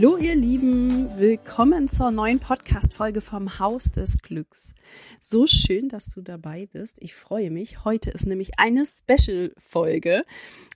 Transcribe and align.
Hallo 0.00 0.16
ihr 0.16 0.36
Lieben, 0.36 1.18
willkommen 1.18 1.88
zur 1.88 2.12
neuen 2.12 2.38
Podcast-Folge 2.38 3.20
vom 3.20 3.58
Haus 3.58 3.90
des 3.90 4.18
Glücks. 4.18 4.72
So 5.18 5.48
schön, 5.48 5.88
dass 5.88 6.06
du 6.06 6.22
dabei 6.22 6.66
bist. 6.66 6.98
Ich 7.00 7.16
freue 7.16 7.50
mich. 7.50 7.84
Heute 7.84 8.10
ist 8.10 8.24
nämlich 8.24 8.60
eine 8.60 8.86
Special-Folge, 8.86 10.24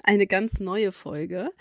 eine 0.03 0.27
ganz 0.27 0.59
neue 0.59 0.91
Folge 0.91 1.53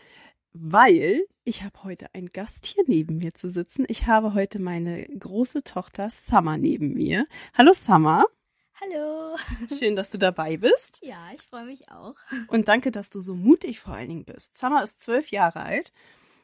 weil 0.54 1.28
ich 1.44 1.62
habe 1.62 1.84
heute 1.84 2.08
einen 2.16 2.32
Gast 2.32 2.66
hier 2.66 2.84
neben 2.88 3.18
mir 3.18 3.36
zu 3.36 3.48
sitzen. 3.48 3.86
Ich 3.88 4.08
habe 4.08 4.34
heute 4.34 4.58
meine 4.58 5.06
große 5.06 5.64
Tochter 5.64 6.10
Summer 6.10 6.58
neben 6.58 6.96
mir. 6.96 7.28
Hallo 7.54 7.74
Summer. 7.74 8.26
Hallo. 8.82 9.38
Schön, 9.70 9.96
dass 9.96 10.10
du 10.10 10.18
dabei 10.18 10.58
bist. 10.58 11.00
Ja, 11.04 11.30
ich 11.36 11.44
freue 11.44 11.66
mich 11.66 11.92
auch. 11.92 12.16
Und 12.48 12.70
danke, 12.70 12.90
dass 12.90 13.12
du 13.12 13.22
so 13.22 13.36
mutig 13.36 13.80
vor 13.80 13.94
allen 13.94 14.10
Dingen 14.10 14.26
bist. 14.26 14.58
Summer 14.58 14.84
ist 14.84 15.00
zwölf 15.00 15.30
Jahre 15.30 15.62
alt 15.62 15.94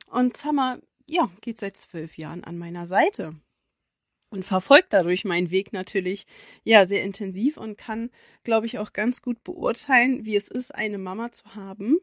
und 0.10 0.36
Summer, 0.36 0.80
ja, 1.08 1.30
geht 1.42 1.60
seit 1.60 1.78
zwölf 1.78 2.18
Jahren 2.18 2.44
an 2.44 2.58
meiner 2.58 2.88
Seite 2.88 3.36
und 4.30 4.44
verfolgt 4.44 4.88
dadurch 4.92 5.26
meinen 5.26 5.52
Weg 5.52 5.74
natürlich 5.74 6.26
ja 6.64 6.86
sehr 6.86 7.04
intensiv 7.04 7.58
und 7.58 7.78
kann, 7.78 8.10
glaube 8.44 8.66
ich, 8.66 8.78
auch 8.78 8.94
ganz 8.94 9.22
gut 9.22 9.44
beurteilen, 9.44 10.26
wie 10.26 10.36
es 10.36 10.50
ist, 10.50 10.76
eine 10.76 10.98
Mama 10.98 11.32
zu 11.32 11.56
haben, 11.56 11.98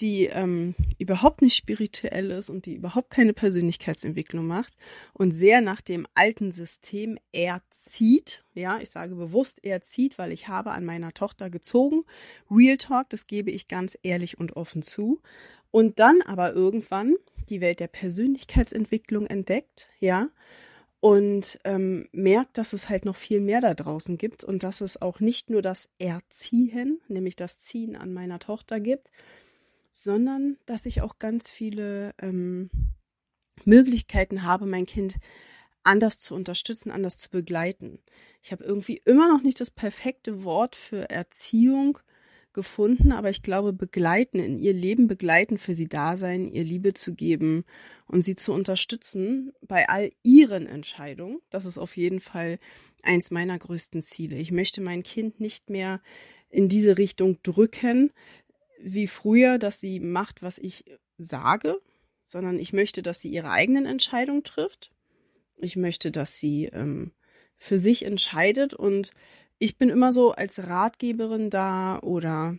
die 0.00 0.26
ähm, 0.26 0.74
überhaupt 0.98 1.42
nicht 1.42 1.54
spirituell 1.54 2.30
ist 2.30 2.50
und 2.50 2.66
die 2.66 2.74
überhaupt 2.74 3.10
keine 3.10 3.34
Persönlichkeitsentwicklung 3.34 4.46
macht 4.46 4.74
und 5.12 5.32
sehr 5.32 5.60
nach 5.60 5.80
dem 5.80 6.06
alten 6.14 6.50
System 6.50 7.18
erzieht. 7.32 8.42
Ja, 8.54 8.78
ich 8.80 8.90
sage 8.90 9.14
bewusst 9.14 9.64
erzieht, 9.64 10.18
weil 10.18 10.32
ich 10.32 10.48
habe 10.48 10.72
an 10.72 10.84
meiner 10.84 11.12
Tochter 11.12 11.50
gezogen. 11.50 12.04
Real 12.50 12.78
Talk, 12.78 13.10
das 13.10 13.26
gebe 13.26 13.50
ich 13.50 13.68
ganz 13.68 13.98
ehrlich 14.02 14.38
und 14.38 14.56
offen 14.56 14.82
zu. 14.82 15.20
Und 15.70 15.98
dann 15.98 16.20
aber 16.22 16.52
irgendwann 16.52 17.16
die 17.50 17.60
Welt 17.60 17.80
der 17.80 17.88
Persönlichkeitsentwicklung 17.88 19.26
entdeckt, 19.26 19.88
ja, 20.00 20.28
und 21.00 21.58
ähm, 21.64 22.08
merkt, 22.12 22.58
dass 22.58 22.72
es 22.72 22.88
halt 22.88 23.04
noch 23.04 23.16
viel 23.16 23.40
mehr 23.40 23.60
da 23.60 23.74
draußen 23.74 24.18
gibt 24.18 24.44
und 24.44 24.62
dass 24.62 24.80
es 24.80 25.02
auch 25.02 25.18
nicht 25.18 25.50
nur 25.50 25.60
das 25.60 25.88
Erziehen, 25.98 27.00
nämlich 27.08 27.34
das 27.34 27.58
Ziehen 27.58 27.96
an 27.96 28.12
meiner 28.12 28.38
Tochter 28.38 28.78
gibt, 28.78 29.10
sondern 29.90 30.58
dass 30.64 30.86
ich 30.86 31.02
auch 31.02 31.18
ganz 31.18 31.50
viele 31.50 32.14
ähm, 32.20 32.70
Möglichkeiten 33.64 34.44
habe, 34.44 34.64
mein 34.64 34.86
Kind 34.86 35.16
anders 35.82 36.20
zu 36.20 36.36
unterstützen, 36.36 36.92
anders 36.92 37.18
zu 37.18 37.30
begleiten. 37.30 37.98
Ich 38.40 38.52
habe 38.52 38.62
irgendwie 38.62 39.02
immer 39.04 39.28
noch 39.28 39.42
nicht 39.42 39.60
das 39.60 39.72
perfekte 39.72 40.44
Wort 40.44 40.76
für 40.76 41.10
Erziehung 41.10 41.98
gefunden, 42.52 43.12
aber 43.12 43.30
ich 43.30 43.42
glaube, 43.42 43.72
begleiten, 43.72 44.38
in 44.38 44.58
ihr 44.58 44.72
Leben 44.72 45.08
begleiten, 45.08 45.58
für 45.58 45.74
sie 45.74 45.88
da 45.88 46.16
sein, 46.16 46.46
ihr 46.46 46.64
Liebe 46.64 46.94
zu 46.94 47.14
geben 47.14 47.64
und 48.06 48.24
sie 48.24 48.34
zu 48.34 48.52
unterstützen 48.52 49.52
bei 49.66 49.88
all 49.88 50.10
ihren 50.22 50.66
Entscheidungen. 50.66 51.40
Das 51.50 51.64
ist 51.64 51.78
auf 51.78 51.96
jeden 51.96 52.20
Fall 52.20 52.58
eins 53.02 53.30
meiner 53.30 53.58
größten 53.58 54.02
Ziele. 54.02 54.36
Ich 54.36 54.52
möchte 54.52 54.80
mein 54.80 55.02
Kind 55.02 55.40
nicht 55.40 55.70
mehr 55.70 56.00
in 56.50 56.68
diese 56.68 56.98
Richtung 56.98 57.38
drücken, 57.42 58.12
wie 58.80 59.06
früher, 59.06 59.58
dass 59.58 59.80
sie 59.80 60.00
macht, 60.00 60.42
was 60.42 60.58
ich 60.58 60.84
sage, 61.18 61.80
sondern 62.24 62.58
ich 62.58 62.72
möchte, 62.72 63.02
dass 63.02 63.20
sie 63.20 63.28
ihre 63.28 63.50
eigenen 63.50 63.86
Entscheidungen 63.86 64.44
trifft. 64.44 64.92
Ich 65.56 65.76
möchte, 65.76 66.10
dass 66.10 66.38
sie 66.38 66.66
ähm, 66.66 67.12
für 67.56 67.78
sich 67.78 68.04
entscheidet 68.04 68.74
und 68.74 69.12
ich 69.62 69.78
bin 69.78 69.90
immer 69.90 70.12
so 70.12 70.32
als 70.32 70.66
Ratgeberin 70.66 71.48
da 71.48 72.00
oder 72.00 72.58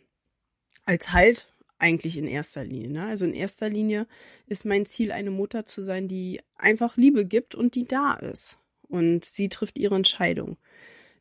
als 0.86 1.12
Halt 1.12 1.50
eigentlich 1.78 2.16
in 2.18 2.28
erster 2.28 2.64
Linie. 2.64 2.91
Ne? 2.91 3.03
Also 3.03 3.25
in 3.25 3.34
erster 3.34 3.68
Linie 3.68 4.08
ist 4.47 4.64
mein 4.66 4.86
Ziel, 4.86 5.12
eine 5.12 5.30
Mutter 5.30 5.66
zu 5.66 5.84
sein, 5.84 6.08
die 6.08 6.40
einfach 6.56 6.96
Liebe 6.96 7.25
gibt 7.25 7.56
und 7.56 7.75
die 7.75 7.84
da 7.84 8.14
ist. 8.14 8.58
Und 8.88 9.25
sie 9.25 9.50
trifft 9.50 9.78
ihre 9.78 9.96
Entscheidung. 9.96 10.56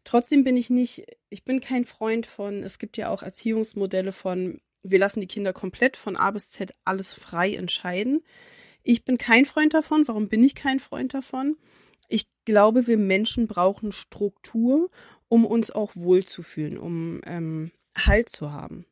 Trotzdem 0.05 0.45
bin 0.45 0.57
ich 0.57 0.71
nicht, 0.71 1.05
ich 1.31 1.43
bin 1.43 1.61
kein 1.61 1.85
Freund 1.85 2.27
von, 2.27 2.63
es 2.63 2.79
gibt 2.79 2.97
ja 2.97 3.09
auch 3.09 3.25
Erziehungsmodelle 3.25 4.13
von, 4.13 4.61
wir 4.85 5.01
lassen 5.01 5.21
die 5.21 5.27
Kinder 5.27 5.53
komplett 5.53 5.97
von 5.97 6.17
A 6.17 6.31
bis 6.31 6.51
Z 6.51 6.73
alles 6.85 7.13
frei 7.13 7.55
entscheiden. 7.55 8.23
Ich 8.85 9.05
bin 9.05 9.19
kein 9.19 9.47
Freund 9.47 9.75
davon. 9.75 10.07
Warum 10.07 10.29
bin 10.29 10.45
ich 10.45 10.55
kein 10.55 10.79
Freund 10.79 11.13
davon? 11.13 11.57
Ich 12.13 12.27
glaube, 12.45 12.87
wir 12.87 12.99
Menschen 12.99 13.47
brauchen 13.47 13.91
Struktur, 13.91 14.91
um 15.33 15.47
uns 15.47 15.71
auch 15.71 15.93
wohlzufühlen, 15.95 16.77
um 16.77 17.23
ähm, 17.25 17.71
Halt 17.97 18.29
zu 18.29 18.53
haben. 18.53 18.85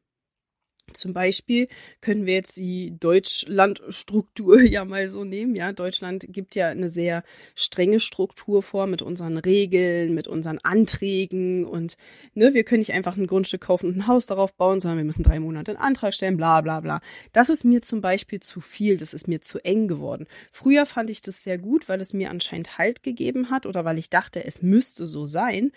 Zum 0.94 1.12
Beispiel 1.12 1.68
können 2.00 2.24
wir 2.24 2.32
jetzt 2.32 2.56
die 2.56 2.96
Deutschlandstruktur 2.98 4.60
ja 4.62 4.86
mal 4.86 5.10
so 5.10 5.24
nehmen. 5.24 5.54
Ja, 5.54 5.72
Deutschland 5.72 6.24
gibt 6.30 6.54
ja 6.54 6.68
eine 6.68 6.88
sehr 6.88 7.24
strenge 7.54 8.00
Struktur 8.00 8.62
vor 8.62 8.86
mit 8.86 9.02
unseren 9.02 9.36
Regeln, 9.36 10.14
mit 10.14 10.28
unseren 10.28 10.58
Anträgen 10.60 11.66
und 11.66 11.98
ne, 12.32 12.54
wir 12.54 12.64
können 12.64 12.80
nicht 12.80 12.94
einfach 12.94 13.18
ein 13.18 13.26
Grundstück 13.26 13.60
kaufen 13.60 13.86
und 13.88 13.98
ein 13.98 14.06
Haus 14.06 14.24
darauf 14.24 14.54
bauen, 14.54 14.80
sondern 14.80 14.96
wir 14.96 15.04
müssen 15.04 15.22
drei 15.22 15.40
Monate 15.40 15.72
einen 15.72 15.80
Antrag 15.80 16.14
stellen, 16.14 16.38
bla 16.38 16.62
bla 16.62 16.80
bla. 16.80 17.02
Das 17.34 17.50
ist 17.50 17.64
mir 17.64 17.82
zum 17.82 18.00
Beispiel 18.00 18.40
zu 18.40 18.62
viel, 18.62 18.96
das 18.96 19.12
ist 19.12 19.28
mir 19.28 19.42
zu 19.42 19.62
eng 19.62 19.88
geworden. 19.88 20.26
Früher 20.52 20.86
fand 20.86 21.10
ich 21.10 21.20
das 21.20 21.42
sehr 21.42 21.58
gut, 21.58 21.86
weil 21.90 22.00
es 22.00 22.14
mir 22.14 22.30
anscheinend 22.30 22.78
Halt 22.78 23.02
gegeben 23.02 23.50
hat 23.50 23.66
oder 23.66 23.84
weil 23.84 23.98
ich 23.98 24.08
dachte, 24.08 24.42
es 24.42 24.62
müsste 24.62 25.04
so 25.06 25.26
sein. 25.26 25.70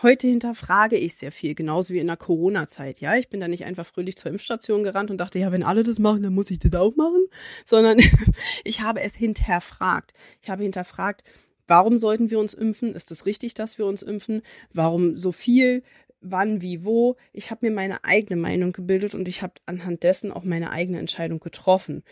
Heute 0.00 0.28
hinterfrage 0.28 0.94
ich 0.94 1.16
sehr 1.16 1.32
viel, 1.32 1.56
genauso 1.56 1.92
wie 1.92 1.98
in 1.98 2.06
der 2.06 2.16
Corona-Zeit. 2.16 3.00
Ja, 3.00 3.16
ich 3.16 3.28
bin 3.28 3.40
da 3.40 3.48
nicht 3.48 3.64
einfach 3.64 3.84
fröhlich 3.84 4.16
zur 4.16 4.30
Impfstation 4.30 4.84
gerannt 4.84 5.10
und 5.10 5.18
dachte, 5.18 5.40
ja, 5.40 5.50
wenn 5.50 5.64
alle 5.64 5.82
das 5.82 5.98
machen, 5.98 6.22
dann 6.22 6.34
muss 6.34 6.52
ich 6.52 6.60
das 6.60 6.72
auch 6.74 6.94
machen, 6.94 7.26
sondern 7.64 7.98
ich 8.64 8.80
habe 8.80 9.00
es 9.00 9.16
hinterfragt. 9.16 10.12
Ich 10.40 10.50
habe 10.50 10.62
hinterfragt, 10.62 11.24
warum 11.66 11.98
sollten 11.98 12.30
wir 12.30 12.38
uns 12.38 12.54
impfen? 12.54 12.94
Ist 12.94 13.10
es 13.10 13.26
richtig, 13.26 13.54
dass 13.54 13.76
wir 13.78 13.86
uns 13.86 14.02
impfen? 14.02 14.42
Warum 14.72 15.16
so 15.16 15.32
viel? 15.32 15.82
Wann, 16.20 16.62
wie, 16.62 16.84
wo? 16.84 17.16
Ich 17.32 17.50
habe 17.50 17.66
mir 17.66 17.74
meine 17.74 18.04
eigene 18.04 18.40
Meinung 18.40 18.70
gebildet 18.70 19.16
und 19.16 19.26
ich 19.26 19.42
habe 19.42 19.54
anhand 19.66 20.04
dessen 20.04 20.30
auch 20.30 20.44
meine 20.44 20.70
eigene 20.70 21.00
Entscheidung 21.00 21.40
getroffen 21.40 22.04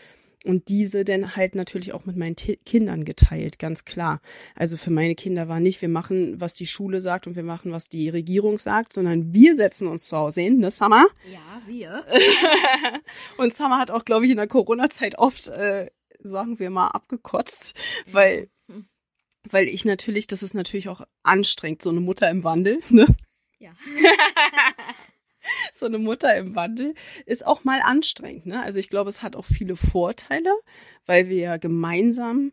und 0.43 0.69
diese 0.69 1.03
dann 1.03 1.35
halt 1.35 1.55
natürlich 1.55 1.93
auch 1.93 2.05
mit 2.05 2.15
meinen 2.15 2.35
T 2.35 2.57
Kindern 2.65 3.05
geteilt, 3.05 3.59
ganz 3.59 3.85
klar. 3.85 4.21
Also 4.55 4.77
für 4.77 4.91
meine 4.91 5.15
Kinder 5.15 5.47
war 5.47 5.59
nicht, 5.59 5.81
wir 5.81 5.89
machen, 5.89 6.39
was 6.39 6.53
die 6.53 6.67
Schule 6.67 7.01
sagt 7.01 7.27
und 7.27 7.35
wir 7.35 7.43
machen, 7.43 7.71
was 7.71 7.89
die 7.89 8.09
Regierung 8.09 8.57
sagt, 8.57 8.93
sondern 8.93 9.33
wir 9.33 9.55
setzen 9.55 9.87
uns 9.87 10.05
zu 10.05 10.17
Hause 10.17 10.41
hin, 10.41 10.59
ne, 10.59 10.71
Summer? 10.71 11.07
Ja, 11.31 11.61
wir. 11.65 12.05
und 13.37 13.53
Summer 13.53 13.79
hat 13.79 13.91
auch, 13.91 14.05
glaube 14.05 14.25
ich, 14.25 14.31
in 14.31 14.37
der 14.37 14.47
Corona-Zeit 14.47 15.17
oft, 15.17 15.47
äh, 15.49 15.89
sagen 16.19 16.59
wir 16.59 16.69
mal, 16.69 16.89
abgekotzt, 16.89 17.75
weil, 18.11 18.49
weil 19.49 19.67
ich 19.67 19.85
natürlich, 19.85 20.27
das 20.27 20.43
ist 20.43 20.53
natürlich 20.53 20.89
auch 20.89 21.01
anstrengend, 21.23 21.81
so 21.81 21.89
eine 21.89 21.99
Mutter 21.99 22.29
im 22.29 22.43
Wandel, 22.43 22.79
ne? 22.89 23.07
Ja. 23.59 23.71
so 25.73 25.85
eine 25.85 25.97
Mutter 25.97 26.35
im 26.35 26.55
Wandel 26.55 26.93
ist 27.25 27.45
auch 27.45 27.63
mal 27.63 27.81
anstrengend. 27.81 28.45
Ne? 28.45 28.61
Also 28.61 28.79
ich 28.79 28.89
glaube, 28.89 29.09
es 29.09 29.21
hat 29.21 29.35
auch 29.35 29.45
viele 29.45 29.75
Vorteile, 29.75 30.51
weil 31.05 31.29
wir 31.29 31.37
ja 31.37 31.57
gemeinsam 31.57 32.51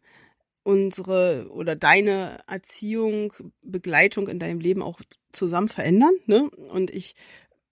unsere 0.62 1.48
oder 1.50 1.76
deine 1.76 2.38
Erziehung, 2.46 3.32
Begleitung 3.62 4.28
in 4.28 4.38
deinem 4.38 4.60
Leben 4.60 4.82
auch 4.82 5.00
zusammen 5.30 5.68
verändern. 5.68 6.14
Ne? 6.26 6.48
Und 6.70 6.90
ich 6.90 7.14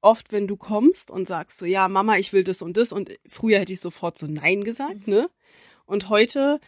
oft, 0.03 0.33
wenn 0.33 0.47
du 0.47 0.57
kommst 0.57 1.11
und 1.11 1.27
sagst 1.27 1.59
so, 1.59 1.65
ja, 1.65 1.89
Mama, 1.89 2.19
ich 2.19 2.33
will 2.33 2.45
das 2.45 2.61
und 2.61 2.77
das 2.77 2.93
und 2.93 3.11
früher 3.27 3.61
hätte 3.61 3.73
ich 3.73 3.81
sofort 3.81 4.19
so 4.19 4.27
Nein 4.27 4.65
gesagt, 4.65 5.07
ne? 5.07 5.31
Und 5.87 6.09
heute 6.09 6.61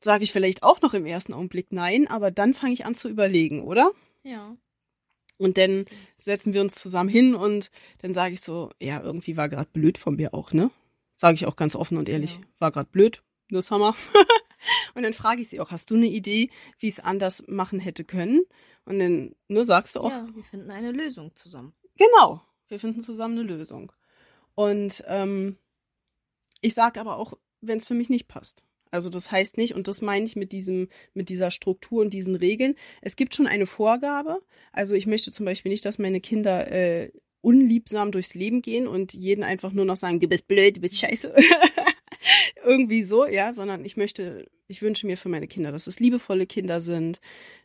sage 0.00 0.24
ich 0.24 0.32
vielleicht 0.32 0.62
auch 0.62 0.80
noch 0.80 0.94
im 0.94 1.04
ersten 1.04 1.34
Augenblick 1.34 1.72
Nein, 1.72 2.06
aber 2.06 2.30
dann 2.30 2.54
fange 2.54 2.72
ich 2.72 2.86
an 2.86 2.94
zu 2.94 3.08
überlegen, 3.08 3.62
oder? 3.62 3.90
Ja. 4.22 4.56
Und 5.40 5.56
dann 5.56 5.86
setzen 6.16 6.52
wir 6.52 6.60
uns 6.60 6.74
zusammen 6.74 7.08
hin 7.08 7.34
und 7.34 7.70
dann 8.02 8.12
sage 8.12 8.34
ich 8.34 8.42
so, 8.42 8.68
ja, 8.78 9.00
irgendwie 9.00 9.38
war 9.38 9.48
gerade 9.48 9.70
blöd 9.72 9.96
von 9.96 10.16
mir 10.16 10.34
auch, 10.34 10.52
ne? 10.52 10.70
Sage 11.16 11.34
ich 11.34 11.46
auch 11.46 11.56
ganz 11.56 11.74
offen 11.74 11.96
und 11.96 12.10
ehrlich, 12.10 12.34
ja. 12.34 12.40
war 12.58 12.70
gerade 12.70 12.90
blöd, 12.90 13.22
das 13.48 13.64
Sommer. 13.64 13.94
und 14.94 15.02
dann 15.02 15.14
frage 15.14 15.40
ich 15.40 15.48
sie 15.48 15.58
auch, 15.58 15.70
hast 15.70 15.90
du 15.90 15.94
eine 15.94 16.08
Idee, 16.08 16.50
wie 16.78 16.88
es 16.88 17.00
anders 17.00 17.42
machen 17.48 17.80
hätte 17.80 18.04
können? 18.04 18.42
Und 18.84 18.98
dann 18.98 19.34
nur 19.48 19.64
sagst 19.64 19.96
du 19.96 20.00
auch, 20.00 20.10
Ja, 20.10 20.28
wir 20.34 20.44
finden 20.44 20.70
eine 20.70 20.92
Lösung 20.92 21.34
zusammen. 21.34 21.72
Genau, 21.96 22.42
wir 22.68 22.78
finden 22.78 23.00
zusammen 23.00 23.38
eine 23.38 23.48
Lösung. 23.48 23.92
Und 24.54 25.02
ähm, 25.06 25.56
ich 26.60 26.74
sage 26.74 27.00
aber 27.00 27.16
auch, 27.16 27.32
wenn 27.62 27.78
es 27.78 27.86
für 27.86 27.94
mich 27.94 28.10
nicht 28.10 28.28
passt. 28.28 28.62
Also 28.90 29.10
das 29.10 29.30
heißt 29.30 29.56
nicht, 29.56 29.74
und 29.74 29.88
das 29.88 30.02
meine 30.02 30.24
ich 30.24 30.36
mit 30.36 30.52
diesem, 30.52 30.88
mit 31.14 31.28
dieser 31.28 31.50
Struktur 31.50 32.02
und 32.02 32.12
diesen 32.12 32.34
Regeln. 32.34 32.74
Es 33.00 33.16
gibt 33.16 33.34
schon 33.34 33.46
eine 33.46 33.66
Vorgabe. 33.66 34.42
Also 34.72 34.94
ich 34.94 35.06
möchte 35.06 35.32
zum 35.32 35.46
Beispiel 35.46 35.70
nicht, 35.70 35.84
dass 35.84 35.98
meine 35.98 36.20
Kinder 36.20 36.70
äh, 36.70 37.10
unliebsam 37.40 38.12
durchs 38.12 38.34
Leben 38.34 38.62
gehen 38.62 38.86
und 38.86 39.14
jeden 39.14 39.44
einfach 39.44 39.72
nur 39.72 39.84
noch 39.84 39.96
sagen, 39.96 40.20
du 40.20 40.28
bist 40.28 40.48
blöd, 40.48 40.76
du 40.76 40.80
bist 40.80 40.98
scheiße. 40.98 41.34
Irgendwie 42.64 43.02
so, 43.02 43.26
ja, 43.26 43.52
sondern 43.52 43.84
ich 43.84 43.96
möchte, 43.96 44.46
ich 44.68 44.82
wünsche 44.82 45.06
mir 45.06 45.16
für 45.16 45.30
meine 45.30 45.46
Kinder, 45.46 45.72
dass 45.72 45.86
es 45.86 46.00
liebevolle 46.00 46.46
Kinder 46.46 46.80
sind, 46.80 47.20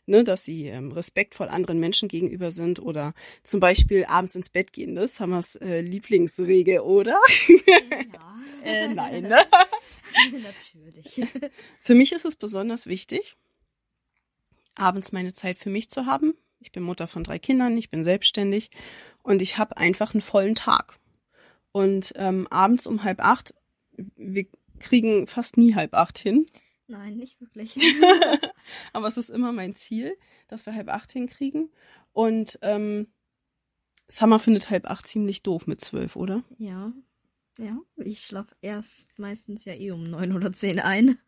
ne, 0.06 0.24
dass 0.24 0.44
sie 0.44 0.66
ähm, 0.66 0.92
respektvoll 0.92 1.48
anderen 1.48 1.78
Menschen 1.78 2.08
gegenüber 2.08 2.50
sind 2.50 2.80
oder 2.80 3.12
zum 3.42 3.60
Beispiel 3.60 4.06
abends 4.06 4.34
ins 4.34 4.48
Bett 4.48 4.72
gehen. 4.72 4.94
Das 4.94 5.20
haben 5.20 5.30
wir's 5.30 5.56
äh, 5.56 5.82
Lieblingsregel, 5.82 6.80
oder? 6.80 7.18
Ja. 7.48 8.35
Äh, 8.66 8.88
nein, 8.88 9.22
ne? 9.22 9.44
Natürlich. 10.42 11.22
Für 11.80 11.94
mich 11.94 12.12
ist 12.12 12.24
es 12.24 12.36
besonders 12.36 12.86
wichtig, 12.86 13.36
abends 14.74 15.12
meine 15.12 15.32
Zeit 15.32 15.56
für 15.56 15.70
mich 15.70 15.88
zu 15.88 16.06
haben. 16.06 16.34
Ich 16.60 16.72
bin 16.72 16.82
Mutter 16.82 17.06
von 17.06 17.24
drei 17.24 17.38
Kindern, 17.38 17.76
ich 17.76 17.90
bin 17.90 18.02
selbstständig 18.02 18.70
und 19.22 19.42
ich 19.42 19.58
habe 19.58 19.76
einfach 19.76 20.14
einen 20.14 20.22
vollen 20.22 20.54
Tag. 20.54 20.98
Und 21.72 22.12
ähm, 22.16 22.46
abends 22.48 22.86
um 22.86 23.04
halb 23.04 23.20
acht, 23.20 23.54
wir 24.16 24.46
kriegen 24.78 25.26
fast 25.26 25.56
nie 25.56 25.74
halb 25.74 25.94
acht 25.94 26.18
hin, 26.18 26.46
Nein, 26.88 27.16
nicht 27.16 27.40
wirklich. 27.40 27.76
aber 28.92 29.08
es 29.08 29.16
ist 29.16 29.30
immer 29.30 29.52
mein 29.52 29.74
Ziel, 29.74 30.16
dass 30.48 30.66
wir 30.66 30.74
halb 30.74 30.88
acht 30.88 31.12
hinkriegen. 31.12 31.70
Und 32.12 32.58
ähm, 32.62 33.08
Summer 34.08 34.38
findet 34.38 34.70
halb 34.70 34.88
acht 34.88 35.06
ziemlich 35.06 35.42
doof 35.42 35.66
mit 35.66 35.80
zwölf, 35.80 36.14
oder? 36.14 36.44
Ja. 36.58 36.92
Ja, 37.58 37.78
ich 37.96 38.20
schlafe 38.20 38.54
erst 38.60 39.18
meistens 39.18 39.64
ja 39.64 39.72
eh 39.74 39.90
um 39.90 40.04
neun 40.10 40.32
oder 40.32 40.52
zehn 40.52 40.78
ein. 40.80 41.18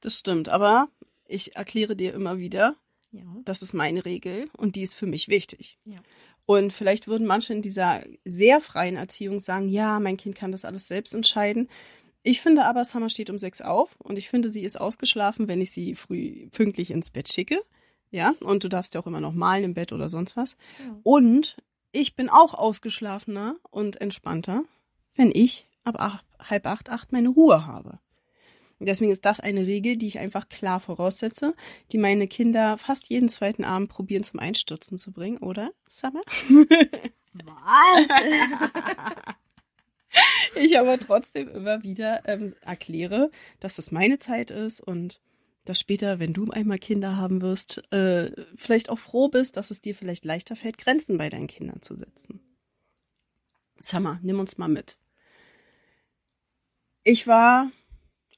Das 0.00 0.18
stimmt, 0.18 0.48
aber 0.48 0.88
ich 1.26 1.56
erkläre 1.56 1.96
dir 1.96 2.14
immer 2.14 2.38
wieder, 2.38 2.76
Ja. 3.10 3.22
das 3.44 3.62
ist 3.62 3.72
meine 3.74 4.04
Regel 4.04 4.48
und 4.56 4.76
die 4.76 4.82
ist 4.82 4.94
für 4.94 5.06
mich 5.06 5.28
wichtig. 5.28 5.78
Ja. 5.84 5.98
Und 6.44 6.72
vielleicht 6.72 7.08
würden 7.08 7.26
manche 7.26 7.52
in 7.52 7.62
dieser 7.62 8.04
sehr 8.24 8.60
freien 8.60 8.94
Erziehung 8.96 9.40
sagen, 9.40 9.68
ja, 9.68 9.98
mein 9.98 10.16
Kind 10.16 10.36
kann 10.36 10.52
das 10.52 10.64
alles 10.64 10.86
selbst 10.86 11.14
entscheiden. 11.14 11.68
Ich 12.22 12.40
finde 12.40 12.64
aber, 12.64 12.84
Summer 12.84 13.08
steht 13.10 13.30
um 13.30 13.38
sechs 13.38 13.60
auf 13.60 13.96
und 13.98 14.16
ich 14.18 14.28
finde, 14.28 14.50
sie 14.50 14.62
ist 14.62 14.80
ausgeschlafen, 14.80 15.48
wenn 15.48 15.60
ich 15.60 15.72
sie 15.72 15.94
früh 15.96 16.48
pünktlich 16.50 16.90
ins 16.92 17.10
Bett 17.10 17.32
schicke. 17.32 17.60
Ja, 18.12 18.34
und 18.40 18.62
du 18.62 18.68
darfst 18.68 18.94
ja 18.94 19.00
auch 19.00 19.06
immer 19.08 19.20
noch 19.20 19.32
malen 19.32 19.64
im 19.64 19.74
Bett 19.74 19.92
oder 19.92 20.08
sonst 20.08 20.36
was. 20.36 20.56
Ja. 20.78 20.96
Und 21.02 21.56
ich 21.90 22.14
bin 22.14 22.28
auch 22.28 22.54
ausgeschlafener 22.54 23.56
und 23.70 24.00
entspannter, 24.00 24.62
wenn 25.18 25.30
ich 25.34 25.66
ab 25.84 25.96
ach, 25.98 26.22
halb 26.38 26.66
acht, 26.66 26.90
acht 26.90 27.12
meine 27.12 27.28
Ruhe 27.28 27.66
habe. 27.66 27.98
Deswegen 28.78 29.10
ist 29.10 29.24
das 29.24 29.40
eine 29.40 29.66
Regel, 29.66 29.96
die 29.96 30.06
ich 30.06 30.18
einfach 30.18 30.48
klar 30.48 30.80
voraussetze, 30.80 31.54
die 31.92 31.98
meine 31.98 32.28
Kinder 32.28 32.76
fast 32.76 33.08
jeden 33.08 33.30
zweiten 33.30 33.64
Abend 33.64 33.88
probieren 33.88 34.22
zum 34.22 34.38
Einstürzen 34.38 34.98
zu 34.98 35.12
bringen, 35.12 35.38
oder? 35.38 35.70
Summer? 35.86 36.22
Was? 37.32 38.08
Ich 40.54 40.78
aber 40.78 40.98
trotzdem 40.98 41.48
immer 41.48 41.82
wieder 41.82 42.26
ähm, 42.26 42.54
erkläre, 42.62 43.30
dass 43.60 43.76
das 43.76 43.92
meine 43.92 44.16
Zeit 44.16 44.50
ist 44.50 44.80
und 44.80 45.20
dass 45.66 45.80
später, 45.80 46.18
wenn 46.18 46.32
du 46.32 46.50
einmal 46.50 46.78
Kinder 46.78 47.16
haben 47.16 47.42
wirst, 47.42 47.82
äh, 47.92 48.30
vielleicht 48.54 48.88
auch 48.88 48.98
froh 48.98 49.28
bist, 49.28 49.56
dass 49.56 49.70
es 49.70 49.82
dir 49.82 49.94
vielleicht 49.94 50.24
leichter 50.24 50.56
fällt, 50.56 50.78
Grenzen 50.78 51.18
bei 51.18 51.28
deinen 51.28 51.48
Kindern 51.48 51.82
zu 51.82 51.96
setzen. 51.96 52.40
Summer, 53.78 54.18
nimm 54.22 54.40
uns 54.40 54.56
mal 54.58 54.68
mit. 54.68 54.96
Ich 57.08 57.28
war, 57.28 57.70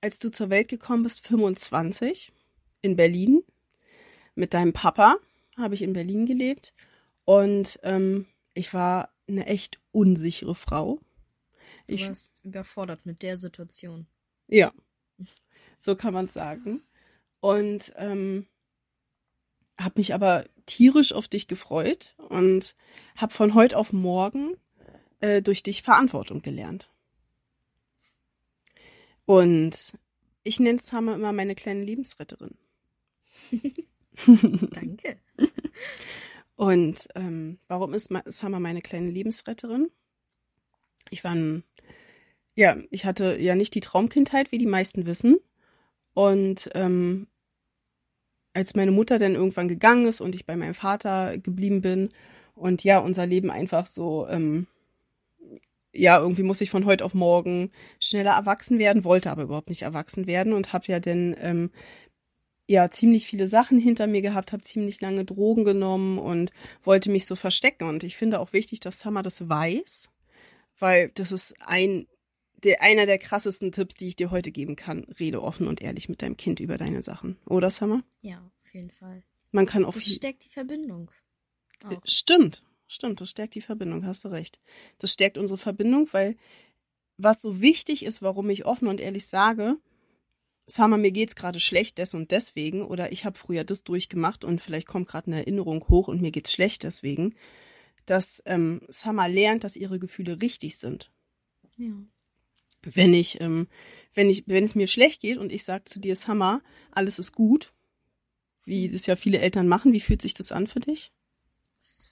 als 0.03 0.19
du 0.19 0.29
zur 0.29 0.50
Welt 0.50 0.69
gekommen 0.69 1.03
bist, 1.03 1.26
25 1.26 2.31
in 2.82 2.97
Berlin. 2.97 3.43
Mit 4.35 4.53
deinem 4.53 4.75
Papa 4.75 5.17
habe 5.56 5.73
ich 5.73 5.81
in 5.81 5.94
Berlin 5.94 6.26
gelebt 6.26 6.75
und 7.25 7.81
ähm, 7.82 8.26
ich 8.53 8.75
war 8.75 9.09
eine 9.26 9.47
echt 9.47 9.81
unsichere 9.91 10.55
Frau. 10.55 11.00
Du 11.87 11.94
Ich, 11.94 12.06
warst 12.09 12.44
überfordert 12.44 13.06
mit 13.06 13.23
der 13.23 13.38
Situation. 13.38 14.06
ja, 14.49 14.70
so 15.79 15.97
kann 15.97 16.12
man 16.12 16.29
sagen. 16.29 16.82
Und 17.41 17.94
ähm, 17.97 18.49
habe 19.81 19.94
mich 19.97 20.12
aber 20.12 20.44
tierisch 20.67 21.15
auf 21.15 21.26
dich 21.26 21.49
gefreut 21.49 22.17
und 22.29 22.76
habe 23.17 23.32
von 23.32 23.55
heute 23.55 23.79
auf 23.79 23.94
morgen 23.94 24.59
äh, 25.20 25.41
durch 25.41 25.62
dich 25.62 25.81
Verantwortung 25.81 26.43
gelernt. 26.43 26.91
Und 29.28 29.92
ich 30.42 30.58
nenne 30.58 30.78
Summer 30.78 31.14
immer 31.14 31.34
meine 31.34 31.54
kleine 31.54 31.84
Lebensretterin. 31.84 32.56
Danke. 34.26 35.19
Und 36.56 37.08
ähm, 37.14 37.58
warum 37.66 37.92
ist 37.92 38.10
Summer 38.25 38.58
meine 38.58 38.80
kleine 38.80 39.10
Lebensretterin? 39.10 39.90
Ich 41.10 41.25
war 41.25 41.34
ein, 41.34 41.62
ja, 42.54 42.78
ich 42.90 43.04
hatte 43.04 43.36
ja 43.38 43.54
nicht 43.54 43.75
die 43.75 43.82
Traumkindheit, 43.82 44.50
wie 44.50 44.56
die 44.56 44.64
meisten 44.64 45.04
wissen. 45.04 45.36
Und 46.14 46.70
ähm, 46.72 47.26
als 48.54 48.74
meine 48.76 48.92
Mutter 48.92 49.19
dann 49.19 49.34
irgendwann 49.34 49.69
gegangen 49.69 50.06
ist 50.06 50.22
und 50.22 50.34
ich 50.34 50.46
bei 50.46 50.56
meinem 50.56 50.72
Vater 50.72 51.36
geblieben 51.36 51.82
bin 51.82 52.08
und 52.54 52.82
ja, 52.82 52.98
unser 52.98 53.26
Leben 53.26 53.50
einfach 53.50 53.88
so, 53.88 54.26
ähm, 54.26 54.69
ja, 55.98 56.18
irgendwie 56.18 56.42
muss 56.42 56.60
ich 56.60 56.70
von 56.70 56.84
heute 56.84 57.04
auf 57.04 57.14
morgen 57.14 57.70
schneller 58.00 58.32
erwachsen 58.32 58.78
werden, 58.78 59.04
wollte 59.04 59.30
aber 59.30 59.42
überhaupt 59.42 59.68
nicht 59.68 59.82
erwachsen 59.82 60.26
werden 60.26 60.52
und 60.52 60.72
habe 60.72 60.86
ja 60.86 61.00
dann 61.00 61.36
ähm, 61.40 61.70
ja 62.66 62.90
ziemlich 62.90 63.26
viele 63.26 63.48
Sachen 63.48 63.78
hinter 63.78 64.06
mir 64.06 64.22
gehabt, 64.22 64.52
habe 64.52 64.62
ziemlich 64.62 65.00
lange 65.00 65.24
Drogen 65.24 65.64
genommen 65.64 66.18
und 66.18 66.52
wollte 66.82 67.10
mich 67.10 67.26
so 67.26 67.34
verstecken. 67.34 67.88
Und 67.88 68.04
ich 68.04 68.16
finde 68.16 68.40
auch 68.40 68.52
wichtig, 68.52 68.80
dass 68.80 69.00
Summer 69.00 69.22
das 69.22 69.48
weiß, 69.48 70.10
weil 70.78 71.10
das 71.14 71.32
ist 71.32 71.54
ein 71.60 72.06
der, 72.64 72.82
einer 72.82 73.06
der 73.06 73.18
krassesten 73.18 73.72
Tipps, 73.72 73.94
die 73.94 74.08
ich 74.08 74.17
dir 74.17 74.31
heute 74.31 74.50
geben 74.50 74.76
kann. 74.76 75.05
Rede 75.19 75.43
offen 75.43 75.69
und 75.69 75.81
ehrlich 75.81 76.08
mit 76.08 76.22
deinem 76.22 76.36
Kind 76.36 76.60
über 76.60 76.76
deine 76.76 77.02
Sachen. 77.02 77.36
Oder, 77.46 77.70
Summer? 77.70 78.02
Ja, 78.20 78.50
auf 78.64 78.74
jeden 78.74 78.90
Fall. 78.90 79.22
Man 79.52 79.67
kann 79.67 79.84
Das 79.84 80.05
stärkt 80.05 80.44
die 80.44 80.48
Verbindung. 80.48 81.10
Auch. 81.84 82.02
Stimmt, 82.05 82.64
stimmt, 82.88 83.20
das 83.20 83.30
stärkt 83.30 83.54
die 83.54 83.60
Verbindung, 83.60 84.04
hast 84.04 84.24
du 84.24 84.28
recht. 84.28 84.58
Das 84.98 85.12
stärkt 85.12 85.38
unsere 85.38 85.58
Verbindung, 85.58 86.08
weil 86.12 86.36
was 87.16 87.42
so 87.42 87.60
wichtig 87.60 88.04
ist, 88.04 88.22
warum 88.22 88.48
ich 88.50 88.64
offen 88.64 88.88
und 88.88 89.00
ehrlich 89.00 89.26
sage, 89.26 89.76
Summer, 90.66 90.98
mir 90.98 91.12
geht's 91.12 91.34
gerade 91.34 91.60
schlecht 91.60 91.98
des 91.98 92.14
und 92.14 92.30
deswegen, 92.30 92.82
oder 92.82 93.10
ich 93.10 93.24
habe 93.24 93.38
früher 93.38 93.64
das 93.64 93.84
durchgemacht 93.84 94.44
und 94.44 94.60
vielleicht 94.60 94.86
kommt 94.86 95.08
gerade 95.08 95.28
eine 95.28 95.38
Erinnerung 95.38 95.88
hoch 95.88 96.08
und 96.08 96.20
mir 96.20 96.30
geht's 96.30 96.52
schlecht 96.52 96.82
deswegen, 96.82 97.34
dass 98.06 98.42
ähm, 98.46 98.82
Summer 98.88 99.28
lernt, 99.28 99.64
dass 99.64 99.76
ihre 99.76 99.98
Gefühle 99.98 100.40
richtig 100.40 100.76
sind. 100.76 101.10
Ja. 101.76 101.92
Wenn 102.82 103.14
ich, 103.14 103.40
ähm, 103.40 103.66
wenn 104.14 104.30
ich, 104.30 104.44
wenn 104.46 104.62
es 104.62 104.74
mir 104.74 104.86
schlecht 104.86 105.20
geht 105.20 105.38
und 105.38 105.50
ich 105.50 105.64
sage 105.64 105.84
zu 105.84 106.00
dir, 106.00 106.16
Summer, 106.16 106.62
alles 106.90 107.18
ist 107.18 107.32
gut, 107.32 107.72
wie 108.64 108.88
das 108.88 109.06
ja 109.06 109.16
viele 109.16 109.38
Eltern 109.38 109.68
machen, 109.68 109.92
wie 109.92 110.00
fühlt 110.00 110.22
sich 110.22 110.34
das 110.34 110.52
an 110.52 110.66
für 110.66 110.80
dich? 110.80 111.12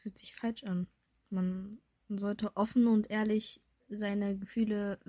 Fühlt 0.06 0.18
sich 0.18 0.36
falsch 0.36 0.62
an. 0.62 0.86
Man 1.30 1.80
sollte 2.08 2.56
offen 2.56 2.86
und 2.86 3.10
ehrlich 3.10 3.60
seine 3.88 4.38
Gefühle 4.38 5.00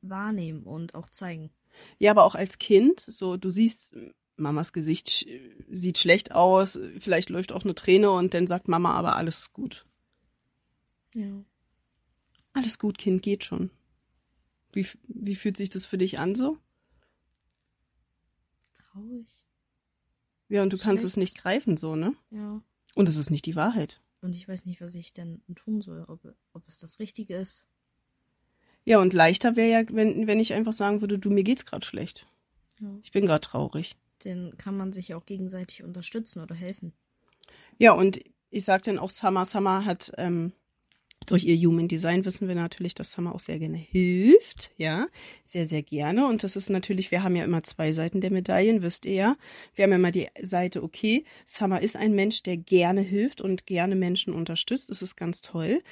wahrnehmen 0.00 0.62
und 0.62 0.94
auch 0.94 1.10
zeigen. 1.10 1.50
Ja, 1.98 2.12
aber 2.12 2.22
auch 2.22 2.36
als 2.36 2.58
Kind, 2.58 3.00
so 3.00 3.36
du 3.36 3.50
siehst, 3.50 3.96
Mamas 4.36 4.72
Gesicht 4.72 5.10
sch 5.10 5.26
sieht 5.68 5.98
schlecht 5.98 6.30
aus, 6.30 6.78
vielleicht 7.00 7.30
läuft 7.30 7.50
auch 7.50 7.64
eine 7.64 7.74
Träne 7.74 8.12
und 8.12 8.32
dann 8.32 8.46
sagt 8.46 8.68
Mama 8.68 8.94
aber 8.94 9.16
alles 9.16 9.38
ist 9.38 9.52
gut. 9.54 9.86
Ja. 11.14 11.44
Alles 12.52 12.78
gut, 12.78 12.96
Kind, 12.96 13.22
geht 13.22 13.42
schon. 13.42 13.70
Wie, 14.72 14.86
wie 15.08 15.34
fühlt 15.34 15.56
sich 15.56 15.68
das 15.68 15.84
für 15.84 15.98
dich 15.98 16.20
an 16.20 16.36
so? 16.36 16.58
Traurig. 18.72 19.26
Ja, 20.48 20.62
und 20.62 20.72
du 20.72 20.78
kannst 20.78 21.00
Schlecht. 21.02 21.12
es 21.12 21.16
nicht 21.16 21.36
greifen 21.36 21.76
so, 21.76 21.96
ne? 21.96 22.14
Ja. 22.30 22.62
Und 22.94 23.08
es 23.08 23.16
ist 23.16 23.30
nicht 23.30 23.46
die 23.46 23.56
Wahrheit. 23.56 24.00
Und 24.24 24.34
ich 24.34 24.48
weiß 24.48 24.64
nicht, 24.64 24.80
was 24.80 24.94
ich 24.94 25.12
denn 25.12 25.42
tun 25.54 25.82
soll, 25.82 26.02
ob, 26.08 26.34
ob 26.54 26.66
es 26.66 26.78
das 26.78 26.98
Richtige 26.98 27.36
ist. 27.36 27.66
Ja, 28.86 28.98
und 28.98 29.12
leichter 29.12 29.54
wäre 29.54 29.82
ja, 29.82 29.94
wenn, 29.94 30.26
wenn 30.26 30.40
ich 30.40 30.54
einfach 30.54 30.72
sagen 30.72 31.02
würde, 31.02 31.18
du, 31.18 31.28
mir 31.28 31.44
geht's 31.44 31.66
gerade 31.66 31.84
schlecht. 31.84 32.26
Ja. 32.80 32.88
Ich 33.02 33.12
bin 33.12 33.26
gerade 33.26 33.42
traurig. 33.42 33.96
Dann 34.20 34.56
kann 34.56 34.78
man 34.78 34.94
sich 34.94 35.12
auch 35.12 35.26
gegenseitig 35.26 35.82
unterstützen 35.82 36.40
oder 36.40 36.54
helfen. 36.54 36.94
Ja, 37.76 37.92
und 37.92 38.18
ich 38.48 38.64
sag 38.64 38.82
dann 38.84 38.98
auch, 38.98 39.10
Summer, 39.10 39.44
Summer 39.44 39.84
hat 39.84 40.10
ähm, 40.16 40.52
durch 41.26 41.44
ihr 41.44 41.56
Human 41.56 41.88
Design 41.88 42.24
wissen 42.24 42.48
wir 42.48 42.54
natürlich, 42.54 42.94
dass 42.94 43.12
Summer 43.12 43.34
auch 43.34 43.40
sehr 43.40 43.58
gerne 43.58 43.76
hilft, 43.76 44.72
ja, 44.76 45.06
sehr, 45.44 45.66
sehr 45.66 45.82
gerne. 45.82 46.26
Und 46.26 46.42
das 46.42 46.56
ist 46.56 46.70
natürlich, 46.70 47.10
wir 47.10 47.22
haben 47.22 47.36
ja 47.36 47.44
immer 47.44 47.62
zwei 47.62 47.92
Seiten 47.92 48.20
der 48.20 48.30
Medaillen, 48.30 48.82
wisst 48.82 49.06
ihr 49.06 49.14
ja. 49.14 49.36
Wir 49.74 49.84
haben 49.84 49.90
ja 49.90 49.96
immer 49.96 50.12
die 50.12 50.28
Seite, 50.40 50.82
okay, 50.82 51.24
Summer 51.44 51.80
ist 51.80 51.96
ein 51.96 52.14
Mensch, 52.14 52.42
der 52.42 52.56
gerne 52.56 53.00
hilft 53.00 53.40
und 53.40 53.66
gerne 53.66 53.96
Menschen 53.96 54.34
unterstützt. 54.34 54.90
Das 54.90 55.02
ist 55.02 55.16
ganz 55.16 55.40
toll. 55.40 55.82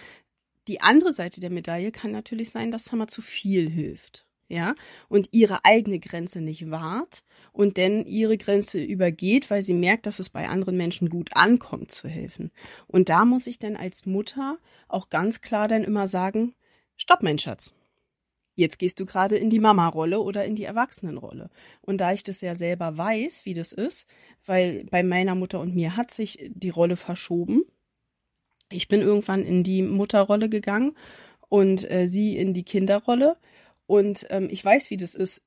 Die 0.69 0.81
andere 0.81 1.13
Seite 1.13 1.41
der 1.41 1.51
Medaille 1.51 1.91
kann 1.91 2.13
natürlich 2.13 2.51
sein, 2.51 2.71
dass 2.71 2.85
Summer 2.85 3.09
zu 3.09 3.23
viel 3.23 3.69
hilft 3.69 4.27
ja, 4.53 4.75
und 5.09 5.31
ihre 5.33 5.65
eigene 5.65 5.99
Grenze 5.99 6.41
nicht 6.41 6.71
wahrt 6.71 7.23
und 7.53 7.77
denn 7.77 8.07
ihre 8.07 8.39
Grenze 8.39 8.83
übergeht, 8.83 9.51
weil 9.51 9.63
sie 9.63 9.75
merkt, 9.75 10.07
dass 10.07 10.19
es 10.19 10.31
bei 10.31 10.49
anderen 10.49 10.77
Menschen 10.77 11.09
gut 11.09 11.31
ankommt, 11.35 11.91
zu 11.91 12.09
helfen. 12.09 12.51
Und 12.87 13.09
da 13.09 13.25
muss 13.25 13.47
ich 13.47 13.59
dann 13.59 13.77
als 13.77 14.07
Mutter 14.07 14.59
auch 14.89 15.11
ganz 15.11 15.41
klar 15.41 15.69
dann 15.69 15.85
immer 15.85 16.09
sagen, 16.09 16.55
stopp, 16.97 17.23
mein 17.23 17.39
Schatz. 17.39 17.75
Jetzt 18.55 18.79
gehst 18.79 19.01
du 19.01 19.07
gerade 19.07 19.37
in 19.37 19.49
die 19.49 19.59
Mama-Rolle 19.59 20.21
oder 20.21 20.45
in 20.45 20.57
die 20.57 20.65
Erwachsenenrolle. 20.65 21.49
Und 21.81 21.99
da 21.99 22.13
ich 22.13 22.23
das 22.23 22.41
ja 22.43 22.55
selber 22.55 22.99
weiß, 22.99 23.45
wie 23.45 23.55
das 23.55 23.73
ist, 23.73 24.07
weil 24.45 24.85
bei 24.91 25.03
meiner 25.03 25.35
Mutter 25.35 25.61
und 25.61 25.75
mir 25.75 25.97
hat 25.97 26.11
sich 26.11 26.51
die 26.53 26.69
Rolle 26.69 26.97
verschoben. 26.97 27.65
Ich 28.71 28.89
bin 28.89 29.01
irgendwann 29.01 29.45
in 29.45 29.63
die 29.63 29.83
Mutterrolle 29.83 30.49
gegangen 30.49 30.97
und 31.49 31.91
äh, 31.91 32.07
sie 32.07 32.37
in 32.37 32.53
die 32.53 32.65
Kinderrolle. 32.65 33.37
Und 33.87 34.27
ähm, 34.31 34.49
ich 34.51 34.65
weiß, 34.65 34.91
wie 34.91 34.97
das 34.97 35.15
ist, 35.15 35.47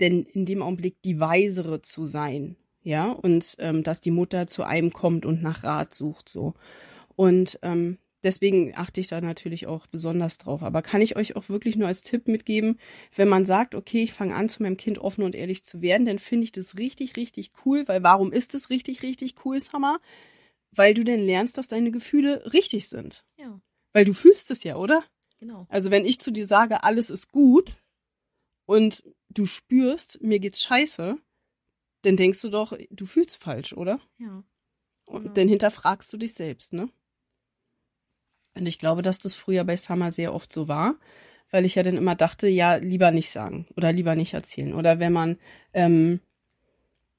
denn 0.00 0.24
in 0.24 0.46
dem 0.46 0.62
Augenblick 0.62 1.02
die 1.02 1.20
Weisere 1.20 1.82
zu 1.82 2.06
sein, 2.06 2.56
ja, 2.82 3.10
und 3.10 3.56
ähm, 3.58 3.82
dass 3.82 4.00
die 4.00 4.10
Mutter 4.10 4.46
zu 4.46 4.64
einem 4.64 4.92
kommt 4.92 5.26
und 5.26 5.42
nach 5.42 5.64
Rat 5.64 5.94
sucht, 5.94 6.28
so. 6.28 6.54
Und 7.16 7.58
ähm, 7.62 7.98
deswegen 8.22 8.74
achte 8.76 9.00
ich 9.00 9.08
da 9.08 9.20
natürlich 9.20 9.66
auch 9.66 9.86
besonders 9.86 10.38
drauf. 10.38 10.62
Aber 10.62 10.82
kann 10.82 11.00
ich 11.00 11.16
euch 11.16 11.36
auch 11.36 11.48
wirklich 11.48 11.76
nur 11.76 11.88
als 11.88 12.02
Tipp 12.02 12.28
mitgeben, 12.28 12.78
wenn 13.14 13.28
man 13.28 13.46
sagt, 13.46 13.74
okay, 13.74 14.02
ich 14.02 14.12
fange 14.12 14.34
an, 14.34 14.48
zu 14.48 14.62
meinem 14.62 14.76
Kind 14.76 14.98
offen 14.98 15.24
und 15.24 15.34
ehrlich 15.34 15.64
zu 15.64 15.82
werden, 15.82 16.06
dann 16.06 16.18
finde 16.18 16.44
ich 16.44 16.52
das 16.52 16.78
richtig, 16.78 17.16
richtig 17.16 17.52
cool, 17.64 17.86
weil 17.88 18.02
warum 18.02 18.32
ist 18.32 18.54
es 18.54 18.70
richtig, 18.70 19.02
richtig 19.02 19.44
cool, 19.44 19.58
Summer? 19.60 20.00
Weil 20.70 20.94
du 20.94 21.04
denn 21.04 21.20
lernst, 21.24 21.58
dass 21.58 21.68
deine 21.68 21.90
Gefühle 21.90 22.52
richtig 22.52 22.88
sind. 22.88 23.24
Ja. 23.38 23.60
Weil 23.92 24.04
du 24.04 24.12
fühlst 24.12 24.50
es 24.50 24.64
ja, 24.64 24.76
oder? 24.76 25.02
Genau. 25.38 25.66
Also 25.68 25.90
wenn 25.90 26.04
ich 26.04 26.18
zu 26.18 26.30
dir 26.30 26.46
sage, 26.46 26.82
alles 26.82 27.10
ist 27.10 27.32
gut 27.32 27.76
und 28.66 29.02
du 29.30 29.46
spürst, 29.46 30.20
mir 30.22 30.38
geht's 30.38 30.62
scheiße, 30.62 31.18
dann 32.02 32.16
denkst 32.16 32.42
du 32.42 32.50
doch, 32.50 32.76
du 32.90 33.06
fühlst 33.06 33.42
falsch, 33.42 33.72
oder? 33.72 34.00
Ja. 34.18 34.44
Und 35.06 35.36
dann 35.36 35.48
hinterfragst 35.48 36.12
du 36.12 36.16
dich 36.16 36.34
selbst, 36.34 36.72
ne? 36.72 36.90
Und 38.54 38.66
ich 38.66 38.78
glaube, 38.78 39.02
dass 39.02 39.18
das 39.18 39.34
früher 39.34 39.64
bei 39.64 39.76
Summer 39.76 40.12
sehr 40.12 40.34
oft 40.34 40.52
so 40.52 40.68
war, 40.68 40.96
weil 41.50 41.64
ich 41.64 41.76
ja 41.76 41.82
dann 41.82 41.96
immer 41.96 42.14
dachte, 42.14 42.48
ja, 42.48 42.74
lieber 42.76 43.10
nicht 43.10 43.30
sagen 43.30 43.66
oder 43.76 43.92
lieber 43.92 44.16
nicht 44.16 44.34
erzählen. 44.34 44.74
Oder 44.74 44.98
wenn 44.98 45.12
man, 45.12 45.38
ähm, 45.72 46.20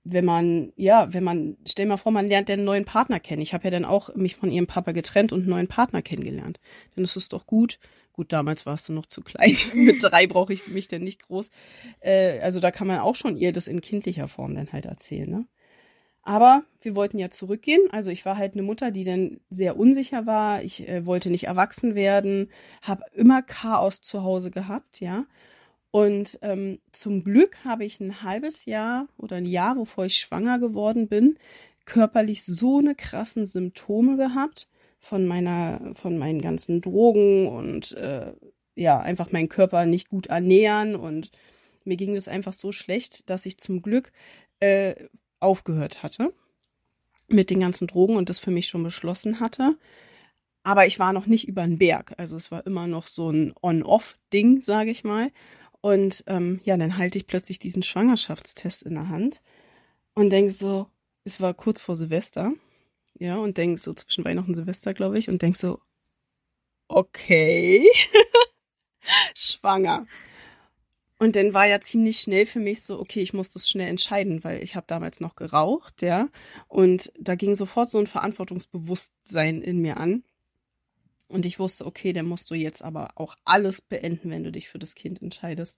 wenn 0.03 0.25
man, 0.25 0.73
ja, 0.75 1.13
wenn 1.13 1.23
man, 1.23 1.57
stell 1.65 1.85
mal 1.85 1.97
vor, 1.97 2.11
man 2.11 2.27
lernt 2.27 2.49
einen 2.49 2.63
neuen 2.63 2.85
Partner 2.85 3.19
kennen. 3.19 3.41
Ich 3.41 3.53
habe 3.53 3.65
ja 3.65 3.71
dann 3.71 3.85
auch 3.85 4.13
mich 4.15 4.35
von 4.35 4.51
ihrem 4.51 4.67
Papa 4.67 4.91
getrennt 4.91 5.31
und 5.31 5.41
einen 5.41 5.49
neuen 5.49 5.67
Partner 5.67 6.01
kennengelernt. 6.01 6.59
Dann 6.95 7.03
ist 7.03 7.15
es 7.15 7.29
doch 7.29 7.45
gut. 7.45 7.79
Gut, 8.19 8.33
damals 8.33 8.65
warst 8.65 8.89
du 8.89 8.91
noch 8.91 9.05
zu 9.05 9.21
klein. 9.21 9.55
Mit 9.73 10.03
drei 10.03 10.27
brauche 10.27 10.51
ich 10.51 10.67
mich 10.67 10.89
denn 10.89 11.05
nicht 11.05 11.25
groß. 11.25 11.49
Äh, 12.01 12.41
also 12.41 12.59
da 12.59 12.69
kann 12.69 12.85
man 12.85 12.99
auch 12.99 13.15
schon 13.15 13.37
ihr 13.37 13.53
das 13.53 13.69
in 13.69 13.79
kindlicher 13.79 14.27
Form 14.27 14.55
dann 14.55 14.73
halt 14.73 14.87
erzählen, 14.87 15.29
ne? 15.29 15.45
Aber 16.21 16.63
wir 16.81 16.95
wollten 16.95 17.17
ja 17.17 17.29
zurückgehen. 17.29 17.79
Also 17.93 18.11
ich 18.11 18.25
war 18.25 18.37
halt 18.37 18.55
eine 18.55 18.63
Mutter, 18.63 18.91
die 18.91 19.05
dann 19.05 19.39
sehr 19.49 19.77
unsicher 19.77 20.25
war. 20.25 20.61
Ich 20.63 20.85
äh, 20.85 21.05
wollte 21.05 21.29
nicht 21.29 21.45
erwachsen 21.45 21.95
werden, 21.95 22.51
habe 22.81 23.05
immer 23.13 23.41
Chaos 23.41 24.01
zu 24.01 24.21
Hause 24.21 24.51
gehabt, 24.51 24.99
ja. 24.99 25.25
Und 25.89 26.39
ähm, 26.41 26.79
zum 26.91 27.23
Glück 27.23 27.63
habe 27.63 27.85
ich 27.85 28.01
ein 28.01 28.21
halbes 28.21 28.65
Jahr 28.65 29.07
oder 29.15 29.37
ein 29.37 29.45
Jahr, 29.45 29.75
bevor 29.75 30.03
ich 30.03 30.17
schwanger 30.17 30.59
geworden 30.59 31.07
bin, 31.07 31.37
körperlich 31.85 32.43
so 32.43 32.79
eine 32.79 32.95
krassen 32.95 33.45
Symptome 33.45 34.17
gehabt 34.17 34.67
von 34.99 35.25
meiner, 35.25 35.93
von 35.95 36.17
meinen 36.17 36.41
ganzen 36.41 36.81
Drogen 36.81 37.47
und 37.47 37.93
äh, 37.93 38.33
ja, 38.75 38.99
einfach 38.99 39.31
meinen 39.31 39.49
Körper 39.49 39.85
nicht 39.85 40.09
gut 40.09 40.27
ernähren 40.27 40.95
und 40.95 41.31
mir 41.83 41.97
ging 41.97 42.15
es 42.15 42.27
einfach 42.27 42.53
so 42.53 42.71
schlecht, 42.71 43.29
dass 43.29 43.45
ich 43.45 43.57
zum 43.57 43.81
Glück 43.81 44.11
äh, 44.59 44.95
aufgehört 45.39 46.03
hatte 46.03 46.33
mit 47.27 47.49
den 47.49 47.59
ganzen 47.59 47.87
Drogen 47.87 48.15
und 48.15 48.29
das 48.29 48.39
für 48.39 48.51
mich 48.51 48.67
schon 48.67 48.83
beschlossen 48.83 49.39
hatte. 49.39 49.77
Aber 50.63 50.85
ich 50.85 50.99
war 50.99 51.13
noch 51.13 51.25
nicht 51.25 51.47
über 51.47 51.63
den 51.63 51.77
Berg. 51.77 52.13
Also 52.17 52.35
es 52.35 52.51
war 52.51 52.65
immer 52.65 52.87
noch 52.87 53.07
so 53.07 53.29
ein 53.29 53.53
On-Off-Ding, 53.61 54.61
sage 54.61 54.91
ich 54.91 55.03
mal. 55.03 55.31
Und 55.81 56.23
ähm, 56.27 56.59
ja, 56.63 56.75
dann 56.75 56.97
halte 56.97 57.17
ich 57.17 57.27
plötzlich 57.27 57.59
diesen 57.59 57.83
Schwangerschaftstest 57.83 58.83
in 58.83 58.95
der 58.95 59.09
Hand 59.09 59.41
und 60.13 60.29
denke 60.29 60.51
so, 60.51 60.87
es 61.23 61.39
war 61.39 61.53
kurz 61.53 61.81
vor 61.81 61.95
Silvester, 61.95 62.53
ja, 63.19 63.37
und 63.37 63.57
denke 63.57 63.79
so 63.79 63.93
zwischen 63.93 64.25
Weihnachten 64.25 64.51
und 64.51 64.55
Silvester, 64.55 64.93
glaube 64.93 65.19
ich, 65.19 65.29
und 65.29 65.41
denke 65.41 65.57
so, 65.57 65.79
okay, 66.87 67.87
schwanger. 69.35 70.07
Und 71.19 71.35
dann 71.35 71.53
war 71.53 71.67
ja 71.67 71.81
ziemlich 71.81 72.19
schnell 72.19 72.45
für 72.45 72.61
mich 72.61 72.81
so, 72.83 72.97
okay, 72.97 73.19
ich 73.19 73.33
muss 73.33 73.49
das 73.49 73.69
schnell 73.69 73.89
entscheiden, 73.89 74.43
weil 74.45 74.63
ich 74.63 74.75
habe 74.77 74.87
damals 74.87 75.19
noch 75.19 75.35
geraucht, 75.35 76.01
ja. 76.01 76.29
Und 76.69 77.11
da 77.19 77.35
ging 77.35 77.55
sofort 77.55 77.89
so 77.89 77.99
ein 77.99 78.07
Verantwortungsbewusstsein 78.07 79.61
in 79.61 79.79
mir 79.79 79.97
an. 79.97 80.23
Und 81.27 81.45
ich 81.45 81.59
wusste, 81.59 81.85
okay, 81.85 82.13
dann 82.13 82.25
musst 82.25 82.49
du 82.49 82.55
jetzt 82.55 82.81
aber 82.81 83.11
auch 83.15 83.35
alles 83.43 83.81
beenden, 83.81 84.31
wenn 84.31 84.45
du 84.45 84.51
dich 84.51 84.69
für 84.69 84.79
das 84.79 84.95
Kind 84.95 85.21
entscheidest. 85.21 85.77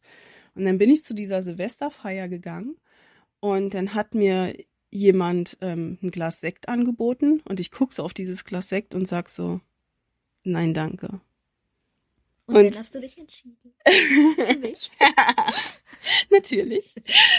Und 0.54 0.66
dann 0.66 0.78
bin 0.78 0.92
ich 0.92 1.04
zu 1.04 1.16
dieser 1.16 1.42
Silvesterfeier 1.42 2.28
gegangen 2.28 2.78
und 3.40 3.74
dann 3.74 3.96
hat 3.96 4.14
mir 4.14 4.56
jemand 4.92 5.58
ähm, 5.62 5.98
ein 6.04 6.12
Glas 6.12 6.42
Sekt 6.42 6.70
angeboten 6.70 7.42
und 7.46 7.60
ich 7.60 7.72
gucke 7.72 7.94
so 7.94 8.04
auf 8.04 8.14
dieses 8.14 8.46
Glas 8.46 8.70
Sekt 8.70 8.94
und 8.94 9.06
sag 9.08 9.30
so, 9.30 9.62
nein, 10.44 10.74
danke. 10.74 11.22
Und, 12.46 12.56
Und- 12.58 12.74
dann 12.76 12.80
hast 12.80 12.94
du 12.94 13.00
dich 13.00 13.18
entschieden. 13.18 13.74
Für 14.36 14.58
mich. 14.58 14.92
Natürlich. 16.30 16.94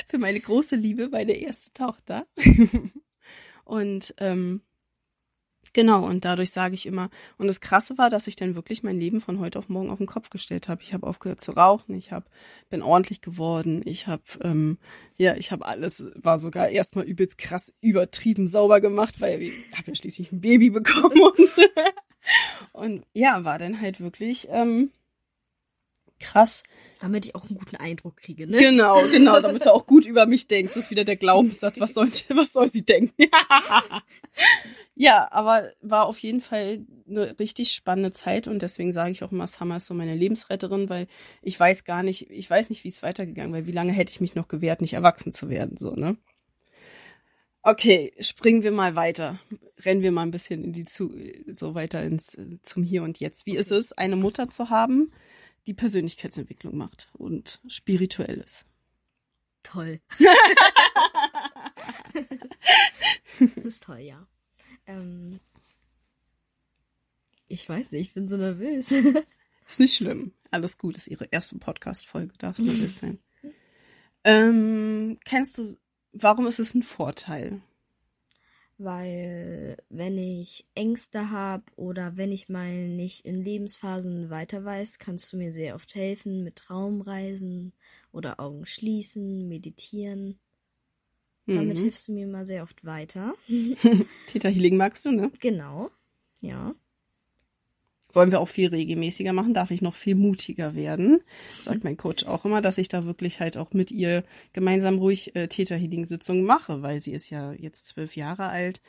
Für 0.08 0.18
meine 0.18 0.40
große 0.40 0.76
Liebe, 0.76 1.08
meine 1.08 1.32
erste 1.32 1.72
Tochter. 1.72 2.26
und 3.64 4.14
ähm, 4.18 4.62
genau, 5.72 6.04
und 6.04 6.24
dadurch 6.24 6.50
sage 6.50 6.74
ich 6.74 6.86
immer, 6.86 7.10
und 7.38 7.46
das 7.46 7.60
Krasse 7.60 7.98
war, 7.98 8.10
dass 8.10 8.26
ich 8.26 8.36
dann 8.36 8.54
wirklich 8.54 8.82
mein 8.82 8.98
Leben 8.98 9.20
von 9.20 9.38
heute 9.38 9.58
auf 9.58 9.68
morgen 9.68 9.90
auf 9.90 9.98
den 9.98 10.06
Kopf 10.06 10.30
gestellt 10.30 10.68
habe. 10.68 10.82
Ich 10.82 10.92
habe 10.94 11.06
aufgehört 11.06 11.40
zu 11.40 11.52
rauchen, 11.52 11.94
ich 11.94 12.12
hab, 12.12 12.28
bin 12.70 12.82
ordentlich 12.82 13.20
geworden, 13.20 13.82
ich 13.84 14.06
habe, 14.06 14.22
ähm, 14.42 14.78
ja, 15.16 15.34
ich 15.36 15.52
habe 15.52 15.66
alles, 15.66 16.06
war 16.14 16.38
sogar 16.38 16.68
erstmal 16.68 17.04
übelst 17.04 17.38
krass 17.38 17.72
übertrieben 17.80 18.48
sauber 18.48 18.80
gemacht, 18.80 19.20
weil 19.20 19.42
ich 19.42 19.52
habe 19.72 19.88
ja 19.88 19.94
schließlich 19.94 20.32
ein 20.32 20.40
Baby 20.40 20.70
bekommen. 20.70 21.20
Und, 21.20 21.50
und 22.72 23.06
ja, 23.12 23.44
war 23.44 23.58
dann 23.58 23.80
halt 23.80 24.00
wirklich 24.00 24.48
ähm, 24.50 24.90
krass. 26.22 26.62
Damit 27.00 27.26
ich 27.26 27.34
auch 27.34 27.48
einen 27.48 27.58
guten 27.58 27.76
Eindruck 27.76 28.16
kriege, 28.16 28.46
ne? 28.46 28.58
Genau, 28.58 29.02
genau, 29.08 29.40
damit 29.40 29.66
du 29.66 29.74
auch 29.74 29.86
gut 29.86 30.06
über 30.06 30.24
mich 30.24 30.46
denkst. 30.46 30.74
Das 30.74 30.84
ist 30.84 30.90
wieder 30.90 31.04
der 31.04 31.16
Glaubenssatz. 31.16 31.80
Was 31.80 31.94
soll, 31.94 32.06
was 32.06 32.52
soll 32.52 32.68
sie 32.68 32.84
denken? 32.84 33.24
ja, 35.02 35.26
aber 35.32 35.72
war 35.80 36.06
auf 36.06 36.20
jeden 36.20 36.40
Fall 36.40 36.86
eine 37.08 37.36
richtig 37.40 37.72
spannende 37.72 38.12
Zeit 38.12 38.46
und 38.46 38.62
deswegen 38.62 38.92
sage 38.92 39.10
ich 39.10 39.24
auch 39.24 39.32
immer, 39.32 39.48
Summer 39.48 39.78
ist 39.78 39.86
so 39.86 39.94
meine 39.94 40.14
Lebensretterin, 40.14 40.88
weil 40.88 41.08
ich 41.42 41.58
weiß 41.58 41.82
gar 41.82 42.04
nicht, 42.04 42.30
ich 42.30 42.48
weiß 42.48 42.70
nicht, 42.70 42.84
wie 42.84 42.88
es 42.88 43.02
weitergegangen 43.02 43.52
wäre. 43.52 43.66
Wie 43.66 43.72
lange 43.72 43.90
hätte 43.90 44.12
ich 44.12 44.20
mich 44.20 44.36
noch 44.36 44.46
gewehrt, 44.46 44.80
nicht 44.80 44.92
erwachsen 44.92 45.32
zu 45.32 45.50
werden, 45.50 45.76
so, 45.76 45.96
ne? 45.96 46.16
Okay, 47.64 48.12
springen 48.20 48.62
wir 48.62 48.70
mal 48.70 48.94
weiter. 48.94 49.40
Rennen 49.80 50.02
wir 50.02 50.12
mal 50.12 50.22
ein 50.22 50.30
bisschen 50.30 50.62
in 50.62 50.72
die 50.72 50.84
zu, 50.84 51.12
so 51.52 51.74
weiter 51.74 52.00
ins, 52.04 52.38
zum 52.62 52.84
Hier 52.84 53.02
und 53.02 53.18
Jetzt. 53.18 53.44
Wie 53.44 53.56
ist 53.56 53.72
es, 53.72 53.90
eine 53.90 54.14
Mutter 54.14 54.46
zu 54.46 54.70
haben, 54.70 55.12
die 55.66 55.74
Persönlichkeitsentwicklung 55.74 56.76
macht 56.76 57.08
und 57.12 57.60
spirituell 57.66 58.38
ist? 58.38 58.66
Toll. 59.64 60.00
das 63.40 63.64
ist 63.64 63.82
toll, 63.82 63.98
ja. 63.98 64.28
Ähm, 64.92 65.40
ich 67.48 67.68
weiß 67.68 67.92
nicht, 67.92 68.08
ich 68.08 68.14
bin 68.14 68.28
so 68.28 68.36
nervös. 68.36 68.90
Ist 69.66 69.80
nicht 69.80 69.94
schlimm. 69.94 70.32
Alles 70.50 70.76
gut, 70.76 70.96
ist 70.96 71.08
ihre 71.08 71.26
erste 71.30 71.56
Podcast-Folge, 71.56 72.34
darf 72.36 72.58
es 72.58 72.64
nervös 72.64 72.98
sein. 72.98 73.18
Ähm, 74.24 75.18
kennst 75.24 75.56
du, 75.56 75.74
warum 76.12 76.46
ist 76.46 76.58
es 76.58 76.74
ein 76.74 76.82
Vorteil? 76.82 77.62
Weil 78.76 79.78
wenn 79.88 80.18
ich 80.18 80.66
Ängste 80.74 81.30
habe 81.30 81.64
oder 81.76 82.16
wenn 82.16 82.32
ich 82.32 82.48
mal 82.48 82.88
nicht 82.88 83.24
in 83.24 83.42
Lebensphasen 83.42 84.28
weiter 84.28 84.64
weiß, 84.64 84.98
kannst 84.98 85.32
du 85.32 85.36
mir 85.36 85.52
sehr 85.52 85.74
oft 85.74 85.94
helfen 85.94 86.42
mit 86.42 86.56
Traumreisen 86.56 87.72
oder 88.12 88.40
Augen 88.40 88.66
schließen, 88.66 89.48
meditieren. 89.48 90.38
Damit 91.46 91.78
Mhm. 91.78 91.82
hilfst 91.82 92.06
du 92.08 92.12
mir 92.12 92.24
immer 92.24 92.46
sehr 92.46 92.62
oft 92.62 92.84
weiter. 92.84 93.34
Theta 94.26 94.48
Healing 94.48 94.76
magst 94.76 95.04
du, 95.04 95.10
ne? 95.12 95.30
Genau. 95.40 95.90
Ja. 96.40 96.74
wollen 98.14 98.30
wir 98.30 98.40
auch 98.40 98.48
viel 98.48 98.68
regelmäßiger 98.68 99.32
machen, 99.32 99.54
darf 99.54 99.70
ich 99.70 99.80
noch 99.80 99.94
viel 99.94 100.14
mutiger 100.14 100.74
werden. 100.74 101.22
Sagt 101.58 101.82
mein 101.82 101.96
Coach 101.96 102.26
auch 102.26 102.44
immer, 102.44 102.60
dass 102.60 102.76
ich 102.76 102.88
da 102.88 103.06
wirklich 103.06 103.40
halt 103.40 103.56
auch 103.56 103.72
mit 103.72 103.90
ihr 103.90 104.22
gemeinsam 104.52 104.98
ruhig 104.98 105.34
äh, 105.34 105.48
Täterhealing-Sitzungen 105.48 106.44
mache, 106.44 106.82
weil 106.82 107.00
sie 107.00 107.12
ist 107.12 107.30
ja 107.30 107.52
jetzt 107.54 107.86
zwölf 107.86 108.14
Jahre 108.14 108.48
alt 108.50 108.82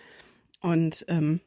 und 0.62 1.06
ähm, 1.08 1.40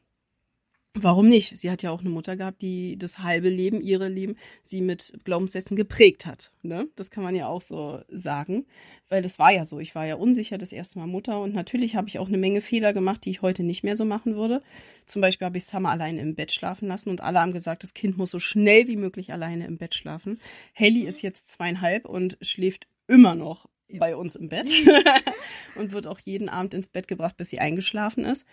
Warum 0.93 1.27
nicht? 1.27 1.55
Sie 1.55 1.69
hat 1.69 1.83
ja 1.83 1.91
auch 1.91 1.99
eine 1.99 2.09
Mutter 2.09 2.35
gehabt, 2.35 2.61
die 2.61 2.97
das 2.97 3.19
halbe 3.19 3.49
Leben, 3.49 3.81
ihre 3.81 4.07
Leben, 4.07 4.35
sie 4.61 4.81
mit 4.81 5.13
Glaubenssätzen 5.23 5.77
geprägt 5.77 6.25
hat. 6.25 6.51
Ne? 6.63 6.87
Das 6.95 7.11
kann 7.11 7.23
man 7.23 7.35
ja 7.35 7.47
auch 7.47 7.61
so 7.61 7.99
sagen, 8.09 8.65
weil 9.07 9.21
das 9.21 9.37
war 9.37 9.51
ja 9.51 9.65
so. 9.65 9.79
Ich 9.79 9.93
war 9.93 10.07
ja 10.07 10.15
unsicher 10.15 10.57
das 10.57 10.71
erste 10.71 10.97
Mal 10.97 11.05
Mutter 11.05 11.39
und 11.41 11.53
natürlich 11.53 11.95
habe 11.95 12.07
ich 12.07 12.17
auch 12.17 12.27
eine 12.27 12.39
Menge 12.39 12.61
Fehler 12.61 12.93
gemacht, 12.93 13.25
die 13.25 13.29
ich 13.29 13.43
heute 13.43 13.61
nicht 13.61 13.83
mehr 13.83 13.95
so 13.95 14.05
machen 14.05 14.35
würde. 14.35 14.63
Zum 15.05 15.21
Beispiel 15.21 15.45
habe 15.45 15.57
ich 15.57 15.65
Summer 15.65 15.91
alleine 15.91 16.21
im 16.21 16.35
Bett 16.35 16.51
schlafen 16.51 16.87
lassen 16.87 17.09
und 17.09 17.21
alle 17.21 17.39
haben 17.41 17.51
gesagt, 17.51 17.83
das 17.83 17.93
Kind 17.93 18.17
muss 18.17 18.31
so 18.31 18.39
schnell 18.39 18.87
wie 18.87 18.97
möglich 18.97 19.31
alleine 19.31 19.67
im 19.67 19.77
Bett 19.77 19.93
schlafen. 19.93 20.39
Haley 20.75 21.01
ist 21.01 21.21
jetzt 21.21 21.47
zweieinhalb 21.47 22.05
und 22.05 22.37
schläft 22.41 22.87
immer 23.07 23.35
noch 23.35 23.67
ja. 23.87 23.99
bei 23.99 24.15
uns 24.15 24.35
im 24.35 24.49
Bett 24.49 24.83
und 25.75 25.91
wird 25.91 26.07
auch 26.07 26.19
jeden 26.19 26.49
Abend 26.49 26.73
ins 26.73 26.89
Bett 26.89 27.07
gebracht, 27.07 27.37
bis 27.37 27.49
sie 27.49 27.59
eingeschlafen 27.59 28.25
ist. 28.25 28.47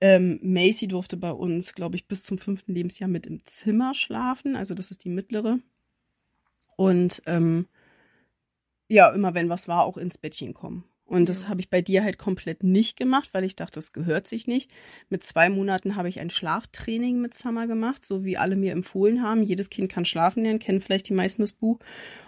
Ähm, 0.00 0.38
Macy 0.42 0.88
durfte 0.88 1.16
bei 1.16 1.32
uns, 1.32 1.74
glaube 1.74 1.96
ich, 1.96 2.06
bis 2.06 2.22
zum 2.22 2.38
fünften 2.38 2.74
Lebensjahr 2.74 3.08
mit 3.08 3.26
im 3.26 3.44
Zimmer 3.46 3.94
schlafen. 3.94 4.56
Also 4.56 4.74
das 4.74 4.90
ist 4.90 5.04
die 5.04 5.10
mittlere. 5.10 5.58
Und 6.76 7.22
ähm, 7.26 7.66
ja, 8.88 9.10
immer 9.10 9.34
wenn 9.34 9.48
was 9.48 9.68
war, 9.68 9.84
auch 9.84 9.96
ins 9.96 10.18
Bettchen 10.18 10.54
kommen. 10.54 10.84
Und 11.06 11.28
das 11.28 11.48
habe 11.48 11.60
ich 11.60 11.68
bei 11.68 11.82
dir 11.82 12.02
halt 12.02 12.18
komplett 12.18 12.62
nicht 12.62 12.96
gemacht, 12.96 13.30
weil 13.32 13.44
ich 13.44 13.56
dachte, 13.56 13.74
das 13.74 13.92
gehört 13.92 14.26
sich 14.26 14.46
nicht. 14.46 14.70
Mit 15.10 15.22
zwei 15.22 15.50
Monaten 15.50 15.96
habe 15.96 16.08
ich 16.08 16.18
ein 16.18 16.30
Schlaftraining 16.30 17.20
mit 17.20 17.34
Summer 17.34 17.66
gemacht, 17.66 18.04
so 18.04 18.24
wie 18.24 18.38
alle 18.38 18.56
mir 18.56 18.72
empfohlen 18.72 19.22
haben. 19.22 19.42
Jedes 19.42 19.68
Kind 19.68 19.92
kann 19.92 20.06
schlafen 20.06 20.42
lernen, 20.42 20.58
kennen 20.58 20.80
vielleicht 20.80 21.08
die 21.08 21.14
meisten 21.14 21.42
das 21.42 21.52
Buch. 21.52 21.78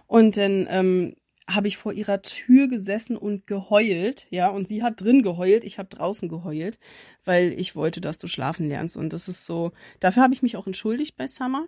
Und 0.06 0.36
dann 0.36 0.66
ähm, 0.70 1.16
habe 1.48 1.68
ich 1.68 1.76
vor 1.76 1.92
ihrer 1.92 2.22
Tür 2.22 2.68
gesessen 2.68 3.16
und 3.16 3.46
geheult, 3.46 4.26
ja, 4.30 4.48
und 4.48 4.66
sie 4.66 4.82
hat 4.82 5.00
drin 5.00 5.22
geheult, 5.22 5.64
ich 5.64 5.78
habe 5.78 5.88
draußen 5.88 6.28
geheult, 6.28 6.78
weil 7.24 7.52
ich 7.58 7.76
wollte, 7.76 8.00
dass 8.00 8.18
du 8.18 8.26
schlafen 8.26 8.68
lernst 8.68 8.96
und 8.96 9.12
das 9.12 9.28
ist 9.28 9.46
so, 9.46 9.72
dafür 10.00 10.24
habe 10.24 10.34
ich 10.34 10.42
mich 10.42 10.56
auch 10.56 10.66
entschuldigt 10.66 11.16
bei 11.16 11.28
Summer, 11.28 11.66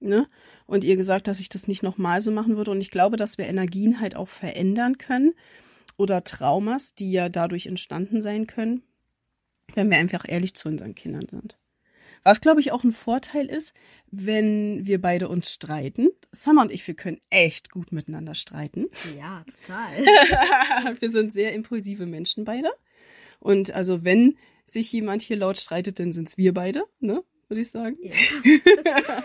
ne? 0.00 0.26
Und 0.66 0.84
ihr 0.84 0.96
gesagt, 0.96 1.28
dass 1.28 1.40
ich 1.40 1.50
das 1.50 1.68
nicht 1.68 1.82
nochmal 1.82 2.20
so 2.22 2.30
machen 2.30 2.56
würde 2.56 2.70
und 2.70 2.80
ich 2.80 2.90
glaube, 2.90 3.16
dass 3.16 3.36
wir 3.36 3.46
Energien 3.46 4.00
halt 4.00 4.16
auch 4.16 4.28
verändern 4.28 4.96
können 4.96 5.34
oder 5.98 6.24
Traumas, 6.24 6.94
die 6.94 7.12
ja 7.12 7.28
dadurch 7.28 7.66
entstanden 7.66 8.22
sein 8.22 8.46
können, 8.46 8.82
wenn 9.74 9.90
wir 9.90 9.98
einfach 9.98 10.24
ehrlich 10.26 10.54
zu 10.54 10.68
unseren 10.68 10.94
Kindern 10.94 11.28
sind. 11.28 11.58
Was, 12.22 12.40
glaube 12.40 12.60
ich, 12.60 12.72
auch 12.72 12.84
ein 12.84 12.92
Vorteil 12.92 13.46
ist, 13.46 13.74
wenn 14.10 14.86
wir 14.86 15.00
beide 15.00 15.28
uns 15.28 15.52
streiten. 15.52 16.08
Summer 16.32 16.62
und 16.62 16.72
ich, 16.72 16.86
wir 16.86 16.94
können 16.94 17.18
echt 17.30 17.70
gut 17.70 17.92
miteinander 17.92 18.34
streiten. 18.34 18.86
Ja, 19.18 19.44
total. 19.66 20.96
wir 21.00 21.10
sind 21.10 21.32
sehr 21.32 21.52
impulsive 21.52 22.06
Menschen 22.06 22.44
beide. 22.44 22.70
Und 23.38 23.72
also 23.72 24.04
wenn 24.04 24.36
sich 24.66 24.92
jemand 24.92 25.22
hier 25.22 25.36
laut 25.36 25.58
streitet, 25.58 25.98
dann 25.98 26.12
sind 26.12 26.28
es 26.28 26.36
wir 26.36 26.54
beide, 26.54 26.84
ne? 27.00 27.24
Würde 27.48 27.62
ich 27.62 27.70
sagen. 27.70 27.96
Ja. 28.00 28.12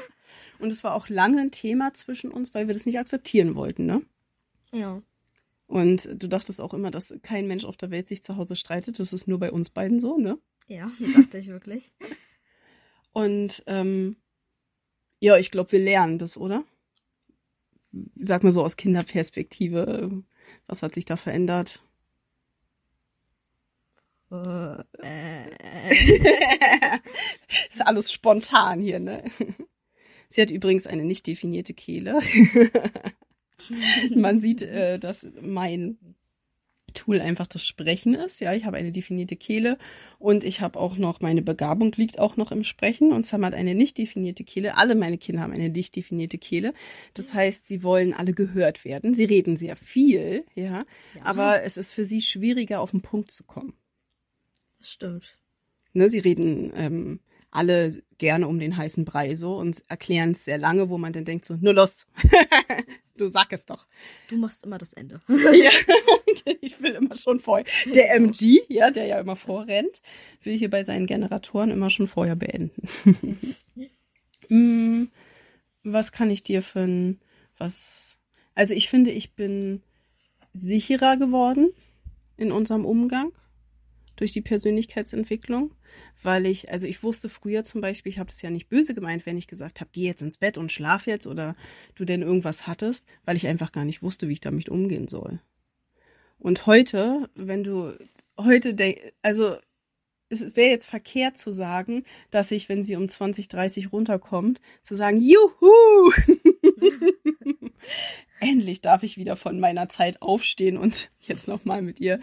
und 0.60 0.72
es 0.72 0.84
war 0.84 0.96
auch 0.96 1.10
lange 1.10 1.42
ein 1.42 1.52
Thema 1.52 1.94
zwischen 1.94 2.32
uns, 2.32 2.54
weil 2.54 2.68
wir 2.68 2.74
das 2.74 2.86
nicht 2.86 2.98
akzeptieren 2.98 3.56
wollten, 3.56 3.86
ne? 3.86 4.02
Ja. 4.72 5.02
Und 5.68 6.10
du 6.22 6.28
dachtest 6.28 6.62
auch 6.62 6.74
immer, 6.74 6.92
dass 6.92 7.18
kein 7.22 7.48
Mensch 7.48 7.66
auf 7.66 7.78
der 7.78 7.92
Welt 7.92 8.08
sich 8.08 8.24
zu 8.24 8.38
Hause 8.38 8.56
streitet. 8.56 9.00
Das 9.00 9.14
ist 9.14 9.28
nur 9.28 9.40
bei 9.40 9.52
uns 9.52 9.70
beiden 9.70 10.00
so, 10.00 10.18
ne? 10.18 10.38
Ja, 10.68 10.92
dachte 11.16 11.38
ich 11.38 11.48
wirklich. 11.48 11.92
Und 13.16 13.64
ähm, 13.66 14.18
ja, 15.22 15.38
ich 15.38 15.50
glaube, 15.50 15.72
wir 15.72 15.80
lernen 15.80 16.18
das, 16.20 16.38
oder? 16.38 16.66
Sag 18.18 18.44
mal 18.44 18.52
so 18.52 18.62
aus 18.62 18.76
Kinderperspektive, 18.76 20.22
was 20.68 20.84
hat 20.84 20.94
sich 20.94 21.06
da 21.06 21.16
verändert? 21.16 21.82
Uh, 24.30 24.84
äh. 25.02 25.46
ist 27.70 27.88
alles 27.88 28.12
spontan 28.12 28.82
hier, 28.82 29.00
ne? 29.00 29.24
Sie 30.28 30.42
hat 30.42 30.52
übrigens 30.52 30.86
eine 30.86 31.06
nicht 31.06 31.26
definierte 31.26 31.74
Kehle. 31.74 32.20
Man 34.14 34.42
sieht, 34.42 34.62
äh, 34.62 35.00
dass 35.00 35.26
mein 35.40 35.98
Tool 36.96 37.22
einfach 37.22 37.46
das 37.46 37.66
Sprechen 37.66 38.16
ist. 38.16 38.40
Ja, 38.42 38.54
ich 38.54 38.66
habe 38.66 38.78
eine 38.78 38.92
definierte 38.92 39.36
Kehle 39.36 39.78
und 40.18 40.44
ich 40.44 40.62
habe 40.62 40.80
auch 40.80 40.98
noch, 40.98 41.22
meine 41.22 41.44
Begabung 41.44 41.92
liegt 41.92 42.18
auch 42.18 42.38
noch 42.38 42.52
im 42.52 42.64
Sprechen 42.64 43.12
und 43.12 43.26
Sam 43.26 43.46
hat 43.46 43.54
eine 43.54 43.76
nicht 43.76 44.00
definierte 44.00 44.44
Kehle. 44.44 44.78
Alle 44.78 44.96
meine 44.96 45.20
Kinder 45.20 45.44
haben 45.44 45.54
eine 45.54 45.70
nicht 45.70 45.96
definierte 45.96 46.40
Kehle. 46.40 46.74
Das 47.14 47.36
heißt, 47.36 47.68
sie 47.68 47.84
wollen 47.84 48.14
alle 48.14 48.34
gehört 48.34 48.84
werden. 48.84 49.14
Sie 49.14 49.26
reden 49.26 49.58
sehr 49.58 49.76
viel, 49.76 50.46
ja, 50.56 50.64
ja. 50.64 50.86
aber 51.22 51.62
es 51.62 51.78
ist 51.78 51.92
für 51.92 52.06
sie 52.06 52.22
schwieriger, 52.22 52.80
auf 52.80 52.92
den 52.92 53.02
Punkt 53.02 53.30
zu 53.30 53.44
kommen. 53.44 53.74
Das 54.80 54.90
stimmt. 54.90 55.38
Ne, 55.94 56.10
sie 56.10 56.20
reden 56.20 56.74
ähm, 56.76 57.20
alle 57.56 57.92
gerne 58.18 58.48
um 58.48 58.60
den 58.60 58.76
heißen 58.76 59.06
Brei 59.06 59.36
so 59.36 59.58
und 59.58 59.82
erklären 59.88 60.32
es 60.32 60.46
sehr 60.46 60.58
lange, 60.58 60.90
wo 60.90 60.98
man 60.98 61.14
dann 61.14 61.26
denkt 61.26 61.46
so, 61.46 61.56
nur 61.56 61.74
los, 61.74 62.06
du 63.18 63.30
sag 63.30 63.54
es 63.54 63.66
doch. 63.66 63.88
Du 64.28 64.38
machst 64.38 64.64
immer 64.66 64.78
das 64.78 64.94
Ende. 64.94 65.22
ja, 65.28 65.72
ich 66.62 66.82
will 66.82 66.94
immer 66.94 67.18
schon 67.18 67.40
vorher. 67.40 67.66
Der 67.86 68.14
MG, 68.16 68.62
ja, 68.68 68.92
der 68.92 69.06
ja 69.06 69.20
immer 69.20 69.36
vorrennt, 69.36 70.02
will 70.44 70.58
hier 70.58 70.70
bei 70.70 70.84
seinen 70.84 71.06
Generatoren 71.06 71.72
immer 71.72 71.90
schon 71.90 72.08
vorher 72.08 72.36
beenden. 72.36 73.58
mm, 74.50 75.06
was 75.84 76.12
kann 76.12 76.30
ich 76.30 76.44
dir 76.44 76.62
für 76.62 76.82
ein, 76.82 77.20
was, 77.58 78.18
also 78.54 78.74
ich 78.74 78.90
finde, 78.90 79.12
ich 79.12 79.34
bin 79.34 79.82
sicherer 80.54 81.18
geworden 81.18 81.72
in 82.38 82.52
unserem 82.52 82.86
Umgang 82.86 83.32
durch 84.16 84.32
die 84.32 84.42
Persönlichkeitsentwicklung 84.42 85.72
weil 86.24 86.46
ich, 86.46 86.72
also 86.72 86.88
ich 86.88 87.04
wusste 87.04 87.30
früher 87.30 87.64
zum 87.64 87.82
Beispiel, 87.82 88.12
ich 88.12 88.20
habe 88.20 88.30
das 88.30 88.42
ja 88.42 88.50
nicht 88.50 88.70
böse 88.70 88.96
gemeint, 88.96 89.26
wenn 89.26 89.38
ich 89.38 89.48
gesagt 89.48 89.80
habe, 89.80 89.92
geh 89.94 90.06
jetzt 90.06 90.22
ins 90.22 90.38
Bett 90.38 90.58
und 90.58 90.72
schlaf 90.72 91.08
jetzt 91.08 91.28
oder 91.28 91.56
du 91.96 92.06
denn 92.06 92.22
irgendwas 92.22 92.68
hattest, 92.68 93.06
weil 93.26 93.38
ich 93.38 93.48
einfach 93.48 93.72
gar 93.72 93.86
nicht 93.86 94.02
wusste, 94.02 94.28
wie 94.28 94.34
ich 94.34 94.42
damit 94.42 94.70
umgehen 94.70 95.08
soll. 95.08 95.40
Und 96.46 96.68
heute, 96.68 97.28
wenn 97.34 97.64
du 97.64 97.98
heute, 98.38 98.76
also 99.24 99.58
es 100.30 100.56
wäre 100.56 100.70
jetzt 100.70 100.86
verkehrt 100.86 101.40
zu 101.40 101.52
sagen, 101.52 102.04
dass 102.30 102.52
ich, 102.52 102.70
wenn 102.70 102.84
sie 102.84 102.96
um 102.96 103.10
20, 103.10 103.48
30 103.48 103.92
runterkommt, 103.92 104.62
zu 104.84 104.96
sagen, 104.96 105.18
juhu! 105.20 106.12
Endlich 108.40 108.82
darf 108.82 109.02
ich 109.02 109.18
wieder 109.18 109.38
von 109.38 109.60
meiner 109.60 109.90
Zeit 109.90 110.22
aufstehen 110.22 110.78
und 110.78 111.10
jetzt 111.22 111.48
nochmal 111.48 111.82
mit 111.82 112.00
ihr 112.00 112.20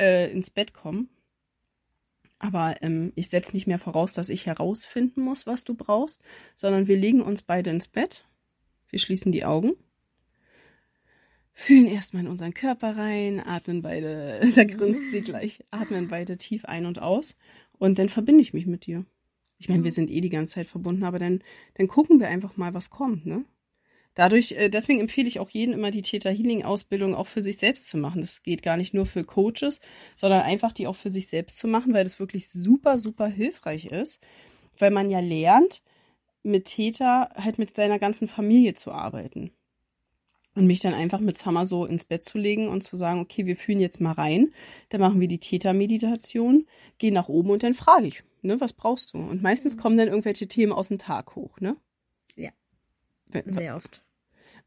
äh, 0.00 0.32
ins 0.32 0.48
Bett 0.48 0.72
kommen. 0.72 1.10
Aber 2.38 2.76
ähm, 2.80 3.12
ich 3.16 3.28
setze 3.28 3.52
nicht 3.52 3.66
mehr 3.66 3.78
voraus, 3.78 4.14
dass 4.14 4.30
ich 4.30 4.46
herausfinden 4.46 5.20
muss, 5.20 5.46
was 5.46 5.64
du 5.64 5.74
brauchst, 5.74 6.22
sondern 6.54 6.88
wir 6.88 6.96
legen 6.96 7.20
uns 7.20 7.42
beide 7.42 7.68
ins 7.68 7.88
Bett. 7.88 8.24
Wir 8.88 8.98
schließen 8.98 9.30
die 9.30 9.44
Augen, 9.44 9.76
fühlen 11.58 11.88
erstmal 11.88 12.22
in 12.22 12.28
unseren 12.28 12.54
Körper 12.54 12.96
rein, 12.96 13.40
atmen 13.40 13.82
beide, 13.82 14.40
da 14.54 14.64
grinst 14.64 15.10
sie 15.10 15.22
gleich, 15.22 15.58
atmen 15.72 16.08
beide 16.08 16.36
tief 16.38 16.64
ein 16.64 16.86
und 16.86 17.00
aus 17.00 17.36
und 17.78 17.98
dann 17.98 18.08
verbinde 18.08 18.42
ich 18.42 18.54
mich 18.54 18.66
mit 18.66 18.86
dir. 18.86 19.04
Ich 19.58 19.68
meine, 19.68 19.82
wir 19.82 19.90
sind 19.90 20.08
eh 20.08 20.20
die 20.20 20.28
ganze 20.28 20.54
Zeit 20.54 20.68
verbunden, 20.68 21.02
aber 21.02 21.18
dann, 21.18 21.42
dann 21.74 21.88
gucken 21.88 22.20
wir 22.20 22.28
einfach 22.28 22.56
mal, 22.56 22.74
was 22.74 22.90
kommt, 22.90 23.26
ne? 23.26 23.44
Dadurch, 24.14 24.52
äh, 24.52 24.68
deswegen 24.68 25.00
empfehle 25.00 25.28
ich 25.28 25.40
auch 25.40 25.50
jedem 25.50 25.74
immer 25.74 25.90
die 25.90 26.02
Theta 26.02 26.30
Healing 26.30 26.64
Ausbildung 26.64 27.14
auch 27.14 27.26
für 27.26 27.42
sich 27.42 27.58
selbst 27.58 27.88
zu 27.88 27.98
machen. 27.98 28.20
Das 28.20 28.42
geht 28.42 28.62
gar 28.62 28.76
nicht 28.76 28.94
nur 28.94 29.06
für 29.06 29.24
Coaches, 29.24 29.80
sondern 30.16 30.42
einfach 30.42 30.72
die 30.72 30.86
auch 30.86 30.96
für 30.96 31.10
sich 31.10 31.28
selbst 31.28 31.58
zu 31.58 31.68
machen, 31.68 31.92
weil 31.92 32.04
das 32.04 32.20
wirklich 32.20 32.48
super, 32.48 32.98
super 32.98 33.26
hilfreich 33.26 33.86
ist, 33.86 34.24
weil 34.78 34.90
man 34.90 35.10
ja 35.10 35.20
lernt, 35.20 35.82
mit 36.44 36.66
Theta 36.66 37.30
halt 37.34 37.58
mit 37.58 37.76
seiner 37.76 37.98
ganzen 37.98 38.28
Familie 38.28 38.74
zu 38.74 38.92
arbeiten. 38.92 39.50
Und 40.54 40.66
mich 40.66 40.80
dann 40.80 40.94
einfach 40.94 41.20
mit 41.20 41.36
Summer 41.36 41.66
so 41.66 41.84
ins 41.84 42.04
Bett 42.04 42.24
zu 42.24 42.36
legen 42.36 42.68
und 42.68 42.82
zu 42.82 42.96
sagen, 42.96 43.20
okay, 43.20 43.46
wir 43.46 43.54
fühlen 43.54 43.78
jetzt 43.78 44.00
mal 44.00 44.12
rein, 44.12 44.52
dann 44.88 45.00
machen 45.00 45.20
wir 45.20 45.28
die 45.28 45.38
Theta-Meditation, 45.38 46.66
gehen 46.98 47.14
nach 47.14 47.28
oben 47.28 47.50
und 47.50 47.62
dann 47.62 47.74
frage 47.74 48.06
ich, 48.06 48.24
ne, 48.42 48.60
was 48.60 48.72
brauchst 48.72 49.14
du? 49.14 49.18
Und 49.18 49.42
meistens 49.42 49.76
kommen 49.76 49.96
dann 49.96 50.08
irgendwelche 50.08 50.48
Themen 50.48 50.72
aus 50.72 50.88
dem 50.88 50.98
Tag 50.98 51.36
hoch, 51.36 51.60
ne? 51.60 51.76
Ja. 52.34 52.50
Sehr 53.46 53.76
oft. 53.76 54.02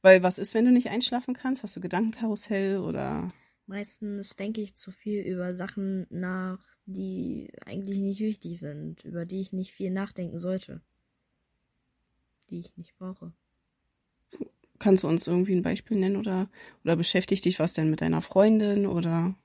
Weil 0.01 0.23
was 0.23 0.39
ist, 0.39 0.53
wenn 0.53 0.65
du 0.65 0.71
nicht 0.71 0.89
einschlafen 0.89 1.33
kannst? 1.33 1.63
Hast 1.63 1.75
du 1.75 1.81
Gedankenkarussell 1.81 2.77
oder? 2.77 3.31
Meistens 3.67 4.35
denke 4.35 4.61
ich 4.61 4.75
zu 4.75 4.91
viel 4.91 5.21
über 5.21 5.55
Sachen 5.55 6.07
nach, 6.09 6.59
die 6.85 7.51
eigentlich 7.65 7.99
nicht 7.99 8.19
wichtig 8.19 8.59
sind, 8.59 9.03
über 9.05 9.25
die 9.25 9.41
ich 9.41 9.53
nicht 9.53 9.71
viel 9.73 9.91
nachdenken 9.91 10.39
sollte. 10.39 10.81
Die 12.49 12.59
ich 12.59 12.75
nicht 12.77 12.97
brauche. 12.97 13.33
Kannst 14.81 15.03
du 15.03 15.07
uns 15.07 15.27
irgendwie 15.27 15.55
ein 15.55 15.61
Beispiel 15.61 15.97
nennen 15.97 16.17
oder, 16.17 16.49
oder 16.83 16.95
beschäftigt 16.95 17.45
dich 17.45 17.59
was 17.59 17.73
denn 17.73 17.89
mit 17.89 18.01
deiner 18.01 18.21
Freundin 18.21 18.87
oder? 18.87 19.35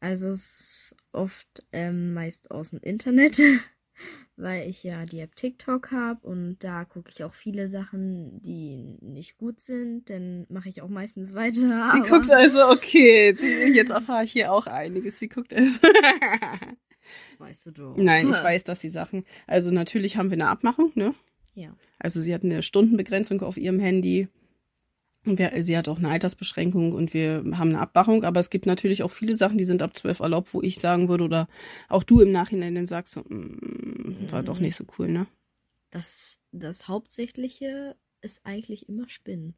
Also 0.00 0.28
es 0.28 0.92
ist 0.92 0.96
oft 1.12 1.64
ähm, 1.72 2.12
meist 2.12 2.50
aus 2.50 2.70
dem 2.70 2.80
Internet. 2.80 3.40
weil 4.36 4.68
ich 4.68 4.82
ja 4.82 5.04
die 5.04 5.20
App 5.20 5.36
TikTok 5.36 5.90
habe 5.90 6.26
und 6.26 6.56
da 6.60 6.84
gucke 6.84 7.10
ich 7.14 7.22
auch 7.22 7.34
viele 7.34 7.68
Sachen, 7.68 8.40
die 8.42 8.96
nicht 9.00 9.36
gut 9.36 9.60
sind. 9.60 10.08
Dann 10.10 10.46
mache 10.48 10.68
ich 10.68 10.82
auch 10.82 10.88
meistens 10.88 11.34
weiter. 11.34 11.90
Sie 11.92 12.00
guckt 12.08 12.30
also, 12.30 12.68
okay, 12.68 13.32
sie, 13.34 13.72
jetzt 13.74 13.90
erfahre 13.90 14.24
ich 14.24 14.32
hier 14.32 14.52
auch 14.52 14.66
einiges. 14.66 15.18
Sie 15.18 15.28
guckt 15.28 15.52
also. 15.52 15.80
das 17.20 17.38
weißt 17.38 17.66
du 17.66 17.70
doch. 17.70 17.96
Nein, 17.96 18.30
ich 18.30 18.36
weiß, 18.42 18.64
dass 18.64 18.80
sie 18.80 18.88
Sachen. 18.88 19.24
Also 19.46 19.70
natürlich 19.70 20.16
haben 20.16 20.30
wir 20.30 20.36
eine 20.36 20.48
Abmachung, 20.48 20.92
ne? 20.94 21.14
Ja. 21.54 21.76
Also 21.98 22.20
sie 22.20 22.34
hat 22.34 22.44
eine 22.44 22.62
Stundenbegrenzung 22.62 23.42
auf 23.42 23.56
ihrem 23.56 23.80
Handy. 23.80 24.28
Und 25.24 25.38
wir, 25.38 25.52
sie 25.62 25.76
hat 25.76 25.88
auch 25.88 25.98
eine 25.98 26.08
Altersbeschränkung 26.08 26.92
und 26.92 27.14
wir 27.14 27.44
haben 27.52 27.70
eine 27.70 27.78
Abmachung, 27.78 28.24
aber 28.24 28.40
es 28.40 28.50
gibt 28.50 28.66
natürlich 28.66 29.04
auch 29.04 29.10
viele 29.10 29.36
Sachen, 29.36 29.56
die 29.56 29.64
sind 29.64 29.80
ab 29.80 29.96
zwölf 29.96 30.18
erlaubt, 30.18 30.52
wo 30.52 30.62
ich 30.62 30.80
sagen 30.80 31.08
würde, 31.08 31.22
oder 31.22 31.48
auch 31.88 32.02
du 32.02 32.20
im 32.20 32.32
Nachhinein 32.32 32.74
dann 32.74 32.88
sagst, 32.88 33.16
mm, 33.16 34.32
war 34.32 34.42
doch 34.42 34.58
nicht 34.58 34.74
so 34.74 34.84
cool, 34.98 35.08
ne? 35.08 35.28
Das, 35.90 36.38
das 36.50 36.88
Hauptsächliche 36.88 37.94
ist 38.20 38.44
eigentlich 38.44 38.88
immer 38.88 39.08
Spinnen. 39.08 39.54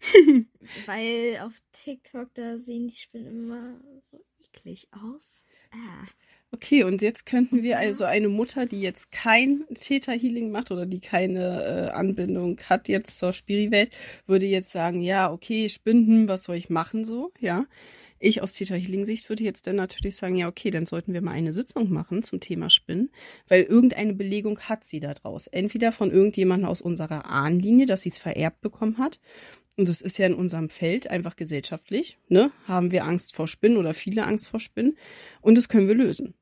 Weil 0.86 1.40
auf 1.42 1.60
TikTok, 1.84 2.32
da 2.32 2.58
sehen 2.58 2.88
die 2.88 2.96
Spinnen 2.96 3.44
immer 3.44 3.80
so 4.10 4.24
eklig 4.38 4.88
aus. 4.92 5.44
Ah. 5.72 6.06
Okay, 6.52 6.82
und 6.82 7.00
jetzt 7.00 7.26
könnten 7.26 7.62
wir 7.62 7.78
also 7.78 8.04
eine 8.04 8.28
Mutter, 8.28 8.66
die 8.66 8.80
jetzt 8.80 9.12
kein 9.12 9.64
Theta 9.72 10.10
Healing 10.12 10.50
macht 10.50 10.72
oder 10.72 10.84
die 10.84 10.98
keine 10.98 11.90
äh, 11.90 11.90
Anbindung 11.92 12.58
hat 12.68 12.88
jetzt 12.88 13.18
zur 13.18 13.32
Spiriwelt, 13.32 13.92
würde 14.26 14.46
jetzt 14.46 14.70
sagen, 14.70 15.00
ja, 15.00 15.30
okay, 15.32 15.68
Spinden, 15.68 16.26
was 16.26 16.42
soll 16.42 16.56
ich 16.56 16.68
machen 16.68 17.04
so, 17.04 17.32
ja? 17.38 17.66
Ich 18.18 18.42
aus 18.42 18.52
Theta 18.52 18.74
Healing 18.74 19.04
Sicht 19.06 19.28
würde 19.28 19.44
jetzt 19.44 19.66
dann 19.66 19.76
natürlich 19.76 20.16
sagen, 20.16 20.34
ja, 20.36 20.48
okay, 20.48 20.70
dann 20.70 20.86
sollten 20.86 21.14
wir 21.14 21.22
mal 21.22 21.32
eine 21.32 21.52
Sitzung 21.52 21.90
machen 21.90 22.22
zum 22.24 22.40
Thema 22.40 22.68
Spinnen, 22.68 23.10
weil 23.48 23.62
irgendeine 23.62 24.12
Belegung 24.12 24.58
hat 24.60 24.84
sie 24.84 25.00
da 25.00 25.14
draus. 25.14 25.46
Entweder 25.46 25.92
von 25.92 26.10
irgendjemandem 26.10 26.68
aus 26.68 26.82
unserer 26.82 27.26
Ahnenlinie, 27.26 27.86
dass 27.86 28.02
sie 28.02 28.10
es 28.10 28.18
vererbt 28.18 28.60
bekommen 28.60 28.98
hat. 28.98 29.20
Und 29.76 29.88
das 29.88 30.02
ist 30.02 30.18
ja 30.18 30.26
in 30.26 30.34
unserem 30.34 30.68
Feld 30.68 31.08
einfach 31.08 31.36
gesellschaftlich, 31.36 32.18
ne? 32.28 32.50
Haben 32.66 32.90
wir 32.90 33.04
Angst 33.04 33.34
vor 33.34 33.48
Spinnen 33.48 33.78
oder 33.78 33.94
viele 33.94 34.26
Angst 34.26 34.48
vor 34.48 34.60
Spinnen. 34.60 34.98
Und 35.40 35.56
das 35.56 35.68
können 35.68 35.88
wir 35.88 35.94
lösen. 35.94 36.34